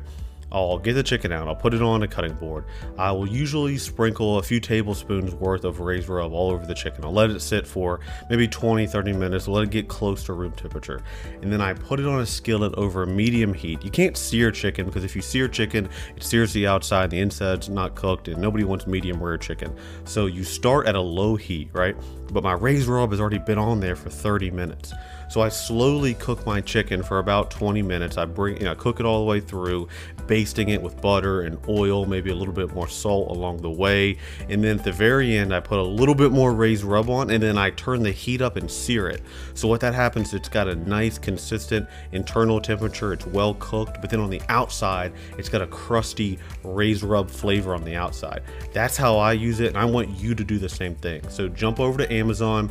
I'll 0.51 0.79
get 0.79 0.95
the 0.95 1.03
chicken 1.03 1.33
out, 1.33 1.47
I'll 1.47 1.57
put 1.57 1.75
it 1.75 1.83
on 1.83 2.03
a 2.03 2.09
cutting 2.09 2.35
board. 2.35 2.65
I 2.97 3.13
will 3.13 3.29
usually 3.29 3.77
sprinkle 3.77 4.39
a 4.39 4.43
few 4.43 4.61
tablespoons 4.61 5.35
worth 5.35 5.65
of 5.65 5.81
raised 5.81 6.09
rub 6.09 6.33
all 6.33 6.51
over 6.51 6.65
the 6.65 6.75
chicken. 6.75 7.05
I'll 7.05 7.13
let 7.13 7.31
it 7.31 7.41
sit 7.41 7.67
for 7.67 8.01
maybe 8.31 8.49
20 8.49 8.87
30 8.87 9.13
minutes, 9.13 9.47
let 9.47 9.65
it 9.65 9.71
get 9.71 9.89
close 9.89 10.25
to 10.25 10.33
room 10.33 10.53
temperature. 10.53 11.03
And 11.43 11.53
then 11.53 11.61
I 11.61 11.75
put 11.75 12.01
it 12.01 12.07
on 12.07 12.21
a 12.21 12.27
skillet 12.27 12.75
over 12.75 13.05
medium 13.05 13.53
heat. 13.53 13.85
You 13.85 13.91
can't 13.91 14.17
sear 14.17 14.51
chicken 14.51 14.87
because 14.87 15.05
if 15.05 15.15
you 15.15 15.23
sear 15.23 15.49
chicken, 15.49 15.89
it 16.17 16.23
sears 16.23 16.53
the 16.53 16.67
outside, 16.67 17.11
the 17.11 17.21
inside's 17.21 17.69
not 17.69 17.95
cooked, 17.95 18.29
and 18.29 18.41
nobody 18.41 18.65
wants 18.65 18.87
medium 18.87 19.23
rare 19.23 19.39
chicken. 19.39 19.75
So 20.05 20.27
you 20.27 20.45
start 20.45 20.87
at 20.87 20.95
a 20.95 21.01
low 21.01 21.37
heat, 21.37 21.69
right? 21.73 21.97
But 22.33 22.43
my 22.43 22.53
raised 22.53 22.87
rub 22.87 23.11
has 23.11 23.21
already 23.21 23.39
been 23.39 23.59
on 23.59 23.81
there 23.81 23.97
for 23.97 24.11
30 24.11 24.51
minutes. 24.51 24.93
So 25.29 25.43
I 25.43 25.49
slowly 25.51 26.15
cook 26.15 26.45
my 26.47 26.61
chicken 26.61 27.03
for 27.03 27.19
about 27.19 27.51
20 27.51 27.83
minutes. 27.83 28.17
I 28.17 28.25
bring, 28.25 28.57
you 28.57 28.65
know, 28.65 28.75
cook 28.75 28.99
it 28.99 29.07
all 29.07 29.21
the 29.21 29.27
way 29.27 29.41
through, 29.41 29.89
basting 30.27 30.71
it 30.71 30.81
with 30.81 31.01
butter 31.01 31.43
and 31.43 31.59
oil, 31.69 32.07
maybe 32.07 32.31
a 32.31 32.35
little 32.35 32.55
bit 32.55 32.73
more 32.75 32.89
salt 32.89 33.31
along 33.31 33.59
the 33.59 33.71
way. 33.71 34.17
And 34.49 34.65
then 34.65 34.79
at 34.79 34.85
the 34.85 34.93
very 34.93 35.37
end, 35.37 35.55
I 35.55 35.61
put 35.61 35.79
a 35.79 35.83
little 35.83 36.15
bit 36.15 36.33
more 36.33 36.55
raised 36.55 36.83
rub 36.83 37.11
on, 37.11 37.31
and 37.31 37.43
then 37.43 37.59
I 37.59 37.71
turn 37.71 38.03
the 38.03 38.11
heat 38.11 38.41
up 38.41 38.57
and 38.57 38.71
sear 38.71 39.09
it. 39.09 39.23
So 39.55 39.69
what 39.69 39.81
that 39.81 39.95
happens, 39.95 40.33
it's 40.33 40.49
got 40.49 40.69
a 40.69 40.75
nice, 40.75 41.19
consistent 41.19 41.89
internal 42.13 42.61
temperature. 42.61 43.13
It's 43.13 43.27
well 43.27 43.55
cooked, 43.55 44.01
but 44.01 44.11
then 44.11 44.21
on 44.21 44.31
the 44.31 44.43
outside, 44.49 45.13
it's 45.37 45.49
got 45.49 45.61
a 45.61 45.67
crusty 45.67 46.39
raised 46.65 47.03
rub 47.03 47.31
flavor 47.31 47.75
on 47.75 47.85
the 47.85 47.97
outside. 47.97 48.43
That's 48.73 48.97
how 48.97 49.19
I 49.19 49.33
use 49.33 49.61
it, 49.61 49.69
and 49.69 49.79
I 49.79 49.85
want 49.85 50.09
you 50.11 50.35
to 50.35 50.45
do 50.45 50.59
the 50.59 50.69
same 50.69 50.95
thing. 50.95 51.29
So 51.29 51.49
jump 51.49 51.81
over 51.81 51.99
to 51.99 52.13
Amazon 52.13 52.71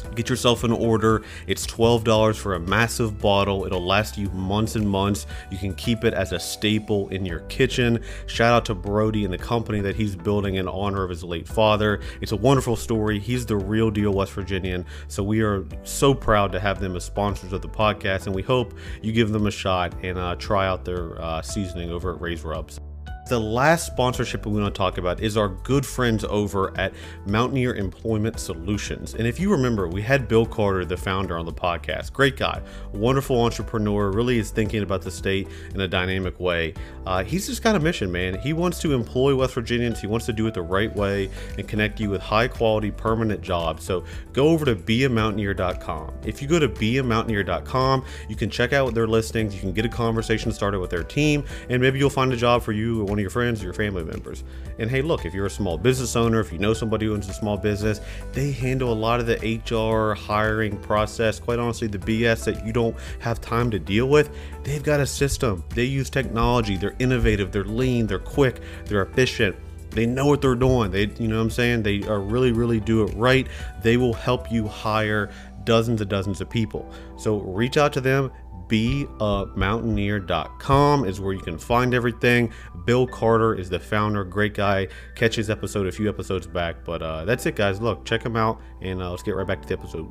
Get 0.00 0.28
yourself 0.28 0.64
an 0.64 0.72
order. 0.72 1.22
It's 1.46 1.66
$12 1.66 2.36
for 2.36 2.54
a 2.54 2.60
massive 2.60 3.18
bottle. 3.18 3.64
It'll 3.64 3.84
last 3.84 4.18
you 4.18 4.28
months 4.30 4.76
and 4.76 4.88
months. 4.88 5.26
You 5.50 5.58
can 5.58 5.74
keep 5.74 6.04
it 6.04 6.14
as 6.14 6.32
a 6.32 6.38
staple 6.38 7.08
in 7.08 7.24
your 7.24 7.40
kitchen. 7.40 8.02
Shout 8.26 8.52
out 8.52 8.64
to 8.66 8.74
Brody 8.74 9.24
and 9.24 9.32
the 9.32 9.38
company 9.38 9.80
that 9.80 9.96
he's 9.96 10.16
building 10.16 10.56
in 10.56 10.68
honor 10.68 11.02
of 11.04 11.10
his 11.10 11.24
late 11.24 11.48
father. 11.48 12.00
It's 12.20 12.32
a 12.32 12.36
wonderful 12.36 12.76
story. 12.76 13.18
He's 13.18 13.46
the 13.46 13.56
real 13.56 13.90
deal 13.90 14.12
West 14.12 14.32
Virginian. 14.32 14.84
So 15.08 15.22
we 15.22 15.42
are 15.42 15.64
so 15.84 16.14
proud 16.14 16.52
to 16.52 16.60
have 16.60 16.80
them 16.80 16.96
as 16.96 17.04
sponsors 17.04 17.52
of 17.52 17.62
the 17.62 17.68
podcast. 17.68 18.26
And 18.26 18.34
we 18.34 18.42
hope 18.42 18.74
you 19.02 19.12
give 19.12 19.30
them 19.30 19.46
a 19.46 19.50
shot 19.50 19.94
and 20.02 20.18
uh, 20.18 20.36
try 20.36 20.66
out 20.66 20.84
their 20.84 21.20
uh, 21.20 21.42
seasoning 21.42 21.90
over 21.90 22.14
at 22.14 22.20
Raise 22.20 22.44
Rubs. 22.44 22.80
The 23.28 23.38
last 23.38 23.84
sponsorship 23.84 24.46
we 24.46 24.58
want 24.58 24.74
to 24.74 24.78
talk 24.78 24.96
about 24.96 25.20
is 25.20 25.36
our 25.36 25.50
good 25.50 25.84
friends 25.84 26.24
over 26.24 26.74
at 26.80 26.94
Mountaineer 27.26 27.74
Employment 27.74 28.40
Solutions. 28.40 29.12
And 29.12 29.26
if 29.26 29.38
you 29.38 29.50
remember, 29.50 29.86
we 29.86 30.00
had 30.00 30.28
Bill 30.28 30.46
Carter, 30.46 30.86
the 30.86 30.96
founder, 30.96 31.36
on 31.36 31.44
the 31.44 31.52
podcast. 31.52 32.14
Great 32.14 32.38
guy, 32.38 32.62
wonderful 32.94 33.38
entrepreneur, 33.38 34.10
really 34.10 34.38
is 34.38 34.50
thinking 34.50 34.82
about 34.82 35.02
the 35.02 35.10
state 35.10 35.46
in 35.74 35.82
a 35.82 35.86
dynamic 35.86 36.40
way. 36.40 36.72
Uh, 37.04 37.22
he's 37.22 37.46
just 37.46 37.62
got 37.62 37.76
a 37.76 37.78
mission, 37.78 38.10
man. 38.10 38.38
He 38.40 38.54
wants 38.54 38.80
to 38.80 38.94
employ 38.94 39.36
West 39.36 39.52
Virginians, 39.52 40.00
he 40.00 40.06
wants 40.06 40.24
to 40.24 40.32
do 40.32 40.46
it 40.46 40.54
the 40.54 40.62
right 40.62 40.94
way 40.96 41.28
and 41.58 41.68
connect 41.68 42.00
you 42.00 42.08
with 42.08 42.22
high 42.22 42.48
quality, 42.48 42.90
permanent 42.90 43.42
jobs. 43.42 43.84
So 43.84 44.04
go 44.32 44.48
over 44.48 44.64
to 44.64 44.74
beamountaineer.com. 44.74 46.14
If 46.24 46.40
you 46.40 46.48
go 46.48 46.58
to 46.58 46.68
beamountaineer.com, 46.68 48.06
you 48.30 48.36
can 48.36 48.48
check 48.48 48.72
out 48.72 48.94
their 48.94 49.06
listings, 49.06 49.54
you 49.54 49.60
can 49.60 49.72
get 49.72 49.84
a 49.84 49.90
conversation 49.90 50.50
started 50.50 50.80
with 50.80 50.88
their 50.88 51.04
team, 51.04 51.44
and 51.68 51.82
maybe 51.82 51.98
you'll 51.98 52.08
find 52.08 52.32
a 52.32 52.36
job 52.36 52.62
for 52.62 52.72
you 52.72 53.04
one 53.04 53.17
of 53.18 53.22
your 53.22 53.30
friends 53.30 53.60
or 53.60 53.64
your 53.64 53.74
family 53.74 54.04
members. 54.04 54.44
And 54.78 54.90
hey, 54.90 55.02
look, 55.02 55.24
if 55.24 55.34
you're 55.34 55.46
a 55.46 55.50
small 55.50 55.78
business 55.78 56.16
owner, 56.16 56.40
if 56.40 56.52
you 56.52 56.58
know 56.58 56.74
somebody 56.74 57.06
who 57.06 57.14
owns 57.14 57.28
a 57.28 57.32
small 57.32 57.56
business, 57.56 58.00
they 58.32 58.52
handle 58.52 58.92
a 58.92 58.94
lot 58.94 59.20
of 59.20 59.26
the 59.26 59.36
HR 59.36 60.14
hiring 60.14 60.76
process. 60.78 61.38
Quite 61.38 61.58
honestly, 61.58 61.88
the 61.88 61.98
BS 61.98 62.44
that 62.44 62.64
you 62.64 62.72
don't 62.72 62.96
have 63.20 63.40
time 63.40 63.70
to 63.70 63.78
deal 63.78 64.08
with, 64.08 64.30
they've 64.64 64.82
got 64.82 65.00
a 65.00 65.06
system. 65.06 65.64
They 65.70 65.84
use 65.84 66.10
technology. 66.10 66.76
They're 66.76 66.96
innovative. 66.98 67.52
They're 67.52 67.64
lean. 67.64 68.06
They're 68.06 68.18
quick. 68.18 68.60
They're 68.86 69.02
efficient 69.02 69.56
they 69.90 70.06
know 70.06 70.26
what 70.26 70.42
they're 70.42 70.54
doing 70.54 70.90
they 70.90 71.06
you 71.18 71.28
know 71.28 71.36
what 71.36 71.42
i'm 71.42 71.50
saying 71.50 71.82
they 71.82 72.02
are 72.02 72.20
really 72.20 72.52
really 72.52 72.78
do 72.78 73.04
it 73.04 73.12
right 73.14 73.46
they 73.82 73.96
will 73.96 74.12
help 74.12 74.50
you 74.52 74.68
hire 74.68 75.30
dozens 75.64 76.00
and 76.00 76.10
dozens 76.10 76.40
of 76.40 76.48
people 76.48 76.90
so 77.16 77.38
reach 77.38 77.76
out 77.76 77.92
to 77.92 78.00
them 78.00 78.30
beamountaineer.com 78.68 81.04
is 81.04 81.20
where 81.20 81.32
you 81.32 81.40
can 81.40 81.58
find 81.58 81.94
everything. 81.94 82.52
Bill 82.84 83.06
Carter 83.06 83.54
is 83.54 83.68
the 83.68 83.78
founder, 83.78 84.24
great 84.24 84.54
guy. 84.54 84.88
Catch 85.14 85.36
his 85.36 85.50
episode 85.50 85.86
a 85.86 85.92
few 85.92 86.08
episodes 86.08 86.46
back, 86.46 86.84
but 86.84 87.02
uh, 87.02 87.24
that's 87.24 87.46
it, 87.46 87.56
guys. 87.56 87.80
Look, 87.80 88.04
check 88.04 88.22
him 88.22 88.36
out, 88.36 88.60
and 88.80 89.02
uh, 89.02 89.10
let's 89.10 89.22
get 89.22 89.34
right 89.34 89.46
back 89.46 89.62
to 89.62 89.68
the 89.68 89.74
episode. 89.74 90.10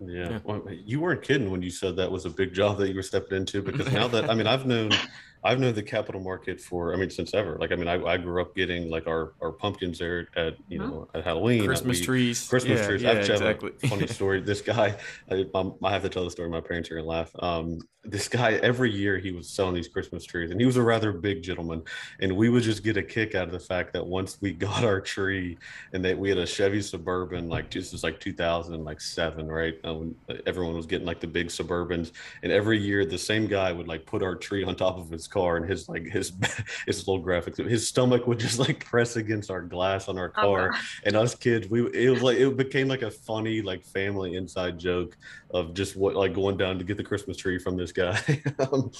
Yeah, 0.00 0.38
well, 0.44 0.62
you 0.70 1.00
weren't 1.00 1.22
kidding 1.22 1.50
when 1.50 1.60
you 1.60 1.70
said 1.70 1.96
that 1.96 2.10
was 2.10 2.24
a 2.24 2.30
big 2.30 2.54
job 2.54 2.78
that 2.78 2.88
you 2.88 2.94
were 2.94 3.02
stepping 3.02 3.36
into 3.36 3.62
because 3.62 3.92
now 3.92 4.08
that 4.08 4.30
I 4.30 4.34
mean 4.34 4.46
I've 4.46 4.64
known 4.64 4.90
I've 5.44 5.60
known 5.60 5.74
the 5.74 5.82
capitol 5.82 6.20
market 6.20 6.60
for, 6.60 6.92
I 6.92 6.96
mean, 6.96 7.10
since 7.10 7.34
ever. 7.34 7.56
Like, 7.58 7.72
I 7.72 7.76
mean, 7.76 7.88
I, 7.88 8.02
I 8.04 8.16
grew 8.16 8.40
up 8.40 8.54
getting 8.54 8.90
like 8.90 9.06
our, 9.06 9.34
our 9.40 9.52
pumpkins 9.52 9.98
there 9.98 10.28
at, 10.36 10.56
you 10.68 10.82
uh-huh. 10.82 10.90
know, 10.90 11.08
at 11.14 11.24
Halloween. 11.24 11.64
Christmas 11.64 12.00
trees. 12.00 12.48
Christmas 12.48 12.80
yeah, 12.80 12.86
trees. 12.86 13.02
Yeah, 13.02 13.10
I 13.10 13.14
have 13.14 13.30
exactly. 13.30 13.72
a 13.82 13.88
funny 13.88 14.06
story. 14.18 14.40
This 14.40 14.60
guy, 14.60 14.96
I, 15.30 15.46
I, 15.84 15.90
have 15.92 16.02
to 16.02 16.08
tell 16.08 16.24
the 16.24 16.30
story. 16.30 16.48
My 16.48 16.60
parents 16.60 16.90
are 16.90 16.94
going 16.94 17.04
to 17.04 17.10
laugh. 17.10 17.30
Um, 17.38 17.78
this 18.04 18.28
guy, 18.28 18.52
every 18.54 18.90
year 18.90 19.18
he 19.18 19.32
was 19.32 19.48
selling 19.48 19.74
these 19.74 19.88
Christmas 19.88 20.24
trees 20.24 20.50
and 20.50 20.60
he 20.60 20.66
was 20.66 20.76
a 20.76 20.82
rather 20.82 21.12
big 21.12 21.42
gentleman. 21.42 21.82
And 22.20 22.36
we 22.36 22.48
would 22.48 22.62
just 22.62 22.82
get 22.82 22.96
a 22.96 23.02
kick 23.02 23.34
out 23.34 23.46
of 23.46 23.52
the 23.52 23.60
fact 23.60 23.92
that 23.92 24.06
once 24.06 24.38
we 24.40 24.52
got 24.68 24.84
our 24.84 25.00
tree 25.00 25.58
and 25.92 26.04
that 26.04 26.18
we 26.18 26.28
had 26.28 26.38
a 26.38 26.46
Chevy 26.46 26.80
Suburban, 26.80 27.48
like 27.48 27.70
this 27.70 27.92
was 27.92 28.02
like 28.02 28.18
2007, 28.18 29.48
right? 29.48 29.74
Um, 29.84 30.14
everyone 30.46 30.74
was 30.74 30.86
getting 30.86 31.06
like 31.06 31.20
the 31.20 31.26
big 31.26 31.48
Suburbans. 31.48 32.12
And 32.42 32.50
every 32.50 32.78
year 32.78 33.04
the 33.04 33.18
same 33.18 33.46
guy 33.46 33.72
would 33.72 33.88
like 33.88 34.06
put 34.06 34.22
our 34.22 34.34
tree 34.34 34.64
on 34.64 34.74
top 34.74 34.98
of 34.98 35.10
his 35.10 35.27
car, 35.28 35.56
and 35.56 35.68
his 35.68 35.88
like 35.88 36.04
his 36.04 36.32
his 36.86 37.06
little 37.06 37.22
graphics, 37.22 37.56
his 37.68 37.86
stomach 37.86 38.26
would 38.26 38.38
just 38.38 38.58
like 38.58 38.84
press 38.84 39.16
against 39.16 39.50
our 39.50 39.62
glass 39.62 40.08
on 40.08 40.18
our 40.18 40.28
car, 40.28 40.70
gosh. 40.70 41.00
and 41.04 41.16
us 41.16 41.34
kids, 41.34 41.68
we 41.68 41.86
it 41.92 42.10
was 42.10 42.22
like 42.22 42.38
it 42.38 42.56
became 42.56 42.88
like 42.88 43.02
a 43.02 43.10
funny 43.10 43.62
like 43.62 43.84
family 43.84 44.36
inside 44.36 44.78
joke 44.78 45.16
of 45.50 45.74
just 45.74 45.96
what 45.96 46.14
like 46.14 46.34
going 46.34 46.56
down 46.56 46.78
to 46.78 46.84
get 46.84 46.96
the 46.96 47.04
Christmas 47.04 47.36
tree 47.36 47.58
from 47.58 47.76
this 47.76 47.92
guy. 47.92 48.20
um, 48.58 48.90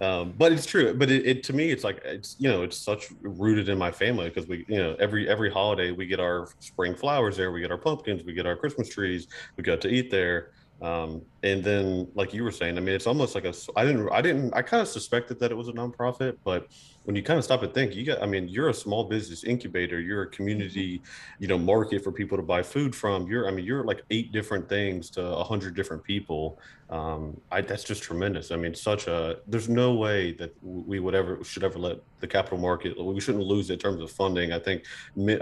um, 0.00 0.34
but 0.36 0.52
it's 0.52 0.66
true. 0.66 0.94
But 0.94 1.10
it, 1.10 1.26
it 1.26 1.42
to 1.44 1.52
me, 1.52 1.70
it's 1.70 1.84
like 1.84 2.00
it's 2.04 2.36
you 2.38 2.48
know 2.48 2.62
it's 2.62 2.76
such 2.76 3.08
rooted 3.20 3.68
in 3.68 3.78
my 3.78 3.90
family 3.90 4.28
because 4.28 4.48
we 4.48 4.64
you 4.68 4.78
know 4.78 4.96
every 4.98 5.28
every 5.28 5.50
holiday 5.50 5.92
we 5.92 6.06
get 6.06 6.20
our 6.20 6.48
spring 6.60 6.94
flowers 6.94 7.36
there, 7.36 7.52
we 7.52 7.60
get 7.60 7.70
our 7.70 7.78
pumpkins, 7.78 8.24
we 8.24 8.32
get 8.32 8.46
our 8.46 8.56
Christmas 8.56 8.88
trees, 8.88 9.28
we 9.56 9.62
got 9.62 9.80
to 9.82 9.88
eat 9.88 10.10
there. 10.10 10.50
Um, 10.82 11.22
and 11.42 11.64
then 11.64 12.06
like 12.14 12.34
you 12.34 12.44
were 12.44 12.50
saying, 12.50 12.76
I 12.76 12.80
mean, 12.80 12.94
it's 12.94 13.06
almost 13.06 13.34
like 13.34 13.46
a 13.46 13.54
I 13.76 13.84
didn't 13.84 14.10
I 14.10 14.20
didn't 14.20 14.52
I 14.54 14.60
kind 14.60 14.82
of 14.82 14.88
suspected 14.88 15.40
that 15.40 15.50
it 15.50 15.54
was 15.54 15.68
a 15.68 15.72
nonprofit, 15.72 16.36
but 16.44 16.68
when 17.04 17.16
you 17.16 17.22
kind 17.22 17.38
of 17.38 17.44
stop 17.44 17.62
and 17.62 17.72
think, 17.72 17.94
you 17.94 18.04
got 18.04 18.22
I 18.22 18.26
mean, 18.26 18.46
you're 18.48 18.68
a 18.68 18.74
small 18.74 19.04
business 19.04 19.44
incubator, 19.44 20.00
you're 20.00 20.22
a 20.22 20.30
community 20.30 21.00
you 21.38 21.48
know 21.48 21.58
market 21.58 22.02
for 22.02 22.12
people 22.12 22.36
to 22.36 22.42
buy 22.42 22.62
food 22.62 22.94
from 22.94 23.26
you're 23.26 23.48
i 23.48 23.50
mean 23.50 23.64
you're 23.64 23.84
like 23.84 24.02
eight 24.10 24.32
different 24.32 24.68
things 24.68 25.10
to 25.10 25.22
a 25.24 25.44
hundred 25.44 25.74
different 25.74 26.02
people 26.02 26.58
um 26.88 27.40
I, 27.50 27.62
that's 27.62 27.82
just 27.84 28.02
tremendous. 28.02 28.50
I 28.52 28.56
mean 28.56 28.74
such 28.74 29.08
a 29.08 29.38
there's 29.48 29.68
no 29.68 29.94
way 29.94 30.32
that 30.34 30.54
we 30.62 31.00
would 31.00 31.14
ever 31.14 31.42
should 31.42 31.64
ever 31.64 31.78
let 31.78 31.98
the 32.20 32.26
capitol 32.26 32.56
market 32.58 32.98
we 32.98 33.20
shouldn't 33.20 33.44
lose 33.44 33.68
it 33.70 33.74
in 33.74 33.78
terms 33.78 34.00
of 34.00 34.10
funding. 34.10 34.52
I 34.52 34.58
think 34.58 34.84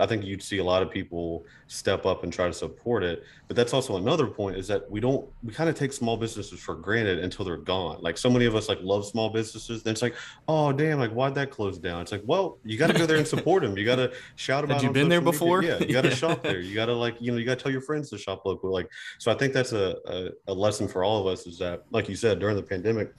i 0.01 0.07
think 0.07 0.24
you'd 0.24 0.42
see 0.42 0.59
a 0.59 0.64
lot 0.64 0.82
of 0.82 0.90
people 0.90 1.45
step 1.68 2.07
up 2.07 2.24
and 2.24 2.32
try 2.32 2.47
to 2.47 2.53
support 2.53 3.03
it. 3.03 3.24
But 3.47 3.57
that's 3.57 3.74
also 3.74 3.97
another 3.97 4.26
point 4.26 4.57
is 4.57 4.66
that 4.68 4.90
we 4.90 5.01
don't 5.01 5.28
we 5.42 5.53
kind 5.53 5.68
of 5.68 5.76
take 5.76 5.92
small 5.92 6.16
businesses 6.16 6.59
for 6.61 6.74
granted 6.74 7.18
until 7.18 7.45
they're 7.45 7.57
gone. 7.59 7.99
Like 8.01 8.16
so 8.16 8.30
many 8.30 8.47
of 8.47 8.55
us 8.57 8.68
like 8.68 8.78
love 8.80 9.05
small 9.05 9.28
businesses 9.28 9.82
then 9.82 9.92
it's 9.92 10.03
like 10.03 10.14
oh 10.49 10.72
damn 10.72 10.99
like 10.99 11.12
why'd 11.12 11.34
that 11.34 11.51
close 11.51 11.78
down? 11.78 12.01
It's 12.03 12.12
like 12.12 12.22
well 12.24 12.59
you 12.64 12.78
got 12.78 12.86
to 12.88 12.95
go 12.99 13.05
there 13.07 13.18
and 13.18 13.28
support 13.28 13.62
them 13.62 13.76
you 13.76 13.84
got 13.84 13.97
to 13.97 14.12
shout 14.36 14.64
about 14.64 14.76
Have 14.76 14.84
you 14.84 14.90
been 14.92 15.09
there 15.11 15.20
before? 15.20 15.61
media. 15.61 15.78
yeah 15.78 15.86
you 15.86 15.92
got 15.92 16.03
to 16.03 16.11
shop 16.22 16.42
there. 16.42 16.59
You 16.61 16.74
got 16.74 16.86
to 16.86 16.95
like 16.95 17.16
you 17.20 17.30
know 17.32 17.38
you 17.38 17.45
got 17.45 17.59
to 17.59 17.62
tell 17.62 17.72
your 17.72 17.82
friends 17.82 18.09
to 18.11 18.18
shop 18.18 18.47
local 18.47 18.70
like 18.72 18.88
so 19.18 19.30
i 19.30 19.34
think 19.34 19.53
that's 19.53 19.72
a, 19.72 19.97
a, 20.07 20.53
a 20.53 20.55
lesson 20.55 20.88
for 20.88 21.05
all 21.05 21.20
of 21.20 21.26
us 21.26 21.34
is 21.41 21.59
that 21.59 21.85
like 21.91 22.09
you 22.09 22.16
said 22.16 22.39
during 22.39 22.57
the 22.57 22.62
pandemic 22.62 23.12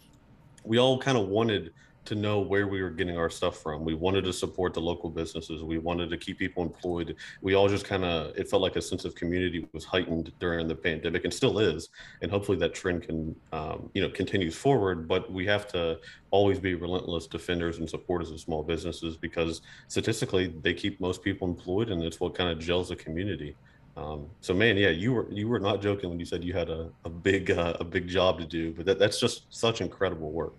we 0.63 0.80
all 0.80 0.97
kind 0.97 1.18
of 1.18 1.28
wanted 1.28 1.72
to 2.05 2.16
know 2.16 2.39
where 2.39 2.68
we 2.68 2.82
were 2.82 2.91
getting 2.91 3.18
our 3.18 3.30
stuff 3.30 3.57
from. 3.57 3.84
We 3.84 3.95
wanted 3.95 4.24
to 4.26 4.34
support 4.34 4.74
the 4.74 4.80
local 4.80 5.09
businesses. 5.09 5.63
We 5.63 5.80
wanted 5.80 6.09
to 6.11 6.18
keep 6.18 6.38
people 6.38 6.63
employed. 6.63 7.16
We 7.41 7.55
all 7.55 7.68
just 7.68 7.86
kind 7.86 8.05
of 8.05 8.38
it 8.38 8.49
felt 8.49 8.61
like 8.61 8.76
a 8.76 8.82
sense 8.82 9.05
of 9.05 9.16
community 9.16 9.68
was 9.74 9.84
heightened 9.84 10.32
during 10.39 10.68
the 10.68 10.76
pandemic 10.76 11.24
and 11.24 11.34
still 11.34 11.59
is 11.59 11.89
and 12.22 12.30
hopefully 12.30 12.57
that 12.59 12.74
trend 12.74 13.03
can 13.03 13.36
um, 13.51 13.89
you 13.93 14.01
know 14.01 14.09
continues 14.09 14.55
forward 14.55 15.07
but 15.07 15.32
we 15.32 15.45
have 15.45 15.68
to 15.70 15.99
always 16.32 16.59
be 16.59 16.76
relentless 16.76 17.28
defenders 17.28 17.80
and 17.80 17.89
supporters 17.89 18.32
of 18.32 18.39
small 18.39 18.63
businesses 18.63 19.18
because 19.18 19.61
statistically 19.88 20.53
they 20.61 20.74
keep 20.74 20.99
most 20.99 21.24
people 21.24 21.47
employed 21.47 21.89
and 21.89 22.03
it's 22.03 22.20
what 22.20 22.36
kind 22.36 22.49
of 22.49 22.59
gels 22.59 22.91
a 22.91 22.95
community 22.95 23.55
um, 23.97 24.27
so 24.41 24.53
man 24.53 24.77
yeah 24.77 24.89
you 24.89 25.13
were 25.13 25.31
you 25.31 25.47
were 25.47 25.59
not 25.59 25.81
joking 25.81 26.09
when 26.09 26.19
you 26.19 26.25
said 26.25 26.43
you 26.43 26.53
had 26.53 26.69
a, 26.69 26.89
a 27.05 27.09
big 27.09 27.51
uh, 27.51 27.75
a 27.79 27.83
big 27.83 28.07
job 28.07 28.37
to 28.39 28.45
do 28.45 28.73
but 28.73 28.85
that, 28.85 28.99
that's 28.99 29.19
just 29.19 29.45
such 29.49 29.81
incredible 29.81 30.31
work. 30.31 30.53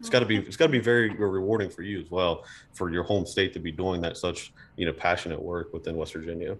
It's 0.00 0.10
got 0.10 0.18
to 0.18 0.26
be 0.26 0.38
it's 0.38 0.56
got 0.56 0.66
to 0.66 0.72
be 0.72 0.80
very 0.80 1.10
rewarding 1.10 1.70
for 1.70 1.82
you 1.82 2.00
as 2.00 2.10
well 2.10 2.44
for 2.72 2.90
your 2.90 3.04
home 3.04 3.24
state 3.24 3.52
to 3.52 3.60
be 3.60 3.70
doing 3.70 4.00
that 4.00 4.16
such 4.16 4.52
you 4.76 4.84
know 4.84 4.92
passionate 4.92 5.40
work 5.40 5.72
within 5.72 5.96
west 5.96 6.12
virginia 6.12 6.56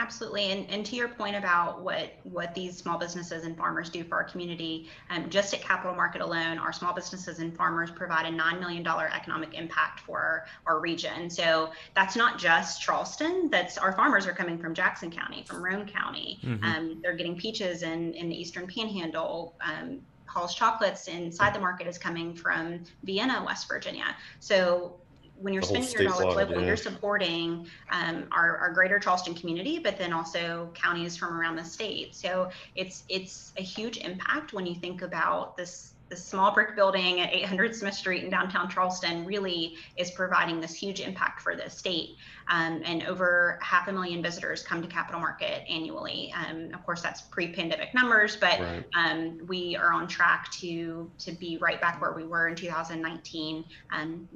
Absolutely, 0.00 0.50
and, 0.50 0.66
and 0.70 0.86
to 0.86 0.96
your 0.96 1.08
point 1.08 1.36
about 1.36 1.82
what 1.82 2.14
what 2.22 2.54
these 2.54 2.78
small 2.78 2.96
businesses 2.96 3.44
and 3.44 3.54
farmers 3.54 3.90
do 3.90 4.02
for 4.02 4.14
our 4.14 4.24
community, 4.24 4.88
um, 5.10 5.28
just 5.28 5.52
at 5.52 5.60
Capitol 5.60 5.94
Market 5.94 6.22
alone, 6.22 6.56
our 6.56 6.72
small 6.72 6.94
businesses 6.94 7.38
and 7.38 7.54
farmers 7.54 7.90
provide 7.90 8.24
a 8.24 8.30
nine 8.30 8.58
million 8.60 8.82
dollar 8.82 9.10
economic 9.14 9.52
impact 9.52 10.00
for 10.00 10.46
our 10.64 10.80
region. 10.80 11.28
So 11.28 11.70
that's 11.94 12.16
not 12.16 12.38
just 12.38 12.80
Charleston. 12.80 13.50
That's 13.50 13.76
our 13.76 13.92
farmers 13.92 14.26
are 14.26 14.32
coming 14.32 14.56
from 14.56 14.72
Jackson 14.72 15.10
County, 15.10 15.44
from 15.46 15.62
Roane 15.62 15.86
County. 15.86 16.38
Mhm. 16.42 16.64
Um, 16.64 17.00
they're 17.02 17.16
getting 17.16 17.36
peaches 17.36 17.82
in 17.82 18.14
in 18.14 18.30
the 18.30 18.40
Eastern 18.40 18.66
Panhandle. 18.66 19.54
Um, 19.60 20.00
Holl's 20.24 20.54
Chocolates 20.54 21.08
inside 21.08 21.54
the 21.54 21.60
market 21.60 21.88
is 21.88 21.98
coming 21.98 22.34
from 22.34 22.84
Vienna, 23.02 23.42
West 23.44 23.68
Virginia. 23.68 24.16
So 24.38 24.99
when 25.40 25.54
you're 25.54 25.62
spending 25.62 25.90
your 25.92 26.04
dollars 26.04 26.26
statewide, 26.26 26.36
local, 26.36 26.60
yeah. 26.60 26.66
you're 26.66 26.76
supporting 26.76 27.66
um, 27.90 28.26
our, 28.32 28.58
our 28.58 28.72
greater 28.72 28.98
Charleston 28.98 29.34
community, 29.34 29.78
but 29.78 29.98
then 29.98 30.12
also 30.12 30.70
counties 30.74 31.16
from 31.16 31.38
around 31.38 31.56
the 31.56 31.64
state. 31.64 32.14
So 32.14 32.50
it's 32.76 33.04
it's 33.08 33.52
a 33.56 33.62
huge 33.62 33.98
impact 33.98 34.52
when 34.52 34.66
you 34.66 34.74
think 34.74 35.02
about 35.02 35.56
this 35.56 35.94
this 36.10 36.24
small 36.24 36.52
brick 36.52 36.74
building 36.74 37.20
at 37.20 37.32
800 37.32 37.74
Smith 37.74 37.94
Street 37.94 38.24
in 38.24 38.30
downtown 38.30 38.68
Charleston 38.68 39.24
really 39.24 39.76
is 39.96 40.10
providing 40.10 40.60
this 40.60 40.74
huge 40.74 41.00
impact 41.00 41.40
for 41.40 41.54
the 41.54 41.70
state. 41.70 42.16
Um, 42.48 42.82
and 42.84 43.04
over 43.04 43.58
half 43.62 43.86
a 43.86 43.92
million 43.92 44.20
visitors 44.20 44.62
come 44.62 44.82
to 44.82 44.88
Capitol 44.88 45.20
Market 45.20 45.62
annually. 45.70 46.34
Um, 46.34 46.74
of 46.74 46.84
course, 46.84 47.00
that's 47.00 47.22
pre-pandemic 47.22 47.94
numbers, 47.94 48.36
but 48.36 48.58
right 48.58 48.84
um, 48.94 49.40
we 49.46 49.76
are 49.76 49.92
on 49.92 50.08
track 50.08 50.50
to 50.54 51.08
to 51.18 51.32
be 51.32 51.58
right 51.58 51.80
back 51.80 52.00
where 52.00 52.12
we 52.12 52.24
were 52.24 52.48
in 52.48 52.56
2019 52.56 53.64
um, 53.92 54.28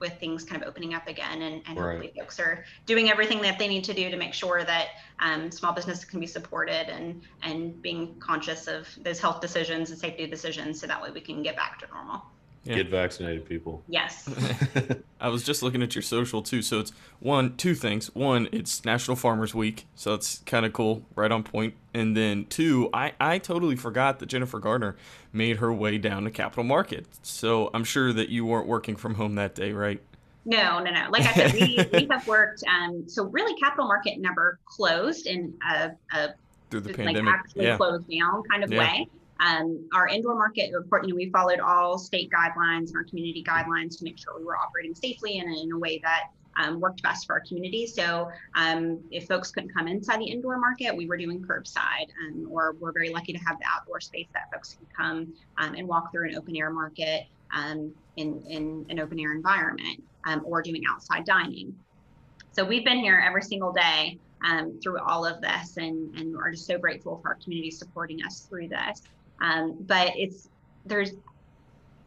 with 0.00 0.18
things 0.20 0.44
kind 0.44 0.62
of 0.62 0.68
opening 0.68 0.94
up 0.94 1.06
again 1.08 1.42
and, 1.42 1.62
and 1.66 1.78
Right. 1.78 1.92
hopefully 1.92 2.12
folks 2.18 2.38
are 2.40 2.64
doing 2.86 3.10
everything 3.10 3.40
that 3.42 3.58
they 3.58 3.68
need 3.68 3.84
to 3.84 3.94
do 3.94 4.10
to 4.10 4.16
make 4.16 4.34
sure 4.34 4.64
that 4.64 4.88
um, 5.20 5.50
small 5.50 5.72
business 5.72 6.04
can 6.04 6.20
be 6.20 6.26
supported 6.26 6.88
and 6.88 7.22
and 7.42 7.80
being 7.82 8.16
conscious 8.20 8.66
of 8.66 8.88
those 9.02 9.20
health 9.20 9.40
decisions 9.40 9.90
and 9.90 9.98
safety 9.98 10.26
decisions 10.26 10.80
so 10.80 10.86
that 10.86 11.02
way 11.02 11.10
we 11.10 11.20
can 11.20 11.42
get 11.42 11.56
back 11.56 11.78
to 11.80 11.86
normal 11.92 12.22
Yeah. 12.64 12.76
get 12.76 12.88
vaccinated 12.90 13.46
people 13.46 13.82
yes 13.88 14.28
I 15.20 15.28
was 15.28 15.42
just 15.42 15.62
looking 15.62 15.82
at 15.82 15.94
your 15.94 16.02
social 16.02 16.42
too. 16.42 16.62
So 16.62 16.78
it's 16.78 16.92
one, 17.18 17.56
two 17.56 17.74
things. 17.74 18.14
One, 18.14 18.48
it's 18.52 18.84
National 18.84 19.16
Farmers 19.16 19.52
Week, 19.52 19.86
so 19.96 20.14
it's 20.14 20.38
kind 20.46 20.64
of 20.64 20.72
cool, 20.72 21.02
right 21.16 21.32
on 21.32 21.42
point. 21.42 21.74
And 21.92 22.16
then 22.16 22.44
two, 22.46 22.88
I 22.92 23.12
I 23.18 23.38
totally 23.38 23.74
forgot 23.74 24.20
that 24.20 24.26
Jennifer 24.26 24.60
Gardner 24.60 24.96
made 25.32 25.56
her 25.56 25.72
way 25.72 25.98
down 25.98 26.22
to 26.24 26.30
Capitol 26.30 26.62
Market. 26.62 27.06
So 27.22 27.70
I'm 27.74 27.82
sure 27.82 28.12
that 28.12 28.28
you 28.28 28.44
weren't 28.46 28.68
working 28.68 28.94
from 28.94 29.14
home 29.16 29.34
that 29.36 29.56
day, 29.56 29.72
right? 29.72 30.00
No, 30.44 30.78
no, 30.78 30.90
no. 30.92 31.06
Like 31.10 31.26
I 31.26 31.32
said, 31.32 31.52
we, 31.52 31.78
we 31.92 32.06
have 32.10 32.26
worked. 32.28 32.62
Um, 32.68 33.08
so 33.08 33.24
really, 33.24 33.58
Capitol 33.60 33.86
Market 33.88 34.18
never 34.20 34.60
closed 34.66 35.26
in 35.26 35.52
a, 35.68 35.90
a 36.14 36.28
Through 36.70 36.80
the 36.80 36.88
like 36.90 36.96
pandemic. 36.96 37.34
actually 37.34 37.64
yeah. 37.64 37.76
closed 37.76 38.08
down 38.08 38.44
kind 38.48 38.62
of 38.62 38.70
Yeah. 38.72 38.78
way. 38.78 39.08
Um, 39.40 39.88
our 39.94 40.08
indoor 40.08 40.34
market, 40.34 40.74
of 40.74 40.84
you 41.02 41.10
know, 41.10 41.14
we 41.14 41.30
followed 41.30 41.60
all 41.60 41.98
state 41.98 42.30
guidelines 42.30 42.88
and 42.88 42.96
our 42.96 43.04
community 43.04 43.44
guidelines 43.46 43.96
to 43.98 44.04
make 44.04 44.18
sure 44.18 44.36
we 44.36 44.44
were 44.44 44.56
operating 44.56 44.94
safely 44.94 45.38
and 45.38 45.48
in 45.56 45.72
a 45.72 45.78
way 45.78 46.00
that 46.02 46.24
um, 46.58 46.80
worked 46.80 47.02
best 47.02 47.26
for 47.26 47.34
our 47.34 47.42
community. 47.46 47.86
So 47.86 48.28
um, 48.56 49.00
if 49.10 49.26
folks 49.26 49.50
couldn't 49.52 49.72
come 49.72 49.86
inside 49.86 50.20
the 50.20 50.28
indoor 50.28 50.58
market, 50.58 50.96
we 50.96 51.06
were 51.06 51.16
doing 51.16 51.40
curbside, 51.40 52.08
um, 52.26 52.48
or 52.50 52.74
we're 52.80 52.92
very 52.92 53.10
lucky 53.10 53.32
to 53.32 53.38
have 53.38 53.58
the 53.60 53.66
outdoor 53.72 54.00
space 54.00 54.26
that 54.34 54.50
folks 54.52 54.74
can 54.74 54.86
come 54.96 55.32
um, 55.58 55.74
and 55.74 55.86
walk 55.86 56.10
through 56.10 56.30
an 56.30 56.36
open 56.36 56.56
air 56.56 56.70
market 56.70 57.22
um, 57.54 57.94
in, 58.16 58.42
in 58.48 58.86
an 58.88 58.98
open 58.98 59.20
air 59.20 59.32
environment, 59.32 60.02
um, 60.26 60.42
or 60.44 60.60
doing 60.62 60.82
outside 60.90 61.24
dining. 61.24 61.72
So 62.52 62.64
we've 62.64 62.84
been 62.84 62.98
here 62.98 63.22
every 63.24 63.42
single 63.42 63.72
day 63.72 64.18
through 64.82 64.98
all 65.00 65.24
of 65.24 65.40
this 65.40 65.76
and, 65.76 66.16
and 66.18 66.36
are 66.36 66.50
just 66.50 66.66
so 66.66 66.78
grateful 66.78 67.20
for 67.22 67.28
our 67.28 67.38
community 67.42 67.70
supporting 67.70 68.22
us 68.24 68.46
through 68.48 68.68
this. 68.68 69.02
Um, 69.40 69.76
but 69.80 70.12
it's, 70.16 70.48
there's, 70.86 71.12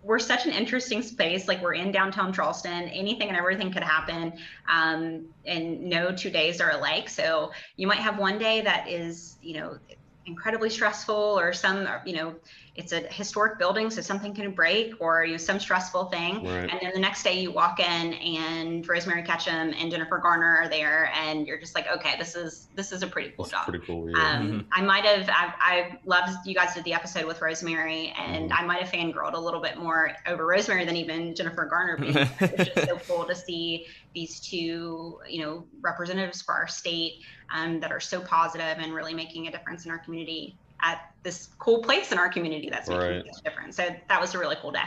we're 0.04 0.20
such 0.20 0.46
an 0.46 0.52
interesting 0.52 1.02
space. 1.04 1.48
Like 1.48 1.62
we're 1.62 1.76
in 1.76 1.92
downtown 1.92 2.34
Charleston, 2.34 2.90
anything 2.90 3.28
and 3.28 3.38
everything 3.38 3.72
could 3.72 3.84
happen. 3.84 4.34
Um, 4.68 5.26
and 5.46 5.82
no 5.84 6.12
two 6.12 6.32
days 6.32 6.60
are 6.60 6.72
alike. 6.72 7.08
So 7.08 7.52
you 7.76 7.88
might 7.88 8.00
have 8.00 8.18
one 8.18 8.40
day 8.40 8.62
that 8.62 8.88
is, 8.90 9.38
you 9.42 9.60
know, 9.60 9.78
incredibly 10.26 10.70
stressful 10.70 11.16
or 11.40 11.52
some, 11.54 11.88
you 12.06 12.16
know, 12.16 12.36
it's 12.74 12.94
a 12.94 13.00
historic 13.02 13.60
building, 13.60 13.90
so 13.90 14.00
something 14.02 14.34
can 14.34 14.52
break 14.52 14.94
or 15.02 15.26
you 15.26 15.32
know, 15.34 15.38
some 15.38 15.60
stressful 15.60 16.06
thing. 16.06 16.36
right 16.46 16.70
And 16.72 16.80
then 16.82 16.92
the 16.94 17.00
next 17.00 17.22
day 17.24 17.42
you 17.42 17.52
walk 17.52 17.80
in 17.82 18.14
and 18.14 18.88
Rosemary 18.88 19.24
Ketchum 19.24 19.74
and 19.78 19.92
Jennifer 19.92 20.20
Garner 20.20 20.60
are 20.62 20.70
there 20.70 21.12
and 21.14 21.46
you're 21.46 21.60
just 21.60 21.76
like, 21.76 21.88
okay, 21.88 22.16
this 22.18 22.36
is 22.36 22.68
this 22.76 22.94
is 22.94 23.04
a 23.04 23.08
pretty 23.08 23.32
cool 23.36 23.44
that's 23.46 23.52
job. 23.52 23.68
pretty 23.68 23.86
cool 23.86 24.10
yeah 24.10 24.38
Um, 24.38 24.66
I 24.72 24.82
might 24.82 25.04
have, 25.04 25.28
I, 25.28 25.54
I 25.60 25.98
loved 26.06 26.30
you 26.46 26.56
guys 26.56 26.74
did 26.74 26.86
the 26.86 26.94
episode 26.94 27.26
with 27.26 27.42
Rosemary, 27.42 28.14
and 28.18 28.50
Mhm. 28.52 28.56
I 28.58 28.64
might 28.66 28.82
have 28.82 28.90
fangirled 28.92 29.34
a 29.34 29.40
little 29.40 29.60
bit 29.62 29.78
more 29.78 30.12
over 30.26 30.46
Rosemary 30.46 30.86
than 30.86 30.96
even 30.96 31.36
Jennifer 31.36 31.66
Garner. 31.66 31.98
Being 32.00 32.16
it's 32.16 32.70
just 32.74 32.88
so 32.88 32.98
cool 33.00 33.26
to 33.26 33.36
see 33.36 33.86
these 34.14 34.40
two, 34.40 35.20
you 35.30 35.42
know, 35.42 35.66
representatives 35.82 36.42
for 36.42 36.54
our 36.54 36.68
state 36.68 37.14
um, 37.54 37.80
that 37.80 37.92
are 37.92 38.00
so 38.00 38.22
positive 38.22 38.78
and 38.80 38.94
really 38.94 39.14
making 39.14 39.48
a 39.48 39.52
difference 39.52 39.86
in 39.86 39.92
our 39.92 40.00
community 40.00 40.56
at 40.82 41.02
this 41.24 41.50
cool 41.60 41.84
place 41.84 42.12
in 42.12 42.18
our 42.18 42.30
community 42.30 42.68
that's 42.70 42.90
making 42.90 43.02
Right. 43.04 43.24
a 43.26 43.44
difference. 43.44 43.76
So 43.78 43.88
that 44.10 44.20
was 44.20 44.34
a 44.34 44.40
really 44.40 44.56
cool 44.60 44.72
day. 44.72 44.80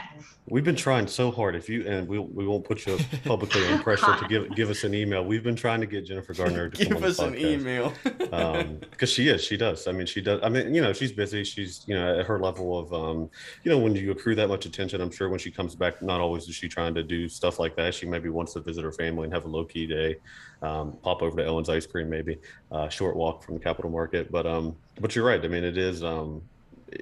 We've 0.47 0.65
been 0.65 0.75
trying 0.75 1.07
so 1.07 1.31
hard. 1.31 1.55
If 1.55 1.69
you 1.69 1.87
and 1.87 2.07
we 2.07 2.19
we 2.19 2.45
won't 2.45 2.65
put 2.65 2.85
you 2.85 2.97
publicly 3.25 3.65
on 3.71 3.81
pressure 3.81 4.15
to 4.17 4.27
give 4.27 4.53
give 4.55 4.69
us 4.69 4.83
an 4.83 4.93
email. 4.93 5.23
We've 5.23 5.43
been 5.43 5.55
trying 5.55 5.79
to 5.79 5.87
get 5.87 6.05
Jennifer 6.05 6.33
Gardner 6.33 6.69
to 6.69 6.77
come 6.85 6.87
Give 6.87 6.95
on 6.97 7.01
the 7.03 7.07
us 7.07 7.19
an 7.19 7.33
podcast. 7.35 7.39
email. 7.39 7.93
um 8.33 8.79
because 8.91 9.09
she 9.09 9.29
is 9.29 9.43
she 9.43 9.55
does 9.55 9.87
i 9.87 9.91
mean 9.91 10.05
she 10.07 10.19
does 10.19 10.39
i 10.43 10.49
mean 10.49 10.73
you 10.73 10.81
know 10.81 10.91
she's 10.91 11.11
busy 11.11 11.43
she's 11.43 11.83
you 11.87 11.93
know 11.95 12.19
at 12.19 12.25
her 12.25 12.39
level 12.39 12.77
of 12.77 12.91
um 12.93 13.29
you 13.63 13.71
know 13.71 13.77
when 13.77 13.95
you 13.95 14.11
accrue 14.11 14.33
that 14.35 14.47
much 14.47 14.65
attention 14.65 14.99
i'm 14.99 15.11
sure 15.11 15.29
when 15.29 15.39
she 15.39 15.51
comes 15.51 15.75
back 15.75 16.01
not 16.01 16.19
always 16.19 16.47
is 16.49 16.55
she 16.55 16.67
trying 16.67 16.93
to 16.93 17.03
do 17.03 17.29
stuff 17.29 17.59
like 17.59 17.75
that 17.75 17.93
she 17.93 18.05
maybe 18.05 18.29
wants 18.29 18.53
to 18.53 18.59
visit 18.59 18.83
her 18.83 18.91
family 18.91 19.25
and 19.25 19.33
have 19.33 19.45
a 19.45 19.47
low-key 19.47 19.85
day 19.85 20.15
um 20.63 20.97
pop 21.03 21.21
over 21.21 21.37
to 21.37 21.45
ellen's 21.45 21.69
ice 21.69 21.85
cream 21.85 22.09
maybe 22.09 22.37
uh 22.71 22.89
short 22.89 23.15
walk 23.15 23.43
from 23.43 23.53
the 23.53 23.59
capitol 23.59 23.91
market 23.91 24.31
but 24.31 24.45
um 24.47 24.75
but 24.99 25.15
you're 25.15 25.25
right 25.25 25.43
i 25.45 25.47
mean 25.47 25.63
it 25.63 25.77
is 25.77 26.03
um 26.03 26.24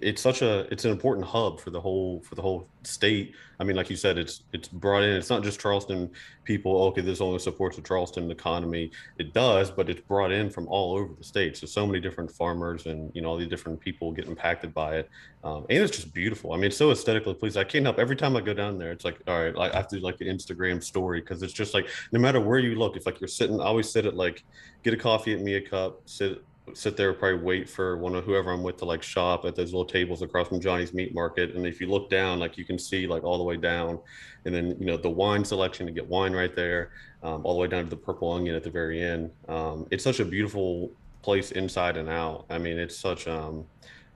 it's 0.02 0.22
such 0.22 0.42
a 0.42 0.62
it's 0.72 0.86
an 0.86 0.92
important 0.92 1.26
hub 1.26 1.60
for 1.60 1.70
the 1.70 1.80
whole 1.80 2.22
for 2.22 2.36
the 2.36 2.42
whole 2.42 2.68
state. 2.84 3.34
I 3.60 3.64
mean 3.64 3.76
like 3.76 3.90
you 3.90 3.96
said 3.96 4.18
it's 4.18 4.44
it's 4.52 4.68
brought 4.68 5.04
in 5.04 5.16
it's 5.16 5.30
not 5.30 5.44
just 5.44 5.60
charleston 5.60 6.10
people 6.44 6.84
okay 6.86 7.02
this 7.02 7.22
only 7.22 7.40
supports 7.40 7.76
the 7.76 7.82
charleston 7.82 8.30
economy. 8.32 8.92
It 9.18 9.34
does 9.34 9.72
but 9.72 9.90
it's 9.90 10.02
brought 10.02 10.32
in 10.32 10.50
from 10.50 10.68
all 10.68 10.98
over 10.98 11.14
the 11.14 11.24
state. 11.24 11.58
So 11.58 11.68
so 11.68 11.86
many 11.86 12.00
different 12.00 12.32
farmers 12.32 12.86
and 12.88 13.12
you 13.14 13.22
know 13.22 13.30
all 13.30 13.38
these 13.38 13.50
different 13.50 13.80
people 13.80 14.12
get 14.12 14.28
impacted 14.28 14.74
by 14.74 14.98
it. 14.98 15.10
Um, 15.44 15.66
and 15.70 15.84
it's 15.84 15.96
just 15.96 16.14
beautiful. 16.14 16.54
I 16.54 16.56
mean 16.56 16.66
it's 16.66 16.78
so 16.78 16.92
aesthetically 16.92 17.36
pleasing. 17.36 17.62
I 17.62 17.66
can't 17.66 17.86
help 17.86 18.00
every 18.00 18.16
time 18.16 18.36
i 18.36 18.42
go 18.42 18.54
down 18.54 18.78
there 18.78 18.92
it's 18.92 19.06
like 19.06 19.20
all 19.28 19.44
right 19.44 19.56
i 19.58 19.76
have 19.76 19.88
to 19.88 19.98
do 19.98 20.02
like 20.02 20.20
an 20.22 20.28
instagram 20.28 20.84
story 20.84 21.20
because 21.20 21.44
it's 21.44 21.54
just 21.54 21.74
like 21.74 21.88
no 22.12 22.20
matter 22.20 22.40
where 22.40 22.60
you 22.60 22.76
look 22.76 22.96
it's 22.96 23.06
like 23.06 23.20
you're 23.22 23.28
sitting 23.28 23.60
i 23.60 23.66
always 23.66 23.90
sit 23.90 24.06
at 24.06 24.16
like 24.16 24.44
get 24.84 24.94
a 24.94 24.98
coffee 24.98 25.34
at 25.34 25.42
me 25.42 25.56
a 25.56 25.62
cup 25.62 26.02
sit 26.06 26.44
sit 26.74 26.96
there 26.96 27.14
probably 27.14 27.40
wait 27.40 27.70
for 27.70 27.98
one 27.98 28.16
of 28.16 28.24
whoever 28.24 28.52
i'm 28.52 28.64
with 28.64 28.78
to 28.78 28.86
like 28.86 29.04
shop 29.04 29.44
at 29.44 29.56
those 29.56 29.74
little 29.74 29.86
tables 29.86 30.22
across 30.22 30.48
from 30.48 30.62
johnny's 30.62 30.94
meat 30.94 31.14
market. 31.14 31.56
And 31.56 31.68
if 31.68 31.82
you 31.82 31.88
look 31.88 32.10
down 32.10 32.40
like 32.40 32.58
you 32.58 32.64
can 32.64 32.80
see 32.80 33.06
like 33.06 33.24
all 33.24 33.38
the 33.38 33.44
way 33.44 33.58
down. 33.58 34.00
And 34.46 34.56
then 34.56 34.76
you 34.80 34.86
know 34.86 34.98
the 34.98 35.10
wine 35.10 35.44
selection 35.44 35.86
to 35.86 35.92
get 35.92 36.08
wine 36.08 36.34
right 36.34 36.56
there 36.56 36.92
um, 37.22 37.46
all 37.46 37.54
the 37.54 37.60
way 37.60 37.68
down 37.68 37.84
to 37.84 37.90
the 37.90 37.98
purple 37.98 38.32
onion 38.32 38.56
at 38.56 38.64
the 38.64 38.70
very 38.70 39.02
end. 39.02 39.32
Um, 39.48 39.88
it's 39.92 40.04
such 40.04 40.20
a 40.20 40.26
beautiful 40.26 40.92
place 41.22 41.52
inside 41.52 41.98
and 41.98 42.10
out. 42.10 42.46
I 42.50 42.58
mean 42.58 42.78
it's 42.78 42.98
such 42.98 43.28
um 43.28 43.66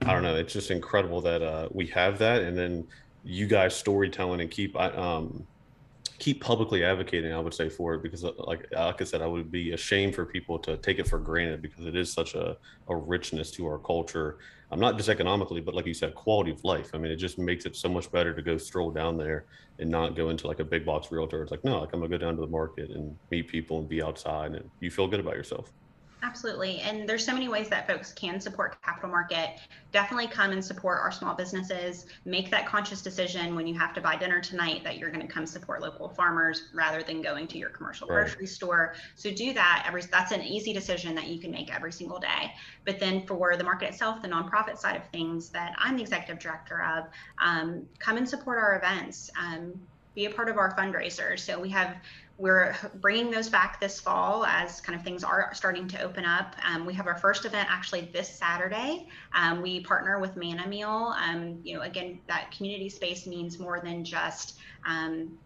i 0.02 0.12
don't 0.12 0.22
know 0.22 0.36
it's 0.36 0.52
just 0.52 0.70
incredible 0.70 1.20
that 1.22 1.42
uh, 1.42 1.68
we 1.72 1.86
have 1.88 2.18
that. 2.18 2.42
And 2.42 2.56
then 2.56 2.86
you 3.24 3.46
guys 3.46 3.76
storytelling 3.76 4.40
and 4.40 4.50
keep 4.50 4.74
I- 4.76 4.90
um 4.92 5.46
keep 6.18 6.42
publicly 6.42 6.84
advocating 6.84 7.32
i 7.32 7.38
would 7.38 7.54
say 7.54 7.68
for 7.68 7.94
it 7.94 8.02
because 8.02 8.24
uh, 8.24 8.32
like 8.38 8.66
like 8.72 9.00
i 9.00 9.04
said 9.04 9.22
i 9.22 9.26
would 9.26 9.50
be 9.50 9.72
ashamed 9.72 10.14
for 10.14 10.24
people 10.24 10.58
to 10.58 10.76
take 10.78 10.98
it 10.98 11.06
for 11.06 11.18
granted 11.18 11.62
because 11.62 11.86
it 11.86 11.96
is 11.96 12.12
such 12.12 12.34
a, 12.34 12.56
a 12.88 12.96
richness 12.96 13.50
to 13.50 13.66
our 13.66 13.78
culture. 13.78 14.38
I'm 14.70 14.80
not 14.80 14.96
just 14.96 15.08
economically 15.08 15.60
but 15.60 15.74
like 15.74 15.86
you 15.86 15.94
said 15.94 16.14
quality 16.14 16.50
of 16.50 16.62
life. 16.64 16.90
I 16.92 16.98
mean 16.98 17.12
it 17.12 17.16
just 17.16 17.38
makes 17.38 17.64
it 17.64 17.76
so 17.76 17.88
much 17.88 18.10
better 18.10 18.34
to 18.34 18.42
go 18.42 18.58
stroll 18.58 18.90
down 18.90 19.16
there 19.16 19.46
and 19.78 19.88
not 19.90 20.16
go 20.16 20.28
into 20.30 20.46
like 20.46 20.60
a 20.60 20.64
big 20.64 20.84
box 20.84 21.10
realtor. 21.10 21.42
It's 21.42 21.50
like 21.50 21.64
no 21.64 21.80
like 21.80 21.90
i'm 21.92 22.00
gonna 22.00 22.10
go 22.10 22.18
down 22.18 22.34
to 22.34 22.40
the 22.40 22.48
market 22.48 22.90
and 22.90 23.16
meet 23.30 23.48
people 23.48 23.78
and 23.78 23.88
be 23.88 24.02
outside 24.02 24.54
and 24.54 24.68
you 24.80 24.90
feel 24.90 25.06
good 25.06 25.20
about 25.20 25.36
yourself 25.36 25.72
Absolutely. 26.20 26.80
And 26.80 27.08
there's 27.08 27.24
so 27.24 27.32
many 27.32 27.48
ways 27.48 27.68
that 27.68 27.86
folks 27.86 28.12
can 28.12 28.40
support 28.40 28.82
capitol 28.82 29.08
market. 29.08 29.50
Definitely 29.92 30.26
come 30.26 30.50
and 30.50 30.64
support 30.64 30.98
our 31.00 31.12
small 31.12 31.36
businesses. 31.36 32.06
Make 32.24 32.50
that 32.50 32.66
conscious 32.66 33.02
decision 33.02 33.54
when 33.54 33.68
you 33.68 33.78
have 33.78 33.94
to 33.94 34.00
buy 34.00 34.16
dinner 34.16 34.40
tonight 34.40 34.82
that 34.82 34.98
you're 34.98 35.12
going 35.12 35.24
to 35.24 35.32
come 35.32 35.46
support 35.46 35.80
local 35.80 36.08
farmers 36.08 36.70
rather 36.74 37.04
than 37.04 37.22
going 37.22 37.46
to 37.48 37.58
your 37.58 37.70
commercial 37.70 38.08
Right. 38.08 38.24
grocery 38.24 38.48
store. 38.48 38.94
So 39.14 39.30
do 39.30 39.52
that 39.54 39.84
every 39.86 40.02
that's 40.10 40.32
an 40.32 40.42
easy 40.42 40.72
decision 40.72 41.14
that 41.14 41.28
you 41.28 41.40
can 41.40 41.52
make 41.52 41.72
every 41.72 41.92
single 41.92 42.18
day. 42.18 42.50
But 42.84 42.98
then 42.98 43.24
for 43.24 43.56
the 43.56 43.62
market 43.64 43.90
itself, 43.90 44.20
the 44.20 44.28
nonprofit 44.28 44.76
side 44.76 44.96
of 44.96 45.08
things 45.10 45.50
that 45.50 45.72
I'm 45.78 45.94
the 45.96 46.02
executive 46.02 46.40
director 46.40 46.82
of, 46.82 47.04
um, 47.40 47.86
come 48.00 48.16
and 48.16 48.28
support 48.28 48.58
our 48.58 48.76
events. 48.76 49.30
Um, 49.40 49.86
be 50.14 50.24
a 50.24 50.30
part 50.30 50.48
of 50.48 50.56
our 50.56 50.74
fundraisers. 50.76 51.40
So 51.40 51.60
we 51.60 51.70
have 51.70 51.96
we're 52.38 52.76
bringing 53.00 53.32
those 53.32 53.48
back 53.48 53.80
this 53.80 53.98
fall 53.98 54.46
as 54.46 54.80
kind 54.80 54.96
of 54.96 55.04
things 55.04 55.24
are 55.24 55.52
starting 55.54 55.88
to 55.88 56.00
open 56.00 56.24
up. 56.24 56.54
Um, 56.64 56.86
we 56.86 56.94
have 56.94 57.08
our 57.08 57.18
first 57.18 57.44
event 57.44 57.68
actually 57.68 58.02
this 58.12 58.28
Saturday. 58.28 59.08
Um, 59.34 59.60
we 59.60 59.80
partner 59.80 60.20
with 60.20 60.36
Manna 60.36 60.66
Meal. 60.66 61.14
Um, 61.20 61.58
you 61.64 61.74
know, 61.74 61.82
again, 61.82 62.20
that 62.28 62.52
community 62.52 62.88
space 62.88 63.26
means 63.26 63.58
more 63.58 63.80
than 63.80 64.04
just 64.04 64.58
um, 64.86 65.36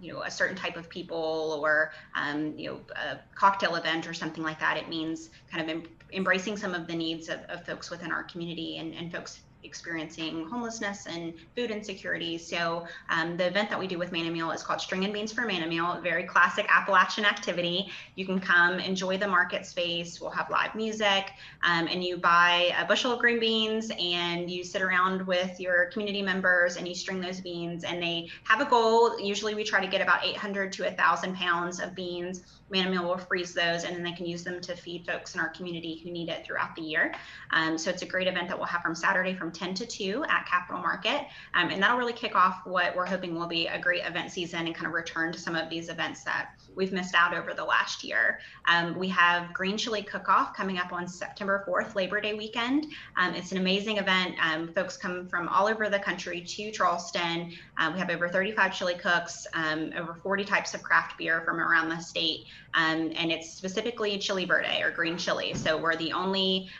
you 0.00 0.12
know 0.12 0.22
a 0.22 0.30
certain 0.30 0.56
type 0.56 0.76
of 0.76 0.88
people 0.88 1.60
or 1.62 1.92
um, 2.16 2.54
you 2.58 2.70
know 2.70 2.80
a 2.96 3.18
cocktail 3.36 3.76
event 3.76 4.08
or 4.08 4.12
something 4.12 4.42
like 4.42 4.58
that. 4.58 4.76
It 4.76 4.88
means 4.88 5.30
kind 5.52 5.62
of 5.62 5.68
em- 5.68 5.88
embracing 6.12 6.56
some 6.56 6.74
of 6.74 6.88
the 6.88 6.96
needs 6.96 7.28
of, 7.28 7.40
of 7.48 7.64
folks 7.64 7.90
within 7.90 8.10
our 8.10 8.24
community 8.24 8.78
and, 8.78 8.92
and 8.92 9.12
folks 9.12 9.40
experiencing 9.62 10.46
homelessness 10.48 11.06
and 11.06 11.34
food 11.54 11.70
insecurity. 11.70 12.38
So 12.38 12.86
um, 13.08 13.36
the 13.36 13.46
event 13.46 13.70
that 13.70 13.78
we 13.78 13.86
do 13.86 13.98
with 13.98 14.12
Manna 14.12 14.30
Meal 14.30 14.50
is 14.50 14.62
called 14.62 14.80
String 14.80 15.04
and 15.04 15.12
Beans 15.12 15.32
for 15.32 15.42
Manna 15.42 15.66
Meal, 15.66 16.00
very 16.02 16.24
classic 16.24 16.66
Appalachian 16.68 17.24
activity. 17.24 17.90
You 18.16 18.26
can 18.26 18.40
come 18.40 18.80
enjoy 18.80 19.18
the 19.18 19.28
market 19.28 19.66
space. 19.66 20.20
We'll 20.20 20.30
have 20.30 20.50
live 20.50 20.74
music, 20.74 21.30
um, 21.62 21.88
and 21.88 22.02
you 22.02 22.16
buy 22.16 22.74
a 22.78 22.86
bushel 22.86 23.12
of 23.12 23.18
green 23.20 23.40
beans 23.40 23.90
and 23.98 24.50
you 24.50 24.64
sit 24.64 24.82
around 24.82 25.26
with 25.26 25.58
your 25.60 25.86
community 25.86 26.22
members 26.22 26.76
and 26.76 26.86
you 26.86 26.94
string 26.94 27.20
those 27.20 27.40
beans. 27.40 27.84
And 27.84 28.02
they 28.02 28.28
have 28.44 28.60
a 28.60 28.66
goal. 28.66 29.20
Usually, 29.20 29.54
we 29.54 29.64
try 29.64 29.80
to 29.80 29.90
get 29.90 30.00
about 30.00 30.24
800 30.24 30.72
to 30.72 30.84
1,000 30.84 31.34
pounds 31.34 31.80
of 31.80 31.94
beans. 31.94 32.42
Manna 32.70 32.90
Meal 32.90 33.04
will 33.04 33.18
freeze 33.18 33.52
those, 33.52 33.84
and 33.84 33.94
then 33.94 34.02
they 34.02 34.12
can 34.12 34.26
use 34.26 34.44
them 34.44 34.60
to 34.60 34.76
feed 34.76 35.06
folks 35.06 35.34
in 35.34 35.40
our 35.40 35.48
community 35.48 36.00
who 36.02 36.10
need 36.10 36.28
it 36.28 36.46
throughout 36.46 36.74
the 36.76 36.82
year. 36.82 37.14
Um, 37.50 37.76
so 37.76 37.90
it's 37.90 38.02
a 38.02 38.06
great 38.06 38.28
event 38.28 38.48
that 38.48 38.56
we'll 38.56 38.66
have 38.66 38.82
from 38.82 38.94
Saturday 38.94 39.34
from 39.34 39.50
10 39.50 39.74
to 39.74 39.86
2 39.86 40.24
at 40.28 40.46
Capitol 40.46 40.80
Market. 40.80 41.26
Um, 41.54 41.70
and 41.70 41.82
that'll 41.82 41.98
really 41.98 42.12
kick 42.12 42.34
off 42.34 42.60
what 42.64 42.94
we're 42.94 43.06
hoping 43.06 43.34
will 43.34 43.46
be 43.46 43.66
a 43.66 43.78
great 43.78 44.04
event 44.04 44.30
season 44.30 44.66
and 44.66 44.74
kind 44.74 44.86
of 44.86 44.92
return 44.92 45.32
to 45.32 45.38
some 45.38 45.56
of 45.56 45.68
these 45.68 45.88
events 45.88 46.24
that 46.24 46.52
we've 46.74 46.92
missed 46.92 47.14
out 47.14 47.34
over 47.34 47.54
the 47.54 47.64
last 47.64 48.04
year. 48.04 48.40
Um, 48.66 48.98
we 48.98 49.08
have 49.08 49.52
Green 49.52 49.76
Chili 49.76 50.02
Cook 50.02 50.28
Off 50.28 50.54
coming 50.54 50.78
up 50.78 50.92
on 50.92 51.06
September 51.08 51.64
4th, 51.68 51.94
Labor 51.94 52.20
Day 52.20 52.34
weekend. 52.34 52.86
Um, 53.16 53.34
it's 53.34 53.52
an 53.52 53.58
amazing 53.58 53.98
event. 53.98 54.34
Um, 54.42 54.72
folks 54.72 54.96
come 54.96 55.28
from 55.28 55.48
all 55.48 55.68
over 55.68 55.88
the 55.88 55.98
country 55.98 56.40
to 56.40 56.70
Charleston. 56.70 57.52
Uh, 57.78 57.90
we 57.92 57.98
have 57.98 58.10
over 58.10 58.28
35 58.28 58.74
chili 58.74 58.94
cooks, 58.94 59.46
um, 59.54 59.92
over 59.96 60.14
40 60.14 60.44
types 60.44 60.74
of 60.74 60.82
craft 60.82 61.18
beer 61.18 61.42
from 61.42 61.60
around 61.60 61.88
the 61.88 61.98
state. 61.98 62.46
Um, 62.74 63.12
and 63.16 63.32
it's 63.32 63.50
specifically 63.52 64.18
chili 64.18 64.44
verde 64.44 64.82
or 64.82 64.90
green 64.90 65.16
chili. 65.16 65.54
So 65.54 65.76
we're 65.76 65.96
the 65.96 66.12
only 66.12 66.70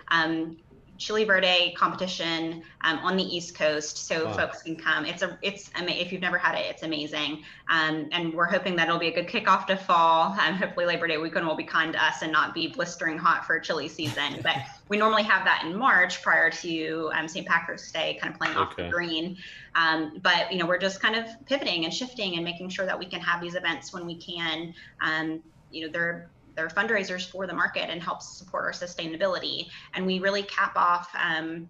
chili 1.00 1.24
verde 1.24 1.72
competition 1.76 2.62
um, 2.82 2.98
on 2.98 3.16
the 3.16 3.24
East 3.24 3.56
Coast, 3.56 4.06
so 4.06 4.26
Wow. 4.26 4.36
folks 4.36 4.62
can 4.62 4.76
come. 4.76 5.06
It's 5.06 5.22
a 5.22 5.38
it's 5.42 5.70
if 5.74 6.12
you've 6.12 6.20
never 6.20 6.36
had 6.36 6.54
it, 6.54 6.66
it's 6.66 6.82
amazing. 6.82 7.42
Um, 7.70 8.08
and 8.12 8.34
we're 8.34 8.44
hoping 8.44 8.76
that 8.76 8.86
it'll 8.86 9.00
be 9.00 9.08
a 9.08 9.14
good 9.14 9.26
kickoff 9.26 9.66
to 9.68 9.76
fall. 9.76 10.36
Um, 10.38 10.54
hopefully 10.54 10.84
Labor 10.84 11.08
Day 11.08 11.16
weekend 11.16 11.46
will 11.46 11.56
be 11.56 11.64
kind 11.64 11.94
to 11.94 12.04
us 12.04 12.22
and 12.22 12.30
not 12.30 12.52
be 12.52 12.68
blistering 12.68 13.16
hot 13.16 13.46
for 13.46 13.56
a 13.56 13.62
chili 13.62 13.88
season. 13.88 14.40
But 14.42 14.56
we 14.88 14.98
normally 14.98 15.22
have 15.22 15.44
that 15.46 15.64
in 15.64 15.74
March 15.76 16.22
prior 16.22 16.50
to 16.50 17.10
um, 17.14 17.26
St. 17.26 17.46
Patrick's 17.46 17.90
Day, 17.90 18.18
kind 18.20 18.34
of 18.34 18.38
playing 18.38 18.56
off 18.56 18.76
the 18.76 18.90
green. 18.90 19.38
Um, 19.74 20.18
but 20.22 20.52
you 20.52 20.58
know 20.58 20.66
we're 20.66 20.78
just 20.78 21.00
kind 21.00 21.16
of 21.16 21.24
pivoting 21.46 21.86
and 21.86 21.94
shifting 21.94 22.34
and 22.34 22.44
making 22.44 22.68
sure 22.68 22.84
that 22.84 22.98
we 22.98 23.06
can 23.06 23.20
have 23.20 23.40
these 23.40 23.54
events 23.54 23.92
when 23.94 24.04
we 24.04 24.20
can. 24.20 24.74
Um, 25.00 25.42
you 25.70 25.86
know 25.86 25.92
they're 25.92 26.30
they're 26.54 26.68
fundraisers 26.68 27.28
for 27.28 27.46
the 27.46 27.54
market 27.54 27.90
and 27.90 28.02
helps 28.02 28.26
support 28.26 28.64
our 28.64 28.72
sustainability. 28.72 29.68
And 29.94 30.06
we 30.06 30.18
really 30.18 30.42
cap 30.42 30.72
off 30.76 31.10
um, 31.14 31.68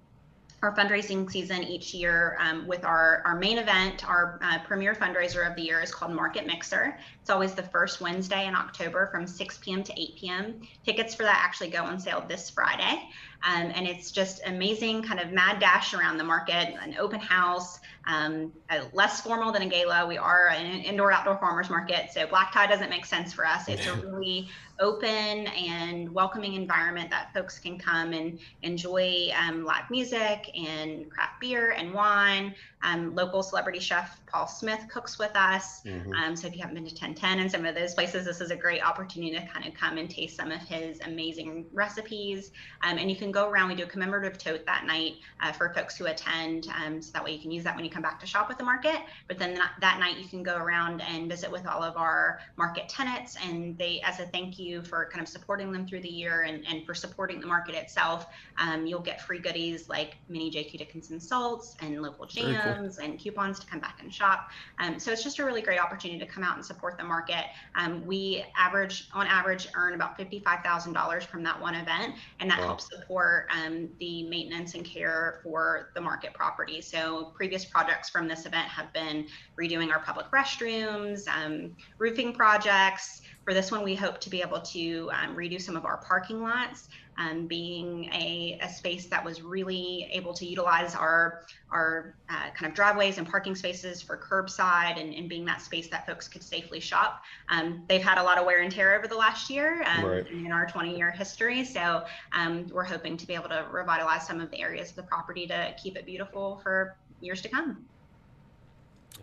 our 0.63 0.75
fundraising 0.75 1.31
season 1.31 1.63
each 1.63 1.95
year 1.95 2.37
um, 2.39 2.67
with 2.67 2.85
our, 2.85 3.23
our 3.25 3.37
main 3.37 3.59
event. 3.59 4.09
Our 4.09 4.39
uh, 4.43 4.59
premier 4.61 4.95
fundraiser 4.95 5.49
of 5.49 5.57
the 5.57 5.63
year 5.63 5.81
is 5.81 5.93
called 5.93 6.13
Market 6.13 6.47
Mixer. 6.47 6.99
It's 7.31 7.35
always 7.37 7.55
the 7.55 7.63
first 7.63 8.01
Wednesday 8.01 8.49
in 8.49 8.57
October 8.57 9.09
from 9.13 9.25
6 9.25 9.59
p.m. 9.59 9.85
to 9.85 9.93
8 9.93 10.17
p.m. 10.17 10.61
Tickets 10.85 11.15
for 11.15 11.23
that 11.23 11.41
actually 11.45 11.71
go 11.71 11.85
on 11.85 12.01
sale 12.01 12.25
this 12.27 12.51
Friday. 12.51 13.05
Um, 13.43 13.73
and 13.75 13.87
it's 13.87 14.11
just 14.11 14.43
amazing 14.47 15.03
kind 15.03 15.21
of 15.21 15.33
mad 15.33 15.61
dash 15.61 15.95
around 15.95 16.19
the 16.19 16.25
market, 16.25 16.75
an 16.83 16.97
open 16.99 17.21
house, 17.21 17.79
um, 18.07 18.53
uh, 18.69 18.81
less 18.93 19.21
formal 19.21 19.53
than 19.53 19.63
a 19.63 19.69
gala. 19.69 20.07
We 20.07 20.19
are 20.19 20.49
an 20.49 20.81
indoor 20.81 21.13
outdoor 21.13 21.39
farmers 21.39 21.71
market, 21.71 22.11
so 22.13 22.27
black 22.27 22.53
tie 22.53 22.67
doesn't 22.67 22.91
make 22.91 23.07
sense 23.07 23.33
for 23.33 23.47
us. 23.47 23.69
It's 23.69 23.87
a 23.87 23.95
really 23.95 24.49
open 24.79 25.47
and 25.47 26.13
welcoming 26.13 26.55
environment 26.55 27.11
that 27.11 27.33
folks 27.35 27.59
can 27.59 27.79
come 27.79 28.13
and 28.13 28.41
enjoy 28.63 29.29
um, 29.39 29.65
live 29.65 29.91
music 29.91 30.51
and 30.55 31.11
craft 31.11 31.41
beer 31.41 31.73
and 31.73 31.93
wine. 31.93 32.55
Um, 32.83 33.15
local 33.15 33.43
celebrity 33.43 33.79
chef 33.79 34.19
Paul 34.27 34.49
Smith 34.49 34.81
cooks 34.91 35.19
with 35.19 35.35
us. 35.35 35.83
Mhm. 35.85 36.15
Um, 36.15 36.37
so 36.37 36.47
if 36.47 36.55
you 36.55 36.61
haven't 36.61 36.77
been 36.77 36.87
to 36.87 36.95
1010 37.21 37.41
and 37.41 37.51
some 37.51 37.65
of 37.65 37.75
those 37.75 37.95
places, 37.95 38.27
this 38.27 38.41
is 38.41 38.51
a 38.51 38.57
great 38.57 38.83
opportunity 38.83 39.35
to 39.35 39.47
kind 39.47 39.67
of 39.67 39.75
come 39.75 39.97
and 39.97 40.11
taste 40.11 40.37
some 40.37 40.53
of 40.53 40.61
his 40.61 41.01
amazing 41.07 41.67
recipes. 41.73 42.53
Um, 42.83 42.99
and 42.99 43.11
you 43.11 43.17
can 43.17 43.31
can 43.31 43.43
go 43.43 43.49
around. 43.49 43.69
We 43.69 43.75
do 43.77 43.85
a 43.85 43.87
commemorative 43.87 44.39
tote 44.39 44.67
that 44.67 44.85
night 44.85 45.17
uh, 45.41 45.53
for 45.53 45.73
folks 45.73 45.97
who 45.97 46.07
attend, 46.07 46.69
um, 46.85 47.01
so 47.01 47.13
that 47.13 47.25
way 47.25 47.33
you 47.33 47.41
can 47.41 47.51
use 47.51 47.65
that 47.65 47.77
when 47.77 47.85
you 47.85 47.91
come 47.91 48.03
back 48.03 48.19
to 48.21 48.27
shop 48.27 48.51
at 48.51 48.59
the 48.59 48.65
market. 48.65 48.97
But 49.29 49.39
then 49.39 49.55
that, 49.55 49.73
that 49.81 50.01
night 50.01 50.19
you 50.19 50.29
can 50.29 50.43
go 50.43 50.57
around 50.57 51.01
and 51.03 51.29
visit 51.29 51.51
with 51.51 51.67
all 51.67 51.83
of 51.83 51.97
our 51.97 52.41
market 52.57 52.89
tenants, 52.89 53.37
and 53.43 53.79
they, 53.79 54.01
as 54.05 54.21
a 54.21 54.27
thank 54.27 54.59
you 54.59 54.83
for 54.83 55.09
kind 55.13 55.23
of 55.23 55.29
supporting 55.29 55.73
them 55.73 55.87
through 55.87 56.01
the 56.01 56.09
year 56.09 56.43
and, 56.43 56.67
and 56.67 56.85
for 56.85 56.95
supporting 56.95 57.41
the 57.41 57.47
market 57.47 57.75
itself, 57.75 58.27
um, 58.59 58.87
you'll 58.87 59.01
get 59.01 59.21
free 59.21 59.39
goodies 59.39 59.89
like 59.89 60.17
mini 60.29 60.51
J.Q. 60.51 60.79
Dickinson 60.79 61.21
salts 61.21 61.77
and 61.81 62.03
local 62.03 62.27
jams 62.27 62.97
cool. 62.97 63.05
and 63.05 63.19
coupons 63.19 63.61
to 63.61 63.67
come 63.67 63.81
back 63.81 63.99
and 64.03 64.13
shop. 64.13 64.51
Um, 64.79 64.99
so 64.99 65.13
it's 65.13 65.23
just 65.23 65.39
a 65.39 65.45
really 65.45 65.63
great 65.63 65.81
opportunity 65.81 66.19
to 66.19 66.27
come 66.27 66.43
out 66.43 66.57
and 66.57 66.65
support 66.65 66.99
the 67.01 67.07
market. 67.07 67.47
Um, 67.75 68.07
we 68.07 68.45
average, 68.57 69.09
on 69.13 69.27
average, 69.27 69.69
earn 69.75 69.95
about 69.95 70.19
$55,000 70.19 71.23
from 71.25 71.43
that 71.43 71.61
one 71.61 71.75
event, 71.75 72.15
and 72.39 72.51
that 72.51 72.61
wow. 72.61 72.67
helps 72.67 72.89
support 72.89 73.49
um, 73.51 73.89
the 73.99 74.29
maintenance 74.29 74.75
and 74.75 74.85
care 74.85 75.41
for 75.43 75.91
the 75.95 76.01
market 76.01 76.35
property. 76.35 76.81
So 76.81 77.33
previous 77.35 77.65
projects 77.65 78.09
from 78.09 78.29
this 78.29 78.47
event 78.47 78.69
have 78.69 78.93
been 78.93 79.27
redoing 79.59 79.91
our 79.91 80.01
public 80.01 80.31
restrooms, 80.31 81.27
um, 81.29 81.75
roofing 81.99 82.33
projects. 82.33 83.23
For 83.45 83.55
this 83.55 83.73
one, 83.73 83.83
we 83.83 83.95
hope 83.95 84.21
to 84.21 84.31
be 84.31 84.43
able 84.43 84.61
to 84.61 85.11
um, 85.13 85.35
redo 85.35 85.61
some 85.61 85.77
of 85.77 85.85
our 85.85 85.97
parking 85.97 86.43
lots 86.43 86.89
um, 87.21 87.47
being 87.47 88.07
a, 88.15 88.59
a, 88.63 88.69
space 88.69 89.07
that 89.07 89.23
was 89.23 89.43
really 89.43 90.09
able 90.11 90.33
to 90.33 90.47
utilize 90.47 90.95
our 90.95 91.43
our 91.71 92.15
uh, 92.31 92.51
kind 92.57 92.71
of 92.71 92.75
driveways 92.75 93.19
and 93.19 93.29
parking 93.29 93.55
spaces 93.55 94.01
for 94.01 94.17
curbside 94.17 94.99
and, 94.99 95.15
and, 95.15 95.29
being 95.29 95.45
that 95.45 95.61
space 95.61 95.89
that 95.89 96.07
folks 96.07 96.27
could 96.27 96.43
safely 96.43 96.81
shop. 96.81 97.23
Um, 97.49 97.85
they've 97.89 98.03
had 98.03 98.19
a 98.19 98.23
lot 98.23 98.39
of 98.39 98.47
wear 98.47 98.63
and 98.63 98.73
tear 98.73 98.97
over 98.97 99.07
the 99.07 99.17
last 99.17 99.51
year 99.51 99.85
um, 99.87 100.05
right. 100.05 100.27
in 100.29 100.51
our 100.51 100.67
20 100.67 100.97
year 100.97 101.11
history. 101.11 101.65
So 101.65 102.05
um, 102.33 102.67
we're 102.73 102.85
hoping 102.85 103.17
to 103.19 103.27
be 103.27 103.35
able 103.35 103.51
to 103.51 103.67
revitalize 103.71 104.27
some 104.27 104.41
of 104.41 104.51
the 104.51 104.61
areas 104.61 104.91
of 104.91 104.97
the 104.97 105.03
property 105.03 105.47
to 105.47 105.75
keep 105.81 105.97
it 105.97 106.07
beautiful 106.07 106.61
for 106.63 106.97
years 107.21 107.43
to 107.43 107.49
come. 107.49 107.85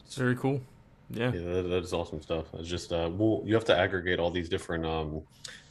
It's 0.05 0.15
very 0.15 0.35
cool. 0.35 0.61
Yeah, 1.09 1.31
yeah 1.33 1.53
that, 1.53 1.69
that 1.69 1.83
is 1.83 1.93
awesome 1.93 2.21
stuff. 2.21 2.47
It's 2.53 2.67
just 2.67 2.91
uh, 2.91 3.09
we'll 3.11 3.41
you 3.45 3.53
have 3.53 3.65
to 3.65 3.77
aggregate 3.77 4.19
all 4.19 4.29
these 4.29 4.49
different 4.49 4.85
um, 4.85 5.21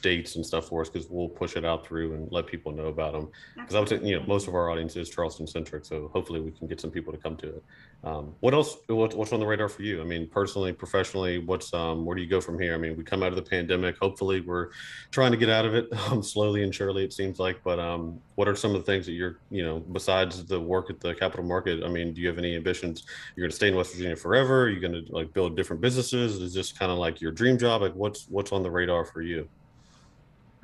dates 0.01 0.37
and 0.37 0.47
stuff 0.47 0.68
for 0.68 0.80
us 0.80 0.89
because 0.89 1.09
we'll 1.11 1.28
push 1.28 1.57
it 1.57 1.64
out 1.64 1.87
through 1.87 2.14
and 2.14 2.30
let 2.32 2.47
people 2.47 2.72
know 2.72 2.87
about 2.87 3.12
them. 3.12 3.28
Because 3.55 3.74
I 3.74 3.84
say 3.84 4.03
you 4.03 4.18
know 4.18 4.26
most 4.26 4.49
of 4.49 4.55
our 4.55 4.70
audience 4.70 4.97
is 4.97 5.11
Charleston 5.11 5.47
centric, 5.47 5.84
so 5.84 6.09
hopefully 6.12 6.41
we 6.41 6.53
can 6.53 6.66
get 6.66 6.80
some 6.80 6.91
people 6.91 7.12
to 7.12 7.18
come 7.18 7.37
to 7.39 7.49
it. 7.49 7.64
Um, 8.05 8.34
what 8.41 8.55
else? 8.55 8.78
What, 8.87 9.14
what's 9.14 9.32
on 9.32 9.41
the 9.41 9.47
radar 9.47 9.68
for 9.68 9.82
you? 9.82 10.01
I 10.01 10.05
mean, 10.05 10.28
personally, 10.28 10.72
professionally, 10.72 11.39
what's 11.39 11.74
um, 11.74 12.07
where 12.07 12.16
do 12.16 12.22
you 12.22 12.28
go 12.28 12.41
from 12.41 12.59
here? 12.59 12.74
I 12.74 12.78
mean, 12.78 12.97
we 12.97 13.05
come 13.05 13.22
out 13.22 13.30
of 13.30 13.37
the 13.37 13.43
pandemic. 13.43 13.99
Hopefully, 13.99 14.41
we're 14.41 14.68
trying 15.11 15.32
to 15.32 15.37
get 15.37 15.51
out 15.51 15.66
of 15.66 15.74
it 15.74 15.89
um, 16.09 16.22
slowly 16.22 16.62
and 16.62 16.74
surely. 16.74 17.05
It 17.05 17.12
seems 17.12 17.39
like, 17.39 17.62
but 17.62 17.78
um, 17.78 18.20
what 18.37 18.49
are 18.49 18.57
some 18.57 18.74
of 18.74 18.78
the 18.78 18.91
things 18.91 19.05
that 19.07 19.12
you're 19.12 19.39
you 19.51 19.64
know 19.64 19.80
besides 19.80 20.45
the 20.45 20.59
work 20.59 20.89
at 20.89 21.01
the 21.01 21.14
capitol 21.14 21.45
market? 21.45 21.84
I 21.84 21.89
mean, 21.89 22.14
do 22.14 22.22
you 22.22 22.28
have 22.28 22.39
any 22.39 22.57
ambitions? 22.57 23.05
You're 23.34 23.45
going 23.45 23.51
to 23.51 23.57
stay 23.57 23.68
in 23.68 23.76
West 23.76 23.93
Virginia 23.93 24.16
forever? 24.16 24.70
you're 24.70 24.80
going 24.80 25.05
to 25.05 25.12
like 25.12 25.26
build 25.33 25.57
different 25.57 25.83
businesses? 25.83 26.41
Is 26.41 26.55
this 26.55 26.72
kind 26.72 26.91
of 26.91 26.99
like 26.99 27.20
your 27.20 27.33
dream 27.33 27.59
job? 27.59 27.83
Like, 27.83 27.95
what's 27.95 28.27
what's 28.29 28.53
on 28.53 28.62
the 28.62 28.70
radar 28.70 29.05
for 29.05 29.22
you? 29.22 29.49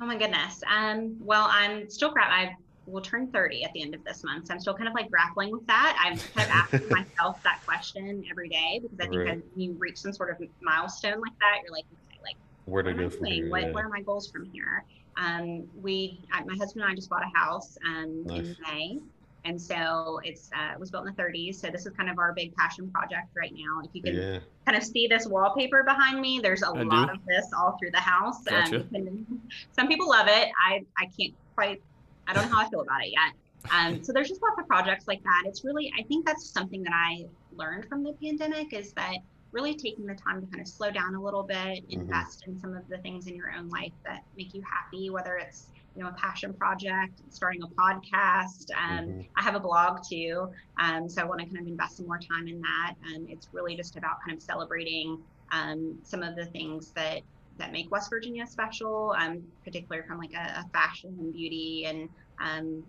Oh 0.01 0.05
my 0.05 0.17
goodness. 0.17 0.61
Um, 0.69 1.15
well, 1.19 1.47
I'm 1.49 1.89
still 1.89 2.11
grad. 2.11 2.29
I 2.29 2.55
will 2.85 3.01
turn 3.01 3.27
30 3.27 3.63
at 3.63 3.71
the 3.73 3.81
end 3.81 3.95
of 3.95 4.03
this 4.03 4.23
month. 4.23 4.47
So 4.47 4.53
I'm 4.53 4.59
still 4.59 4.73
kind 4.73 4.87
of 4.87 4.93
like 4.93 5.09
grappling 5.09 5.51
with 5.51 5.65
that. 5.67 5.97
I'm 6.03 6.17
kind 6.17 6.49
of 6.49 6.55
asking 6.55 6.89
myself 6.89 7.41
that 7.43 7.61
question 7.65 8.23
every 8.29 8.49
day 8.49 8.79
because 8.81 8.99
I 8.99 9.03
think 9.03 9.15
right. 9.15 9.27
when 9.27 9.43
you 9.55 9.73
reach 9.79 9.97
some 9.97 10.11
sort 10.11 10.29
of 10.31 10.47
milestone 10.61 11.21
like 11.21 11.37
that, 11.39 11.59
you're 11.63 11.71
like, 11.71 11.85
okay, 12.09 12.19
like 12.23 12.35
where 12.65 12.83
to 12.83 12.93
go 12.93 13.09
from 13.09 13.25
here? 13.25 13.49
What, 13.49 13.61
yeah. 13.61 13.71
what 13.71 13.85
are 13.85 13.89
my 13.89 14.01
goals 14.01 14.29
from 14.29 14.49
here? 14.51 14.83
Um, 15.15 15.67
we, 15.81 16.19
my 16.45 16.55
husband 16.55 16.83
and 16.83 16.91
I 16.91 16.95
just 16.95 17.09
bought 17.09 17.23
a 17.23 17.37
house 17.37 17.77
um, 17.87 18.25
nice. 18.25 18.39
in 18.39 18.55
May. 18.61 18.99
And 19.45 19.61
so 19.61 20.21
it's 20.23 20.49
uh, 20.55 20.73
it 20.73 20.79
was 20.79 20.89
built 20.89 21.05
in 21.07 21.13
the 21.15 21.21
30s. 21.21 21.55
So 21.55 21.69
this 21.69 21.85
is 21.85 21.93
kind 21.93 22.09
of 22.09 22.17
our 22.17 22.33
big 22.33 22.55
passion 22.55 22.89
project 22.91 23.29
right 23.35 23.53
now. 23.53 23.81
If 23.83 23.89
you 23.93 24.01
can 24.01 24.15
yeah. 24.15 24.39
kind 24.65 24.77
of 24.77 24.83
see 24.83 25.07
this 25.07 25.27
wallpaper 25.27 25.83
behind 25.83 26.21
me, 26.21 26.39
there's 26.41 26.63
a 26.63 26.67
I 26.67 26.83
lot 26.83 27.09
do. 27.09 27.15
of 27.15 27.25
this 27.25 27.51
all 27.57 27.77
through 27.77 27.91
the 27.91 27.99
house. 27.99 28.43
Gotcha. 28.43 28.85
Um, 28.95 29.41
some 29.73 29.87
people 29.87 30.09
love 30.09 30.27
it. 30.27 30.49
I 30.65 30.85
I 30.97 31.05
can't 31.17 31.33
quite. 31.55 31.81
I 32.27 32.33
don't 32.33 32.49
know 32.49 32.55
how 32.55 32.65
I 32.65 32.69
feel 32.69 32.81
about 32.81 33.03
it 33.03 33.11
yet. 33.11 33.33
Um, 33.71 34.03
so 34.03 34.11
there's 34.13 34.29
just 34.29 34.41
lots 34.41 34.59
of 34.59 34.67
projects 34.67 35.07
like 35.07 35.23
that. 35.23 35.43
It's 35.45 35.63
really 35.63 35.91
I 35.97 36.03
think 36.03 36.25
that's 36.25 36.49
something 36.49 36.83
that 36.83 36.93
I 36.93 37.25
learned 37.55 37.85
from 37.89 38.03
the 38.03 38.13
pandemic 38.13 38.73
is 38.73 38.93
that 38.93 39.17
really 39.51 39.75
taking 39.75 40.05
the 40.05 40.15
time 40.15 40.41
to 40.41 40.47
kind 40.47 40.61
of 40.61 40.67
slow 40.67 40.89
down 40.89 41.15
a 41.15 41.21
little 41.21 41.43
bit, 41.43 41.57
mm-hmm. 41.57 42.01
invest 42.01 42.43
in 42.47 42.59
some 42.59 42.75
of 42.75 42.87
the 42.89 42.97
things 42.99 43.27
in 43.27 43.35
your 43.35 43.51
own 43.51 43.69
life 43.69 43.93
that 44.03 44.23
make 44.35 44.53
you 44.53 44.63
happy, 44.63 45.09
whether 45.09 45.37
it's 45.37 45.67
you 45.95 46.03
know 46.03 46.09
a 46.09 46.13
passion 46.13 46.53
project 46.53 47.21
starting 47.29 47.61
a 47.63 47.67
podcast 47.67 48.67
um, 48.75 49.05
mm-hmm. 49.05 49.21
i 49.35 49.41
have 49.41 49.55
a 49.55 49.59
blog 49.59 49.99
too 50.07 50.49
um, 50.79 51.07
so 51.07 51.21
i 51.21 51.25
want 51.25 51.39
to 51.39 51.45
kind 51.45 51.59
of 51.59 51.67
invest 51.67 51.97
some 51.97 52.07
more 52.07 52.19
time 52.19 52.47
in 52.47 52.59
that 52.61 52.95
and 53.13 53.29
it's 53.29 53.47
really 53.51 53.75
just 53.75 53.95
about 53.95 54.21
kind 54.25 54.35
of 54.35 54.41
celebrating 54.43 55.17
um, 55.51 55.99
some 56.03 56.23
of 56.23 56.35
the 56.35 56.45
things 56.47 56.91
that 56.91 57.21
that 57.57 57.71
make 57.71 57.91
west 57.91 58.09
virginia 58.09 58.45
special 58.47 59.15
um, 59.17 59.43
particularly 59.63 60.05
from 60.07 60.17
like 60.17 60.33
a, 60.33 60.59
a, 60.59 60.65
fashion 60.73 61.15
and 61.19 61.33
beauty 61.33 61.85
and 61.85 62.09
um, 62.39 62.83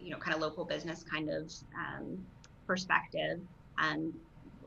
you 0.00 0.10
know 0.10 0.16
kind 0.16 0.34
of 0.34 0.40
local 0.40 0.64
business 0.64 1.04
kind 1.04 1.30
of 1.30 1.52
um, 1.76 2.18
perspective 2.66 3.40
um, 3.78 4.12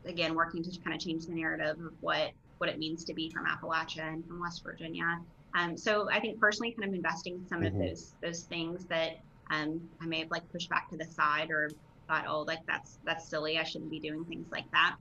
again 0.06 0.34
working 0.34 0.64
to 0.64 0.80
kind 0.80 0.96
of 0.96 1.02
change 1.02 1.26
the 1.26 1.34
narrative 1.34 1.78
of 1.80 1.94
what 2.00 2.32
what 2.58 2.70
it 2.70 2.80
means 2.80 3.04
to 3.04 3.14
be 3.14 3.30
from 3.30 3.46
appalachia 3.46 4.14
and 4.14 4.26
from 4.26 4.40
west 4.40 4.64
virginia 4.64 5.20
um, 5.56 5.78
so 5.78 6.10
I 6.12 6.20
think 6.20 6.40
personally, 6.40 6.72
kind 6.72 6.90
of 6.90 6.94
investing 6.94 7.44
some 7.48 7.62
mm-hmm. 7.62 7.82
of 7.82 7.88
those 7.88 8.14
those 8.22 8.42
things 8.42 8.86
that 8.86 9.20
um, 9.50 9.82
I 10.02 10.06
may 10.06 10.20
have 10.20 10.30
like 10.30 10.50
pushed 10.52 10.70
back 10.70 10.90
to 10.90 10.98
the 10.98 11.06
side 11.06 11.50
or 11.50 11.72
thought, 12.08 12.26
oh, 12.28 12.42
like 12.42 12.60
that's 12.68 13.00
that's 13.06 13.28
silly. 13.28 13.58
I 13.58 13.64
shouldn't 13.64 13.90
be 13.90 14.00
doing 14.00 14.26
things 14.26 14.52
like 14.52 14.70
that. 14.72 14.98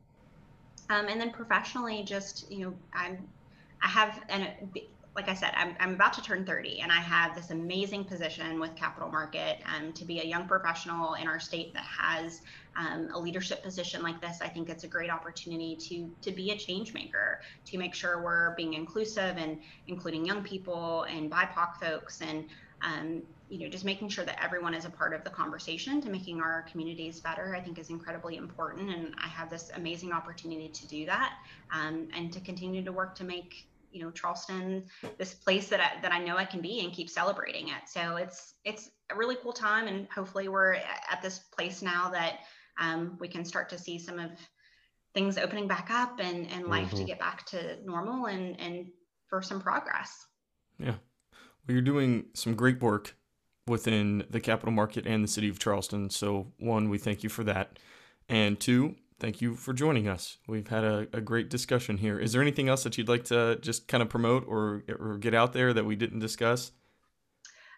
Um, 0.90 1.07
and 1.09 1.20
then 1.20 1.32
professionally, 1.32 2.05
just 2.05 2.50
you 2.50 2.66
know, 2.66 2.74
I'm 2.94 3.26
I 3.82 3.88
have 3.88 4.22
and 4.28 4.48
like 5.16 5.28
I 5.28 5.34
said, 5.34 5.52
I'm, 5.56 5.76
I'm 5.78 5.94
about 5.94 6.12
to 6.14 6.22
turn 6.22 6.44
30 6.44 6.80
and 6.80 6.90
I 6.90 7.00
have 7.00 7.36
this 7.36 7.50
amazing 7.50 8.04
position 8.04 8.58
with 8.58 8.74
Capitol 8.74 9.08
Market 9.08 9.62
um, 9.64 9.92
to 9.92 10.04
be 10.04 10.20
a 10.20 10.24
young 10.24 10.48
professional 10.48 11.14
in 11.14 11.28
our 11.28 11.38
state 11.38 11.72
that 11.74 11.84
has 11.84 12.40
um, 12.76 13.08
a 13.14 13.18
leadership 13.18 13.62
position 13.62 14.02
like 14.02 14.20
this. 14.20 14.38
I 14.40 14.48
think 14.48 14.68
it's 14.68 14.82
a 14.82 14.88
great 14.88 15.10
opportunity 15.10 15.76
to, 15.88 16.10
to 16.28 16.34
be 16.34 16.50
a 16.50 16.56
change 16.56 16.94
maker, 16.94 17.40
to 17.66 17.78
make 17.78 17.94
sure 17.94 18.24
we're 18.24 18.56
being 18.56 18.74
inclusive 18.74 19.36
and 19.36 19.60
including 19.86 20.24
young 20.24 20.42
people 20.42 21.04
and 21.04 21.30
BIPOC 21.30 21.76
folks 21.80 22.20
and 22.20 22.46
um, 22.82 23.22
you 23.48 23.60
know, 23.60 23.68
just 23.68 23.84
making 23.84 24.08
sure 24.08 24.24
that 24.24 24.42
everyone 24.42 24.74
is 24.74 24.84
a 24.84 24.90
part 24.90 25.14
of 25.14 25.22
the 25.22 25.30
conversation 25.30 26.00
to 26.02 26.10
making 26.10 26.40
our 26.40 26.66
communities 26.70 27.20
better, 27.20 27.54
I 27.54 27.60
think 27.60 27.78
is 27.78 27.88
incredibly 27.88 28.36
important. 28.36 28.90
And 28.90 29.14
I 29.16 29.28
have 29.28 29.48
this 29.48 29.70
amazing 29.76 30.12
opportunity 30.12 30.68
to 30.68 30.86
do 30.88 31.06
that 31.06 31.34
um, 31.72 32.08
and 32.14 32.32
to 32.32 32.40
continue 32.40 32.84
to 32.84 32.92
work 32.92 33.14
to 33.16 33.24
make 33.24 33.66
you 33.95 34.03
know 34.03 34.11
Charleston 34.11 34.84
this 35.16 35.32
place 35.32 35.68
that 35.68 35.80
I, 35.80 36.01
that 36.03 36.12
I 36.12 36.18
know 36.18 36.36
I 36.36 36.45
can 36.45 36.61
be 36.61 36.84
and 36.84 36.92
keep 36.92 37.09
celebrating 37.09 37.68
it. 37.68 37.88
So 37.88 38.16
it's 38.16 38.55
it's 38.64 38.90
a 39.11 39.16
really 39.16 39.36
cool 39.36 39.53
time, 39.53 39.86
and 39.86 40.09
hopefully 40.14 40.49
we're 40.49 40.74
at 40.74 41.22
this 41.22 41.38
place 41.38 41.80
now 41.80 42.11
that 42.11 42.40
um, 42.78 43.16
we 43.20 43.28
can 43.28 43.45
start 43.45 43.68
to 43.70 43.78
see 43.78 43.99
some 43.99 44.18
of 44.18 44.30
things 45.14 45.38
opening 45.38 45.68
back 45.68 45.88
up 45.90 46.18
and 46.20 46.51
and 46.51 46.66
life 46.66 46.88
mm-hmm. 46.88 46.99
to 46.99 47.05
get 47.05 47.20
back 47.20 47.47
to 47.47 47.78
normal 47.84 48.26
and 48.26 48.61
and 48.61 48.88
for 49.28 49.40
some 49.40 49.61
progress. 49.61 50.26
Yeah, 50.78 50.97
well, 51.30 51.74
you're 51.74 51.82
doing 51.82 52.26
some 52.34 52.57
great 52.57 52.82
work 52.82 53.14
within 53.66 54.24
the 54.28 54.40
capitol 54.40 54.72
market 54.72 55.07
and 55.07 55.24
the 55.24 55.28
city 55.28 55.49
of 55.49 55.59
Charleston. 55.59 56.11
So 56.11 56.53
one, 56.59 56.90
we 56.90 56.99
thank 56.99 57.22
you 57.22 57.28
for 57.28 57.45
that, 57.45 57.78
and 58.28 58.59
two, 58.59 58.97
thank 59.25 59.41
you 59.41 59.55
for 59.55 59.72
joining 59.72 60.07
us. 60.07 60.37
We've 60.47 60.68
had 60.68 60.85
a, 60.85 61.07
a, 61.14 61.20
great 61.22 61.49
discussion 61.49 61.97
here. 61.97 62.18
Is 62.18 62.35
there 62.35 62.43
anything 62.43 62.68
else 62.68 62.83
that 62.83 62.99
you'd 62.99 63.09
like 63.09 63.25
to 63.25 63.57
just 63.57 63.89
kind 63.89 64.03
of 64.03 64.11
promote 64.11 64.45
or, 64.47 64.85
or 64.99 65.16
get 65.16 65.33
out 65.33 65.55
there 65.55 65.72
that 65.72 65.87
we 65.87 65.97
didn't 65.97 66.18
discuss? 66.18 66.72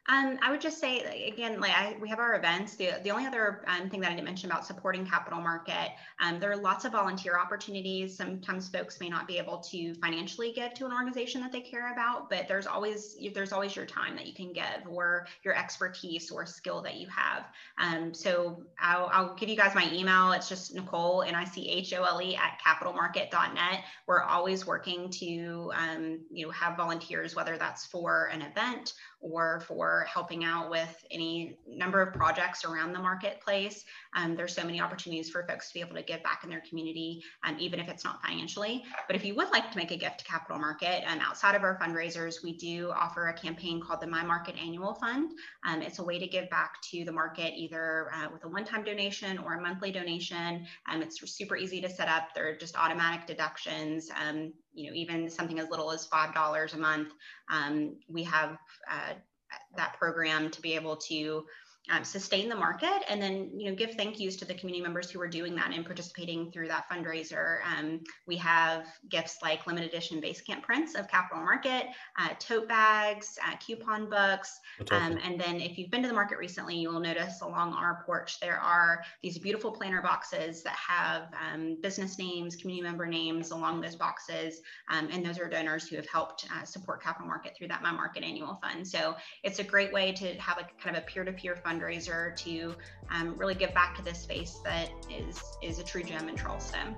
Um, 0.08 0.38
I 0.40 0.50
would 0.50 0.60
just 0.60 0.78
say 0.78 1.26
again, 1.26 1.60
like 1.60 1.72
I, 1.72 1.96
we 2.00 2.08
have 2.08 2.20
our 2.20 2.36
events. 2.36 2.76
The, 2.76 3.00
the 3.02 3.10
only 3.10 3.26
other 3.26 3.64
um, 3.66 3.90
thing 3.90 4.00
that 4.00 4.12
I 4.12 4.14
didn't 4.14 4.24
mention 4.24 4.50
about 4.50 4.64
supporting 4.64 5.04
Capitol 5.04 5.40
Market, 5.40 5.92
um, 6.20 6.38
there 6.38 6.50
are 6.52 6.56
lots 6.56 6.84
of 6.84 6.92
volunteer 6.92 7.36
opportunities. 7.38 8.16
Sometimes 8.16 8.68
folks 8.68 9.00
may 9.00 9.08
not 9.08 9.26
be 9.26 9.38
able 9.38 9.58
to 9.58 9.94
financially 9.96 10.52
give 10.52 10.74
to 10.74 10.86
an 10.86 10.92
organization 10.92 11.40
that 11.40 11.50
they 11.50 11.60
care 11.60 11.92
about, 11.92 12.30
but 12.30 12.46
there's 12.46 12.66
always 12.66 13.16
there's 13.34 13.52
always 13.52 13.74
your 13.74 13.86
time 13.86 14.14
that 14.14 14.26
you 14.26 14.34
can 14.34 14.52
give, 14.52 14.86
or 14.88 15.26
your 15.42 15.56
expertise 15.56 16.30
or 16.30 16.46
skill 16.46 16.80
that 16.82 16.96
you 16.96 17.08
have. 17.08 17.46
Um, 17.78 18.14
so 18.14 18.62
I'll, 18.78 19.10
I'll 19.12 19.34
give 19.34 19.48
you 19.48 19.56
guys 19.56 19.74
my 19.74 19.90
email. 19.92 20.32
It's 20.32 20.48
just 20.48 20.74
Nicole 20.74 21.22
N 21.22 21.34
I 21.34 21.44
C 21.44 21.68
H 21.68 21.92
O 21.94 22.04
L 22.04 22.22
E 22.22 22.36
at 22.36 22.60
capitolmarket.net. 22.64 23.84
We're 24.06 24.22
always 24.22 24.66
working 24.66 25.10
to 25.10 25.72
um, 25.74 26.20
you 26.30 26.46
know 26.46 26.52
have 26.52 26.76
volunteers, 26.76 27.34
whether 27.34 27.58
that's 27.58 27.86
for 27.86 28.26
an 28.26 28.42
event 28.42 28.94
or 29.26 29.60
for 29.60 30.06
helping 30.08 30.44
out 30.44 30.70
with 30.70 31.04
any 31.10 31.58
number 31.66 32.00
of 32.00 32.14
projects 32.14 32.64
around 32.64 32.92
the 32.92 32.98
marketplace. 32.98 33.84
Um, 34.14 34.36
there's 34.36 34.54
so 34.54 34.64
many 34.64 34.80
opportunities 34.80 35.30
for 35.30 35.44
folks 35.48 35.68
to 35.68 35.74
be 35.74 35.80
able 35.80 35.96
to 35.96 36.02
give 36.02 36.22
back 36.22 36.44
in 36.44 36.50
their 36.50 36.62
community, 36.68 37.22
um, 37.44 37.56
even 37.58 37.80
if 37.80 37.88
it's 37.88 38.04
not 38.04 38.22
financially. 38.22 38.84
But 39.06 39.16
if 39.16 39.24
you 39.24 39.34
would 39.34 39.50
like 39.50 39.70
to 39.72 39.76
make 39.76 39.90
a 39.90 39.96
gift 39.96 40.20
to 40.20 40.24
Capitol 40.24 40.58
Market, 40.58 41.04
um, 41.10 41.18
outside 41.20 41.54
of 41.54 41.62
our 41.62 41.78
fundraisers, 41.78 42.42
we 42.42 42.56
do 42.56 42.90
offer 42.90 43.28
a 43.28 43.34
campaign 43.34 43.80
called 43.80 44.00
the 44.00 44.06
My 44.06 44.22
Market 44.22 44.54
Annual 44.62 44.94
Fund. 44.94 45.32
Um, 45.66 45.82
it's 45.82 45.98
a 45.98 46.04
way 46.04 46.18
to 46.18 46.26
give 46.26 46.48
back 46.50 46.80
to 46.90 47.04
the 47.04 47.12
market 47.12 47.54
either 47.56 48.10
uh, 48.14 48.28
with 48.32 48.44
a 48.44 48.48
one-time 48.48 48.84
donation 48.84 49.38
or 49.38 49.54
a 49.54 49.60
monthly 49.60 49.90
donation. 49.90 50.66
Um, 50.88 51.02
it's 51.02 51.20
super 51.30 51.56
easy 51.56 51.80
to 51.80 51.88
set 51.88 52.08
up. 52.08 52.28
They're 52.34 52.56
just 52.56 52.76
automatic 52.76 53.26
deductions. 53.26 54.10
You 54.76 54.90
know, 54.90 54.94
even 54.94 55.28
something 55.30 55.58
as 55.58 55.68
little 55.70 55.90
as 55.90 56.06
five 56.06 56.34
dollars 56.34 56.74
a 56.74 56.78
month. 56.78 57.12
Um, 57.50 57.96
we 58.08 58.22
have 58.24 58.58
uh, 58.90 59.14
that 59.76 59.94
program 59.98 60.50
to 60.50 60.60
be 60.60 60.74
able 60.74 60.96
to 60.96 61.44
um, 61.90 62.04
sustain 62.04 62.48
the 62.48 62.56
market 62.56 63.02
and 63.08 63.20
then 63.20 63.50
you 63.56 63.70
know 63.70 63.76
give 63.76 63.94
thank 63.94 64.18
yous 64.18 64.36
to 64.36 64.44
the 64.44 64.54
community 64.54 64.82
members 64.82 65.10
who 65.10 65.20
are 65.20 65.28
doing 65.28 65.54
that 65.54 65.72
and 65.72 65.84
participating 65.84 66.50
through 66.50 66.68
that 66.68 66.88
fundraiser. 66.90 67.58
Um, 67.64 68.00
we 68.26 68.36
have 68.36 68.86
gifts 69.08 69.38
like 69.42 69.66
limited 69.66 69.88
edition 69.88 70.20
basecamp 70.20 70.62
prints 70.62 70.94
of 70.94 71.08
capitol 71.08 71.42
market 71.42 71.86
uh, 72.18 72.30
tote 72.38 72.68
bags 72.68 73.38
uh, 73.46 73.56
coupon 73.56 74.10
books. 74.10 74.58
Um, 74.90 75.18
and 75.22 75.40
then 75.40 75.60
if 75.60 75.78
you've 75.78 75.90
been 75.90 76.02
to 76.02 76.08
the 76.08 76.14
market 76.14 76.38
recently 76.38 76.76
you 76.76 76.90
will 76.90 77.00
notice 77.00 77.40
along 77.40 77.72
our 77.72 78.02
porch 78.04 78.40
there 78.40 78.58
are 78.58 79.02
these 79.22 79.38
beautiful 79.38 79.70
planter 79.70 80.02
boxes 80.02 80.62
that 80.62 80.76
have 80.76 81.28
um, 81.52 81.76
business 81.82 82.18
names 82.18 82.56
community 82.56 82.82
member 82.82 83.06
names 83.06 83.50
along 83.50 83.80
those 83.80 83.94
boxes. 83.94 84.60
Um, 84.90 85.08
and 85.12 85.24
those 85.24 85.38
are 85.38 85.48
donors 85.48 85.88
who 85.88 85.96
have 85.96 86.08
helped 86.08 86.46
uh, 86.54 86.64
support 86.64 87.02
capitol 87.02 87.28
market 87.28 87.54
through 87.56 87.68
that 87.68 87.82
my 87.82 87.92
market 87.92 88.22
annual 88.22 88.58
fund. 88.62 88.86
So 88.86 89.16
it's 89.42 89.58
a 89.58 89.64
great 89.64 89.92
way 89.92 90.12
to 90.12 90.34
have 90.34 90.58
a 90.58 90.66
kind 90.82 90.96
of 90.96 91.02
a 91.02 91.06
peer-to-peer 91.06 91.56
fund 91.56 91.75
fundraiser 91.76 92.36
to 92.36 92.74
um, 93.10 93.34
really 93.36 93.54
give 93.54 93.72
back 93.74 93.96
to 93.96 94.02
this 94.02 94.18
space 94.18 94.60
that 94.64 94.90
is 95.10 95.42
is 95.62 95.78
a 95.78 95.84
true 95.84 96.02
gem 96.02 96.28
in 96.28 96.36
Charleston. 96.36 96.96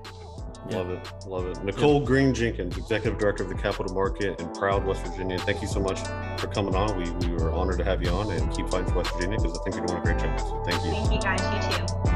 Love 0.71 0.91
it, 0.91 1.13
love 1.27 1.47
it. 1.47 1.63
Nicole 1.65 2.01
Green 2.01 2.35
Jenkins, 2.35 2.77
Executive 2.77 3.19
Director 3.19 3.45
of 3.45 3.49
the 3.49 3.55
Capitol 3.55 3.95
Market 3.95 4.41
in 4.41 4.49
Proud, 4.53 4.85
West 4.85 5.07
Virginia. 5.07 5.39
Thank 5.39 5.63
you 5.63 5.69
so 5.69 5.81
much 5.81 6.01
for 6.41 6.49
coming 6.49 6.75
on. 6.75 6.97
We, 6.97 7.11
we 7.27 7.35
were 7.35 7.53
honored 7.53 7.79
to 7.79 7.85
have 7.85 8.03
you 8.03 8.11
on 8.11 8.31
and 8.33 8.53
keep 8.55 8.69
fighting 8.69 8.89
for 8.89 8.99
West 8.99 9.13
Virginia 9.15 9.39
because 9.39 9.59
I 9.59 9.63
think 9.63 9.77
you're 9.77 9.87
doing 9.87 10.01
a 10.01 10.05
great 10.05 10.19
job. 10.19 10.41
So 10.41 10.63
thank 10.67 10.85
you. 10.85 10.91
Thank 10.91 11.13
you 11.13 11.21
guys. 11.21 11.71
You 11.71 11.77
too. 11.77 12.09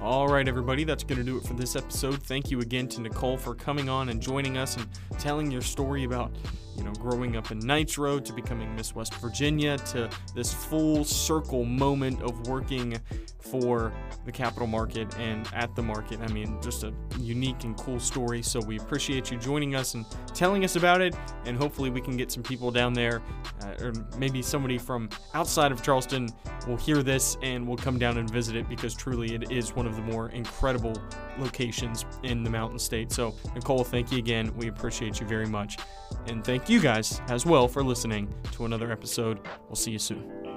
All 0.00 0.26
right, 0.26 0.48
everybody, 0.48 0.84
that's 0.84 1.04
going 1.04 1.18
to 1.18 1.24
do 1.24 1.36
it 1.36 1.44
for 1.44 1.52
this 1.52 1.76
episode. 1.76 2.22
Thank 2.22 2.50
you 2.50 2.60
again 2.60 2.88
to 2.88 3.02
Nicole 3.02 3.36
for 3.36 3.54
coming 3.54 3.90
on 3.90 4.08
and 4.08 4.22
joining 4.22 4.56
us 4.56 4.76
and 4.76 4.86
telling 5.18 5.50
your 5.50 5.60
story 5.60 6.04
about 6.04 6.32
you 6.78 6.84
know, 6.84 6.92
growing 6.92 7.36
up 7.36 7.50
in 7.50 7.58
Nitro 7.58 8.20
to 8.20 8.32
becoming 8.32 8.74
Miss 8.76 8.94
West 8.94 9.14
Virginia 9.16 9.76
to 9.78 10.08
this 10.34 10.54
full 10.54 11.04
circle 11.04 11.64
moment 11.64 12.22
of 12.22 12.46
working 12.46 12.96
for 13.40 13.92
the 14.24 14.32
capitol 14.32 14.66
market 14.66 15.12
and 15.18 15.48
at 15.54 15.74
the 15.74 15.82
market. 15.82 16.20
I 16.20 16.28
mean, 16.28 16.58
just 16.62 16.84
a 16.84 16.92
unique 17.18 17.64
and 17.64 17.76
cool 17.76 17.98
story. 17.98 18.42
So 18.42 18.60
we 18.60 18.78
appreciate 18.78 19.30
you 19.30 19.38
joining 19.38 19.74
us 19.74 19.94
and 19.94 20.04
telling 20.34 20.64
us 20.64 20.76
about 20.76 21.00
it. 21.00 21.16
And 21.46 21.56
hopefully, 21.56 21.90
we 21.90 22.00
can 22.00 22.16
get 22.16 22.30
some 22.30 22.42
people 22.42 22.70
down 22.70 22.92
there, 22.92 23.22
uh, 23.62 23.84
or 23.84 23.92
maybe 24.16 24.42
somebody 24.42 24.78
from 24.78 25.08
outside 25.34 25.72
of 25.72 25.82
Charleston 25.82 26.28
will 26.66 26.76
hear 26.76 27.02
this 27.02 27.36
and 27.42 27.66
will 27.66 27.76
come 27.76 27.98
down 27.98 28.18
and 28.18 28.30
visit 28.30 28.54
it 28.54 28.68
because 28.68 28.94
truly 28.94 29.34
it 29.34 29.50
is 29.50 29.74
one 29.74 29.86
of 29.86 29.96
the 29.96 30.02
more 30.02 30.28
incredible 30.30 30.94
locations 31.38 32.04
in 32.22 32.44
the 32.44 32.50
Mountain 32.50 32.78
State. 32.78 33.10
So, 33.10 33.34
Nicole, 33.54 33.84
thank 33.84 34.12
you 34.12 34.18
again. 34.18 34.54
We 34.56 34.68
appreciate 34.68 35.20
you 35.20 35.26
very 35.26 35.46
much. 35.46 35.78
And 36.26 36.44
thank 36.44 36.68
you 36.68 36.80
guys 36.80 37.20
as 37.28 37.46
well 37.46 37.68
for 37.68 37.82
listening 37.82 38.32
to 38.52 38.64
another 38.64 38.92
episode. 38.92 39.40
We'll 39.68 39.76
see 39.76 39.92
you 39.92 39.98
soon. 39.98 40.47